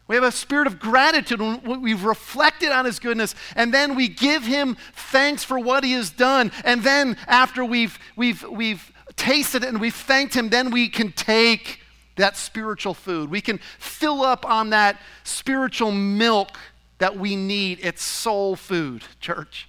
We 0.09 0.17
have 0.17 0.25
a 0.25 0.33
spirit 0.33 0.67
of 0.67 0.81
gratitude. 0.81 1.41
We've 1.65 2.03
reflected 2.03 2.71
on 2.71 2.85
His 2.85 2.99
goodness, 2.99 3.37
and 3.55 3.73
then 3.73 3.95
we 3.95 4.09
give 4.09 4.43
Him 4.43 4.77
thanks 4.93 5.45
for 5.45 5.57
what 5.57 5.85
He 5.85 5.93
has 5.93 6.11
done. 6.11 6.51
And 6.65 6.83
then, 6.83 7.17
after 7.29 7.65
we've, 7.65 7.97
we've, 8.17 8.43
we've 8.51 8.93
tasted 9.15 9.63
it 9.63 9.69
and 9.69 9.81
we've 9.81 9.95
thanked 9.95 10.35
Him, 10.35 10.49
then 10.49 10.73
we 10.73 10.89
can 10.89 11.13
take 11.13 11.79
that 12.17 12.37
spiritual 12.37 12.95
food. 12.95 13.31
We 13.31 13.41
can 13.41 13.61
fill 13.79 14.23
up 14.23 14.45
on 14.45 14.71
that 14.71 15.01
spiritual 15.23 15.93
milk 15.93 16.59
that 17.03 17.19
we 17.19 17.35
need. 17.35 17.81
It's 17.83 18.01
soul 18.01 18.55
food, 18.55 19.03
church. 19.19 19.69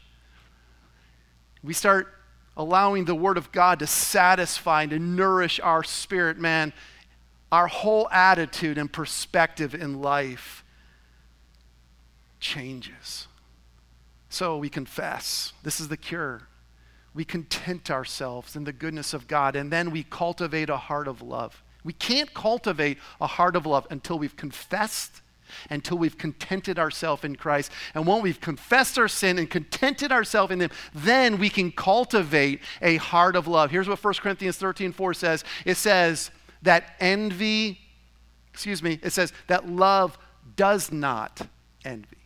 We 1.64 1.74
start 1.74 2.14
allowing 2.56 3.06
the 3.06 3.16
Word 3.16 3.40
of 3.40 3.52
God 3.52 3.80
to 3.80 3.88
satisfy 3.88 4.84
and 4.84 4.92
to 4.92 5.00
nourish 5.00 5.60
our 5.60 5.84
spirit, 5.84 6.38
man 6.38 6.74
our 7.52 7.66
whole 7.66 8.08
attitude 8.12 8.78
and 8.78 8.94
perspective 8.94 9.74
in 9.74 10.00
life 10.00 10.64
changes. 12.40 13.28
So 14.30 14.58
we 14.58 14.70
confess. 14.70 15.54
This 15.64 15.80
is 15.80 15.88
the 15.88 15.98
cure. 15.98 16.44
We 17.16 17.26
content 17.26 17.90
ourselves 17.90 18.56
in 18.56 18.64
the 18.64 18.74
goodness 18.74 19.12
of 19.12 19.28
God, 19.28 19.56
and 19.56 19.72
then 19.72 19.90
we 19.90 20.04
cultivate 20.04 20.70
a 20.70 20.78
heart 20.78 21.08
of 21.08 21.24
love. 21.24 21.64
We 21.84 21.94
can't 21.94 22.32
cultivate 22.32 23.00
a 23.20 23.26
heart 23.26 23.56
of 23.56 23.66
love 23.66 23.88
until 23.90 24.20
we've 24.20 24.36
confessed, 24.36 25.23
until 25.70 25.98
we've 25.98 26.18
contented 26.18 26.80
ourselves 26.80 27.24
in 27.24 27.36
Christ. 27.36 27.72
And 27.96 28.06
when 28.06 28.22
we've 28.22 28.42
confessed 28.42 28.98
our 28.98 29.08
sin 29.08 29.40
and 29.40 29.50
contented 29.50 30.12
ourselves 30.12 30.52
in 30.52 30.60
Him, 30.60 30.72
then 30.94 31.38
we 31.38 31.50
can 31.50 31.72
cultivate 31.72 32.62
a 32.82 32.98
heart 32.98 33.36
of 33.36 33.48
love. 33.48 33.72
Here's 33.72 33.88
what 33.88 34.04
1 34.04 34.14
Corinthians 34.16 34.58
13 34.58 34.92
4 34.92 35.14
says 35.14 35.44
it 35.66 35.78
says, 35.78 36.32
that 36.64 36.96
envy, 37.00 37.80
excuse 38.52 38.82
me, 38.82 39.00
it 39.04 39.12
says 39.12 39.32
that 39.48 39.70
love 39.70 40.18
does 40.56 40.92
not 40.92 41.48
envy. 41.86 42.18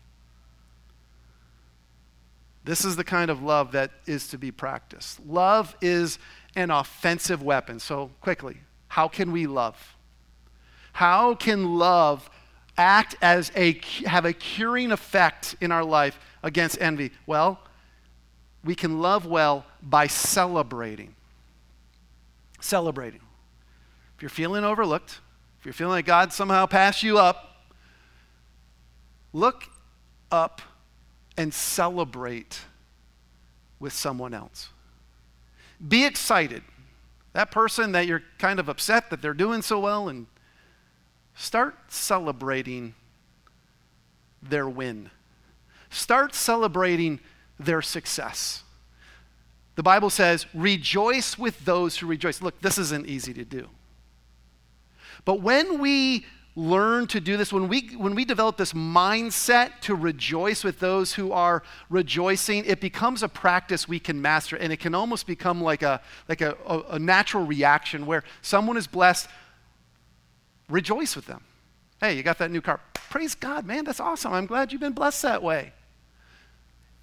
This 2.64 2.86
is 2.86 2.96
the 2.96 3.04
kind 3.04 3.32
of 3.32 3.42
love 3.42 3.72
that 3.72 3.92
is 4.06 4.28
to 4.30 4.38
be 4.38 4.52
practiced. 4.52 5.26
Love 5.26 5.76
is 5.82 6.20
an 6.56 6.70
offensive 6.70 7.42
weapon. 7.42 7.80
So, 7.80 8.12
quickly, 8.22 8.58
how 8.90 9.08
can 9.08 9.32
we 9.32 9.48
love? 9.48 9.96
How 10.94 11.34
can 11.34 11.78
love 11.78 12.30
act 12.78 13.16
as 13.22 13.52
a 13.56 13.80
have 14.06 14.26
a 14.26 14.34
curing 14.34 14.92
effect 14.92 15.56
in 15.62 15.72
our 15.72 15.84
life 15.84 16.20
against 16.44 16.80
envy? 16.82 17.12
Well, 17.26 17.60
we 18.64 18.76
can 18.76 19.00
love 19.02 19.26
well 19.26 19.66
by 19.82 20.08
celebrating. 20.08 21.16
Celebrating. 22.60 23.22
If 24.16 24.22
you're 24.22 24.30
feeling 24.30 24.64
overlooked, 24.64 25.20
if 25.60 25.66
you're 25.66 25.74
feeling 25.74 25.92
like 25.92 26.06
God 26.06 26.34
somehow 26.34 26.66
passed 26.66 27.04
you 27.04 27.18
up, 27.18 27.66
look 29.34 29.66
up 30.32 30.62
and 31.38 31.54
celebrate 31.54 32.62
with 33.80 33.94
someone 33.94 34.34
else. 34.34 34.70
Be 35.86 36.06
excited. 36.06 36.64
That 37.34 37.52
person 37.52 37.92
that 37.92 38.08
you're 38.08 38.24
kind 38.40 38.60
of 38.60 38.68
upset 38.68 39.12
that 39.12 39.22
they're 39.22 39.36
doing 39.36 39.62
so 39.62 39.80
well, 39.80 40.10
and 40.10 40.26
start 41.38 41.76
celebrating 41.88 42.96
their 44.42 44.68
win. 44.68 45.10
Start 45.90 46.36
celebrating 46.36 47.20
their 47.60 47.82
success. 47.82 48.64
The 49.76 49.84
Bible 49.84 50.10
says, 50.10 50.48
rejoice 50.54 51.38
with 51.38 51.64
those 51.64 51.98
who 51.98 52.08
rejoice. 52.08 52.42
Look, 52.42 52.60
this 52.62 52.78
isn't 52.78 53.08
easy 53.08 53.34
to 53.36 53.46
do. 53.46 53.70
But 55.24 55.42
when 55.42 55.80
we 55.80 56.26
learn 56.56 57.06
to 57.06 57.20
do 57.20 57.38
this, 57.38 57.54
when 57.54 57.68
we, 57.68 57.90
when 57.96 58.16
we 58.16 58.26
develop 58.26 58.58
this 58.58 58.74
mindset 58.74 59.80
to 59.82 59.94
rejoice 59.94 60.64
with 60.64 60.80
those 60.80 61.14
who 61.14 61.32
are 61.32 61.62
rejoicing, 61.92 62.66
it 62.66 62.82
becomes 62.82 63.22
a 63.22 63.30
practice 63.30 63.88
we 63.88 64.00
can 64.00 64.20
master. 64.20 64.56
And 64.56 64.74
it 64.74 64.78
can 64.78 64.96
almost 64.96 65.28
become 65.28 65.62
like 65.62 65.84
a, 65.84 66.02
like 66.28 66.42
a, 66.42 66.58
a, 66.66 66.80
a 66.94 67.00
natural 67.00 67.46
reaction 67.46 68.08
where 68.08 68.24
someone 68.42 68.78
is 68.78 68.88
blessed, 68.88 69.30
rejoice 70.70 71.16
with 71.16 71.26
them. 71.26 71.42
Hey, 72.00 72.16
you 72.16 72.24
got 72.24 72.38
that 72.40 72.52
new 72.52 72.62
car. 72.62 72.80
Praise 72.94 73.36
God, 73.36 73.66
man, 73.66 73.86
that's 73.86 74.00
awesome. 74.00 74.34
I'm 74.34 74.46
glad 74.46 74.72
you've 74.72 74.82
been 74.82 74.94
blessed 74.94 75.22
that 75.24 75.42
way 75.42 75.74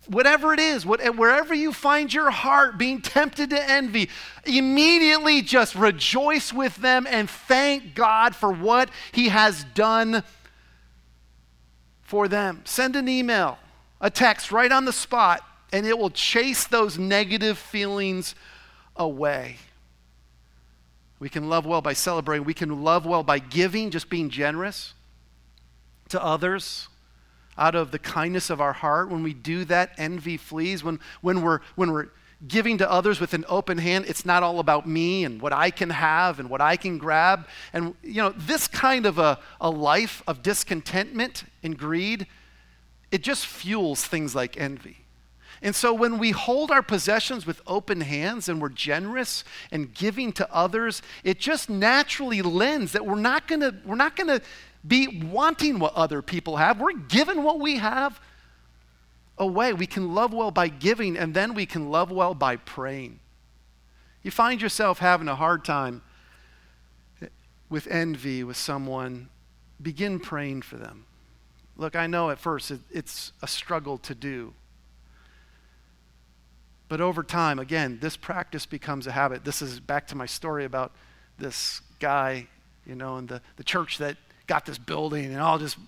whatever 0.09 0.53
it 0.53 0.61
is, 0.61 0.85
wherever 0.85 1.55
you 1.55 1.73
find 1.73 2.13
your 2.13 2.31
heart 2.31 2.79
being 2.79 3.01
tempted 3.01 3.51
to 3.51 3.71
envy, 3.71 4.09
immediately 4.45 5.43
just 5.43 5.75
rejoice 5.75 6.53
with 6.53 6.77
them 6.77 7.07
and 7.09 7.29
thank 7.29 7.95
God 7.95 8.35
for 8.35 8.53
what 8.53 8.91
He 9.13 9.29
has 9.29 9.65
done 9.75 10.23
for 12.03 12.29
them. 12.29 12.63
Send 12.65 12.97
an 12.97 13.09
email, 13.09 13.59
a 14.01 14.11
text 14.11 14.53
right 14.53 14.71
on 14.71 14.85
the 14.85 14.93
spot, 14.93 15.43
and 15.73 15.87
it 15.87 15.99
will 15.99 16.11
chase 16.11 16.67
those 16.67 16.99
negative 16.99 17.59
feelings 17.59 18.35
away. 18.97 19.57
We 21.25 21.31
can 21.31 21.49
love 21.49 21.65
well 21.65 21.81
by 21.81 21.95
celebrating. 21.95 22.45
We 22.45 22.53
can 22.53 22.85
love 22.85 23.07
well 23.07 23.23
by 23.23 23.39
giving, 23.39 23.91
just 23.91 24.11
being 24.11 24.29
generous 24.29 24.93
to 26.11 26.23
others 26.23 26.89
out 27.57 27.75
of 27.75 27.93
the 27.93 27.99
kindness 27.99 28.51
of 28.51 28.61
our 28.61 28.75
heart, 28.75 29.09
when 29.09 29.23
we 29.23 29.33
do 29.33 29.65
that, 29.65 29.93
envy 29.97 30.37
flees. 30.37 30.85
When, 30.85 31.01
when, 31.23 31.41
we're, 31.41 31.61
when 31.77 31.93
we're 31.93 32.09
giving 32.47 32.77
to 32.77 32.91
others 32.91 33.21
with 33.21 33.33
an 33.33 33.47
open 33.49 33.79
hand, 33.79 34.05
it's 34.07 34.27
not 34.27 34.43
all 34.43 34.59
about 34.59 34.87
me 34.87 35.25
and 35.25 35.41
what 35.41 35.55
I 35.55 35.71
can 35.71 35.89
have 35.89 36.41
and 36.41 36.51
what 36.51 36.61
I 36.61 36.77
can 36.77 36.99
grab. 36.99 37.47
And, 37.73 37.95
you 38.03 38.21
know, 38.21 38.35
this 38.37 38.69
kind 38.69 39.07
of 39.07 39.19
a, 39.19 39.39
a 39.63 39.71
life 39.71 40.23
of 40.27 40.43
discontentment 40.43 41.45
and 41.63 41.79
greed, 41.79 42.27
it 43.11 43.23
just 43.23 43.47
fuels 43.47 44.05
things 44.05 44.35
like 44.35 44.61
envy. 44.61 45.04
And 45.63 45.75
so 45.75 45.95
when 45.95 46.19
we 46.19 46.31
hold 46.31 46.71
our 46.71 46.83
possessions 46.83 47.47
with 47.47 47.61
open 47.67 48.01
hands 48.01 48.49
and 48.49 48.61
we're 48.61 48.69
generous 48.69 49.45
and 49.71 49.95
giving 49.95 50.33
to 50.33 50.55
others, 50.55 51.03
it 51.23 51.39
just 51.39 51.71
naturally 51.71 52.43
lends 52.43 52.93
that 52.93 53.07
we're 53.07 53.15
not 53.15 53.49
gonna, 53.49 53.75
we're 53.85 53.95
not 53.95 54.17
gonna 54.17 54.41
be 54.87 55.23
wanting 55.23 55.79
what 55.79 55.95
other 55.95 56.23
people 56.23 56.57
have. 56.57 56.81
We're 56.81 56.93
given 56.93 57.43
what 57.43 57.61
we 57.61 57.77
have 57.77 58.21
away. 59.39 59.73
We 59.73 59.87
can 59.87 60.15
love 60.15 60.33
well 60.33 60.51
by 60.51 60.69
giving, 60.69 61.17
and 61.17 61.35
then 61.35 61.55
we 61.55 61.67
can 61.67 61.91
love 61.91 62.11
well 62.11 62.35
by 62.35 62.57
praying. 62.57 63.21
You 64.23 64.31
find 64.31 64.61
yourself 64.61 64.99
having 64.99 65.29
a 65.29 65.37
hard 65.37 65.65
time 65.65 66.03
with 67.69 67.87
envy 67.89 68.45
with 68.45 68.57
someone, 68.57 69.29
begin 69.81 70.21
praying 70.21 70.63
for 70.63 70.77
them. 70.77 71.07
Look, 71.77 71.97
I 71.97 72.07
know 72.07 72.31
at 72.31 72.39
first 72.39 72.71
it, 72.71 72.81
it's 72.91 73.33
a 73.43 73.49
struggle 73.49 73.99
to 73.99 74.15
do. 74.15 74.55
But 76.89 77.01
over 77.01 77.23
time, 77.23 77.59
again, 77.59 77.99
this 78.01 78.17
practice 78.17 78.67
becomes 78.67 79.07
a 79.07 79.13
habit. 79.13 79.45
This 79.45 79.63
is 79.63 79.81
back 79.81 80.07
to 80.09 80.15
my 80.15 80.27
story 80.27 80.65
about 80.65 80.93
this 81.39 81.81
guy, 81.99 82.47
you 82.87 82.95
know, 82.95 83.17
in 83.17 83.27
the, 83.27 83.41
the 83.57 83.65
church 83.65 83.99
that 83.99 84.17
got 84.47 84.67
this 84.67 84.79
building 84.79 85.27
and 85.27 85.41
all 85.41 85.59
just 85.59 85.79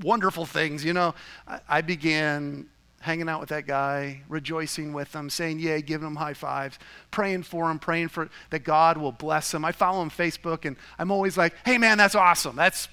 wonderful 0.00 0.44
things, 0.44 0.84
you 0.84 0.92
know. 0.92 1.14
I, 1.46 1.60
I 1.68 1.80
began 1.80 2.66
hanging 3.00 3.28
out 3.28 3.40
with 3.40 3.48
that 3.48 3.66
guy, 3.66 4.20
rejoicing 4.28 4.92
with 4.92 5.14
him, 5.14 5.30
saying 5.30 5.58
yay, 5.58 5.80
giving 5.80 6.06
him 6.06 6.16
high 6.16 6.34
fives, 6.34 6.78
praying 7.10 7.44
for 7.44 7.70
him, 7.70 7.78
praying 7.78 8.08
for 8.08 8.28
that 8.50 8.60
God 8.60 8.98
will 8.98 9.12
bless 9.12 9.54
him. 9.54 9.64
I 9.64 9.72
follow 9.72 10.02
him 10.02 10.04
on 10.06 10.10
Facebook 10.10 10.66
and 10.66 10.76
I'm 10.98 11.10
always 11.10 11.38
like, 11.38 11.54
hey 11.64 11.78
man, 11.78 11.96
that's 11.96 12.14
awesome. 12.14 12.56
That's 12.56 12.88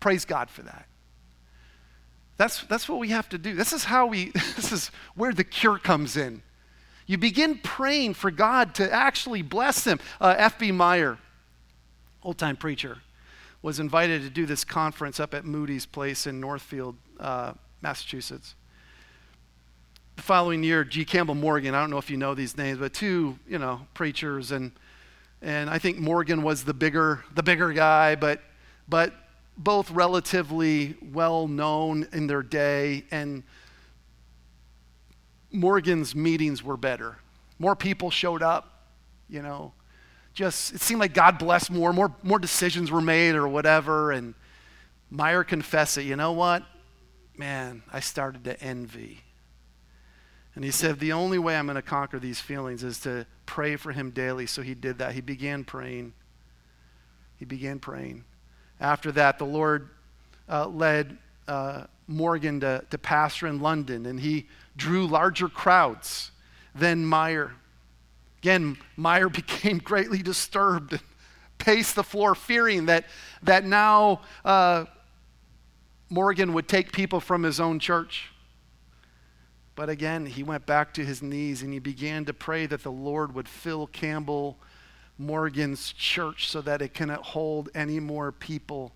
praise 0.00 0.24
God 0.24 0.50
for 0.50 0.62
that. 0.62 0.86
That's, 2.38 2.62
that's 2.64 2.88
what 2.88 2.98
we 2.98 3.10
have 3.10 3.28
to 3.28 3.38
do. 3.38 3.54
This 3.54 3.72
is 3.72 3.84
how 3.84 4.06
we, 4.06 4.30
this 4.56 4.72
is 4.72 4.90
where 5.14 5.32
the 5.32 5.44
cure 5.44 5.78
comes 5.78 6.16
in. 6.16 6.42
You 7.12 7.18
begin 7.18 7.58
praying 7.58 8.14
for 8.14 8.30
God 8.30 8.74
to 8.76 8.90
actually 8.90 9.42
bless 9.42 9.84
them. 9.84 10.00
Uh, 10.18 10.34
F.B. 10.38 10.72
Meyer, 10.72 11.18
old 12.22 12.38
time 12.38 12.56
preacher, 12.56 12.98
was 13.60 13.78
invited 13.78 14.22
to 14.22 14.30
do 14.30 14.46
this 14.46 14.64
conference 14.64 15.20
up 15.20 15.34
at 15.34 15.44
Moody's 15.44 15.84
Place 15.84 16.26
in 16.26 16.40
Northfield, 16.40 16.96
uh, 17.20 17.52
Massachusetts 17.82 18.54
the 20.16 20.22
following 20.22 20.62
year, 20.62 20.84
G. 20.84 21.04
Campbell 21.04 21.34
Morgan, 21.34 21.74
I 21.74 21.80
don't 21.80 21.90
know 21.90 21.98
if 21.98 22.10
you 22.10 22.16
know 22.16 22.34
these 22.34 22.56
names, 22.56 22.78
but 22.78 22.92
two, 22.92 23.38
you 23.46 23.58
know, 23.58 23.86
preachers, 23.94 24.52
and 24.52 24.72
and 25.40 25.68
I 25.68 25.78
think 25.78 25.98
Morgan 25.98 26.42
was 26.42 26.64
the 26.64 26.74
bigger 26.74 27.24
the 27.34 27.42
bigger 27.42 27.72
guy, 27.72 28.14
but 28.14 28.40
but 28.88 29.12
both 29.56 29.90
relatively 29.90 30.96
well 31.12 31.48
known 31.48 32.06
in 32.12 32.26
their 32.26 32.42
day, 32.42 33.04
and 33.10 33.42
Morgan's 35.52 36.14
meetings 36.14 36.62
were 36.62 36.76
better. 36.76 37.18
More 37.58 37.76
people 37.76 38.10
showed 38.10 38.42
up, 38.42 38.88
you 39.28 39.42
know. 39.42 39.72
Just 40.34 40.74
it 40.74 40.80
seemed 40.80 41.00
like 41.00 41.12
God 41.12 41.38
blessed 41.38 41.70
more, 41.70 41.92
more 41.92 42.14
more 42.22 42.38
decisions 42.38 42.90
were 42.90 43.02
made 43.02 43.34
or 43.34 43.46
whatever, 43.46 44.12
and 44.12 44.34
Meyer 45.10 45.44
confessed 45.44 45.98
it. 45.98 46.04
You 46.04 46.16
know 46.16 46.32
what? 46.32 46.64
Man, 47.36 47.82
I 47.92 48.00
started 48.00 48.44
to 48.44 48.60
envy 48.62 49.22
and 50.54 50.64
he 50.64 50.70
said, 50.70 50.98
The 50.98 51.12
only 51.12 51.38
way 51.38 51.56
I'm 51.56 51.66
going 51.66 51.76
to 51.76 51.82
conquer 51.82 52.18
these 52.18 52.40
feelings 52.40 52.84
is 52.84 53.00
to 53.00 53.26
pray 53.46 53.76
for 53.76 53.92
him 53.92 54.10
daily. 54.10 54.46
So 54.46 54.62
he 54.62 54.74
did 54.74 54.98
that. 54.98 55.14
He 55.14 55.20
began 55.20 55.64
praying. 55.64 56.12
He 57.36 57.44
began 57.44 57.78
praying. 57.78 58.24
After 58.80 59.12
that, 59.12 59.38
the 59.38 59.46
Lord 59.46 59.88
uh, 60.48 60.66
led 60.66 61.16
uh, 61.48 61.84
Morgan 62.06 62.60
to, 62.60 62.84
to 62.90 62.98
pastor 62.98 63.46
in 63.46 63.60
London, 63.60 64.06
and 64.06 64.20
he 64.20 64.48
drew 64.76 65.06
larger 65.06 65.48
crowds 65.48 66.30
than 66.74 67.04
Meyer. 67.04 67.52
Again, 68.38 68.76
Meyer 68.96 69.28
became 69.30 69.78
greatly 69.78 70.22
disturbed 70.22 70.92
and 70.92 71.02
paced 71.58 71.94
the 71.94 72.02
floor, 72.02 72.34
fearing 72.34 72.86
that, 72.86 73.06
that 73.42 73.64
now 73.64 74.20
uh, 74.44 74.86
Morgan 76.08 76.52
would 76.52 76.68
take 76.68 76.92
people 76.92 77.20
from 77.20 77.42
his 77.42 77.60
own 77.60 77.78
church. 77.78 78.30
But 79.74 79.88
again, 79.88 80.26
he 80.26 80.42
went 80.42 80.66
back 80.66 80.92
to 80.94 81.04
his 81.04 81.22
knees 81.22 81.62
and 81.62 81.72
he 81.72 81.78
began 81.78 82.24
to 82.26 82.34
pray 82.34 82.66
that 82.66 82.82
the 82.82 82.92
Lord 82.92 83.34
would 83.34 83.48
fill 83.48 83.86
Campbell 83.86 84.58
Morgan's 85.16 85.92
church 85.92 86.48
so 86.50 86.60
that 86.62 86.82
it 86.82 86.94
cannot 86.94 87.22
hold 87.22 87.70
any 87.74 88.00
more 88.00 88.32
people. 88.32 88.92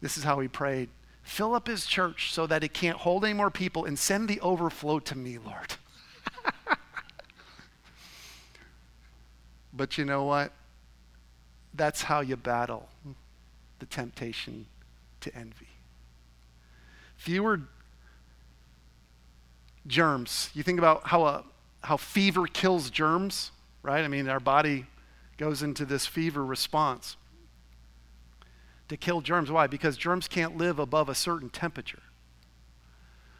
This 0.00 0.16
is 0.16 0.22
how 0.22 0.38
he 0.38 0.48
prayed 0.48 0.90
Fill 1.28 1.54
up 1.54 1.66
his 1.66 1.84
church 1.84 2.32
so 2.32 2.46
that 2.46 2.64
it 2.64 2.72
can't 2.72 2.96
hold 2.96 3.22
any 3.22 3.34
more 3.34 3.50
people 3.50 3.84
and 3.84 3.98
send 3.98 4.28
the 4.28 4.40
overflow 4.40 4.98
to 5.00 5.14
me, 5.14 5.36
Lord. 5.36 5.74
but 9.74 9.98
you 9.98 10.06
know 10.06 10.24
what? 10.24 10.52
That's 11.74 12.00
how 12.00 12.20
you 12.20 12.36
battle 12.36 12.88
the 13.78 13.84
temptation 13.84 14.64
to 15.20 15.36
envy. 15.36 15.68
Fewer 17.18 17.60
germs. 19.86 20.48
You 20.54 20.62
think 20.62 20.78
about 20.78 21.08
how, 21.08 21.26
a, 21.26 21.44
how 21.82 21.98
fever 21.98 22.46
kills 22.46 22.88
germs, 22.88 23.50
right? 23.82 24.02
I 24.02 24.08
mean, 24.08 24.30
our 24.30 24.40
body 24.40 24.86
goes 25.36 25.62
into 25.62 25.84
this 25.84 26.06
fever 26.06 26.42
response 26.42 27.18
to 28.88 28.96
kill 28.96 29.20
germs. 29.20 29.50
Why? 29.50 29.66
Because 29.66 29.96
germs 29.96 30.28
can't 30.28 30.56
live 30.56 30.78
above 30.78 31.08
a 31.08 31.14
certain 31.14 31.50
temperature. 31.50 32.02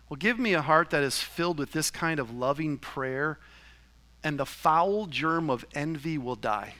Well, 0.08 0.16
give 0.16 0.38
me 0.38 0.54
a 0.54 0.62
heart 0.62 0.90
that 0.90 1.02
is 1.02 1.18
filled 1.18 1.58
with 1.58 1.72
this 1.72 1.90
kind 1.90 2.18
of 2.18 2.34
loving 2.34 2.78
prayer, 2.78 3.38
and 4.24 4.38
the 4.38 4.46
foul 4.46 5.06
germ 5.06 5.50
of 5.50 5.64
envy 5.74 6.16
will 6.18 6.36
die. 6.36 6.74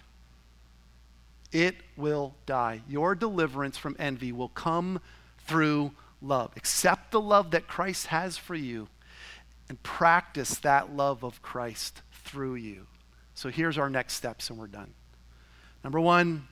It 1.53 1.77
will 1.97 2.35
die. 2.47 2.83
Your 2.89 3.15
deliverance 3.15 3.77
from 3.77 3.97
envy 3.99 4.33
will 4.33 4.49
come 4.49 5.01
through 5.47 5.93
love. 6.21 6.53
Accept 6.57 7.11
the 7.11 7.21
love 7.21 7.51
that 7.53 7.69
Christ 7.69 8.09
has 8.09 8.37
for 8.37 8.55
you 8.55 8.89
and 9.69 9.83
practice 9.83 10.57
that 10.59 10.95
love 10.95 11.23
of 11.23 11.43
Christ 11.43 12.03
through 12.13 12.57
you. 12.57 12.87
So 13.35 13.51
here's 13.51 13.79
our 13.79 13.91
next 13.91 14.15
steps, 14.15 14.51
and 14.51 14.59
we're 14.59 14.67
done. 14.67 14.93
Number 15.85 16.01
one, 16.01 16.49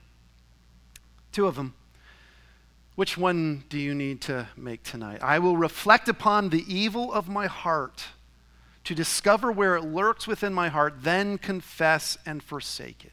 two 1.32 1.46
of 1.46 1.56
them. 1.56 1.74
Which 2.96 3.18
one 3.18 3.64
do 3.68 3.78
you 3.78 3.94
need 3.94 4.22
to 4.22 4.48
make 4.56 4.82
tonight? 4.82 5.22
I 5.22 5.38
will 5.38 5.56
reflect 5.56 6.08
upon 6.08 6.48
the 6.48 6.64
evil 6.66 7.12
of 7.12 7.28
my 7.28 7.46
heart 7.46 8.04
to 8.84 8.94
discover 8.94 9.52
where 9.52 9.76
it 9.76 9.84
lurks 9.84 10.26
within 10.26 10.54
my 10.54 10.68
heart, 10.68 10.94
then 11.02 11.36
confess 11.36 12.16
and 12.24 12.42
forsake 12.42 13.04
it. 13.04 13.12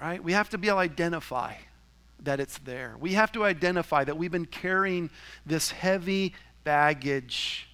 Right? 0.00 0.22
We 0.22 0.32
have 0.32 0.48
to 0.50 0.58
be 0.58 0.68
able 0.68 0.78
to 0.78 0.82
identify 0.82 1.54
that 2.20 2.40
it's 2.40 2.56
there. 2.58 2.96
We 2.98 3.12
have 3.14 3.32
to 3.32 3.44
identify 3.44 4.04
that 4.04 4.16
we've 4.16 4.32
been 4.32 4.46
carrying 4.46 5.10
this 5.44 5.70
heavy 5.70 6.34
baggage 6.64 7.68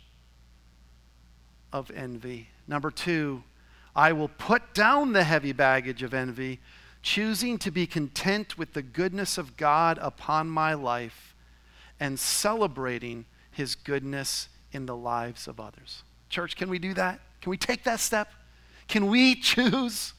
of 1.72 1.90
envy. 1.92 2.48
Number 2.66 2.90
two, 2.90 3.44
I 3.94 4.12
will 4.12 4.28
put 4.28 4.74
down 4.74 5.12
the 5.12 5.22
heavy 5.22 5.52
baggage 5.52 6.02
of 6.02 6.14
envy, 6.14 6.60
choosing 7.02 7.58
to 7.58 7.70
be 7.70 7.86
content 7.86 8.58
with 8.58 8.72
the 8.74 8.82
goodness 8.82 9.38
of 9.38 9.56
God 9.56 9.98
upon 10.00 10.50
my 10.50 10.74
life 10.74 11.34
and 11.98 12.18
celebrating 12.18 13.26
his 13.50 13.74
goodness 13.74 14.48
in 14.72 14.86
the 14.86 14.96
lives 14.96 15.48
of 15.48 15.60
others. 15.60 16.02
Church, 16.28 16.56
can 16.56 16.70
we 16.70 16.78
do 16.78 16.94
that? 16.94 17.20
Can 17.40 17.50
we 17.50 17.56
take 17.56 17.84
that 17.84 18.00
step? 18.00 18.32
Can 18.88 19.08
we 19.08 19.34
choose 19.40 20.14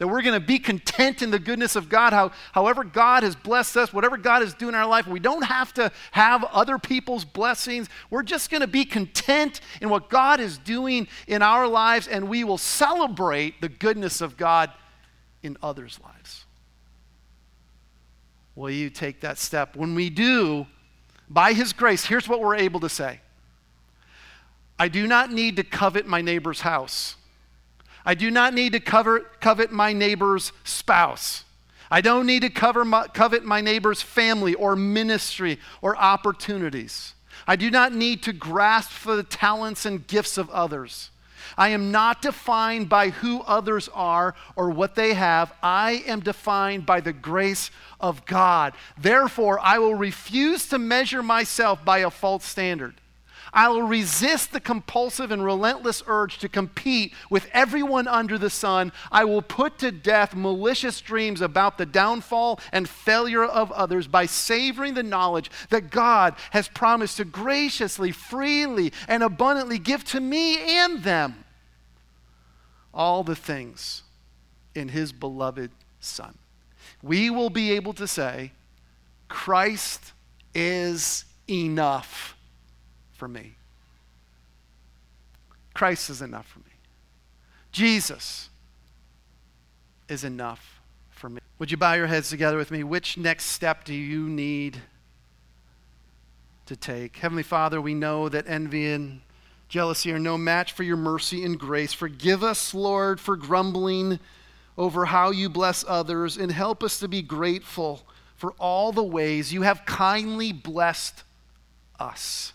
that 0.00 0.08
we're 0.08 0.22
going 0.22 0.40
to 0.40 0.44
be 0.44 0.58
content 0.58 1.20
in 1.20 1.30
the 1.30 1.38
goodness 1.38 1.76
of 1.76 1.90
God, 1.90 2.14
how, 2.14 2.32
however 2.52 2.84
God 2.84 3.22
has 3.22 3.36
blessed 3.36 3.76
us, 3.76 3.92
whatever 3.92 4.16
God 4.16 4.42
is 4.42 4.54
doing 4.54 4.70
in 4.70 4.80
our 4.80 4.86
life. 4.86 5.06
We 5.06 5.20
don't 5.20 5.44
have 5.44 5.74
to 5.74 5.92
have 6.12 6.42
other 6.44 6.78
people's 6.78 7.26
blessings. 7.26 7.86
We're 8.08 8.22
just 8.22 8.50
going 8.50 8.62
to 8.62 8.66
be 8.66 8.86
content 8.86 9.60
in 9.82 9.90
what 9.90 10.08
God 10.08 10.40
is 10.40 10.56
doing 10.56 11.06
in 11.26 11.42
our 11.42 11.68
lives, 11.68 12.08
and 12.08 12.30
we 12.30 12.44
will 12.44 12.56
celebrate 12.56 13.60
the 13.60 13.68
goodness 13.68 14.22
of 14.22 14.38
God 14.38 14.70
in 15.42 15.56
others' 15.62 15.98
lives. 16.02 16.44
Will 18.54 18.70
you 18.70 18.90
take 18.90 19.20
that 19.20 19.38
step? 19.38 19.76
When 19.76 19.94
we 19.94 20.10
do, 20.10 20.66
by 21.28 21.52
His 21.52 21.72
grace, 21.72 22.04
here's 22.04 22.28
what 22.28 22.40
we're 22.40 22.56
able 22.56 22.80
to 22.80 22.88
say 22.88 23.20
I 24.78 24.88
do 24.88 25.06
not 25.06 25.30
need 25.30 25.56
to 25.56 25.64
covet 25.64 26.06
my 26.06 26.20
neighbor's 26.20 26.62
house. 26.62 27.16
I 28.04 28.14
do 28.14 28.30
not 28.30 28.54
need 28.54 28.72
to 28.72 28.80
cover, 28.80 29.20
covet 29.40 29.70
my 29.70 29.92
neighbor's 29.92 30.52
spouse. 30.64 31.44
I 31.90 32.00
don't 32.00 32.26
need 32.26 32.42
to 32.42 32.50
cover 32.50 32.84
my, 32.84 33.08
covet 33.08 33.44
my 33.44 33.60
neighbor's 33.60 34.00
family 34.00 34.54
or 34.54 34.76
ministry 34.76 35.58
or 35.82 35.96
opportunities. 35.96 37.14
I 37.46 37.56
do 37.56 37.70
not 37.70 37.92
need 37.92 38.22
to 38.22 38.32
grasp 38.32 38.90
for 38.90 39.16
the 39.16 39.22
talents 39.22 39.84
and 39.84 40.06
gifts 40.06 40.38
of 40.38 40.48
others. 40.50 41.10
I 41.56 41.68
am 41.70 41.90
not 41.90 42.22
defined 42.22 42.88
by 42.88 43.10
who 43.10 43.40
others 43.40 43.88
are 43.94 44.34
or 44.56 44.70
what 44.70 44.94
they 44.94 45.14
have. 45.14 45.52
I 45.62 46.02
am 46.06 46.20
defined 46.20 46.86
by 46.86 47.00
the 47.00 47.12
grace 47.12 47.70
of 48.00 48.24
God. 48.26 48.74
Therefore, 48.98 49.58
I 49.60 49.78
will 49.78 49.94
refuse 49.94 50.66
to 50.68 50.78
measure 50.78 51.22
myself 51.22 51.84
by 51.84 51.98
a 51.98 52.10
false 52.10 52.44
standard. 52.44 52.99
I 53.52 53.68
will 53.68 53.82
resist 53.82 54.52
the 54.52 54.60
compulsive 54.60 55.30
and 55.30 55.44
relentless 55.44 56.02
urge 56.06 56.38
to 56.38 56.48
compete 56.48 57.12
with 57.28 57.48
everyone 57.52 58.06
under 58.06 58.38
the 58.38 58.50
sun. 58.50 58.92
I 59.10 59.24
will 59.24 59.42
put 59.42 59.78
to 59.78 59.90
death 59.90 60.34
malicious 60.34 61.00
dreams 61.00 61.40
about 61.40 61.78
the 61.78 61.86
downfall 61.86 62.60
and 62.72 62.88
failure 62.88 63.44
of 63.44 63.72
others 63.72 64.06
by 64.06 64.26
savoring 64.26 64.94
the 64.94 65.02
knowledge 65.02 65.50
that 65.70 65.90
God 65.90 66.36
has 66.50 66.68
promised 66.68 67.16
to 67.16 67.24
graciously, 67.24 68.12
freely, 68.12 68.92
and 69.08 69.22
abundantly 69.22 69.78
give 69.78 70.04
to 70.04 70.20
me 70.20 70.78
and 70.78 71.02
them 71.02 71.44
all 72.94 73.22
the 73.24 73.36
things 73.36 74.02
in 74.74 74.88
His 74.88 75.12
beloved 75.12 75.70
Son. 76.00 76.36
We 77.02 77.30
will 77.30 77.50
be 77.50 77.72
able 77.72 77.92
to 77.94 78.06
say, 78.06 78.52
Christ 79.28 80.12
is 80.54 81.24
enough 81.48 82.36
for 83.20 83.28
me. 83.28 83.52
Christ 85.74 86.08
is 86.08 86.22
enough 86.22 86.46
for 86.46 86.60
me. 86.60 86.72
Jesus 87.70 88.48
is 90.08 90.24
enough 90.24 90.80
for 91.10 91.28
me. 91.28 91.40
Would 91.58 91.70
you 91.70 91.76
bow 91.76 91.92
your 91.92 92.06
heads 92.06 92.30
together 92.30 92.56
with 92.56 92.70
me? 92.70 92.82
Which 92.82 93.18
next 93.18 93.44
step 93.44 93.84
do 93.84 93.92
you 93.92 94.26
need 94.26 94.78
to 96.64 96.76
take? 96.76 97.18
Heavenly 97.18 97.42
Father, 97.42 97.78
we 97.78 97.92
know 97.92 98.30
that 98.30 98.48
envy 98.48 98.90
and 98.90 99.20
jealousy 99.68 100.10
are 100.12 100.18
no 100.18 100.38
match 100.38 100.72
for 100.72 100.82
your 100.82 100.96
mercy 100.96 101.44
and 101.44 101.60
grace. 101.60 101.92
Forgive 101.92 102.42
us, 102.42 102.72
Lord, 102.72 103.20
for 103.20 103.36
grumbling 103.36 104.18
over 104.78 105.04
how 105.04 105.30
you 105.30 105.50
bless 105.50 105.84
others, 105.86 106.38
and 106.38 106.50
help 106.50 106.82
us 106.82 106.98
to 107.00 107.06
be 107.06 107.20
grateful 107.20 108.00
for 108.36 108.52
all 108.52 108.92
the 108.92 109.04
ways 109.04 109.52
you 109.52 109.60
have 109.60 109.84
kindly 109.84 110.52
blessed 110.52 111.22
us. 111.98 112.54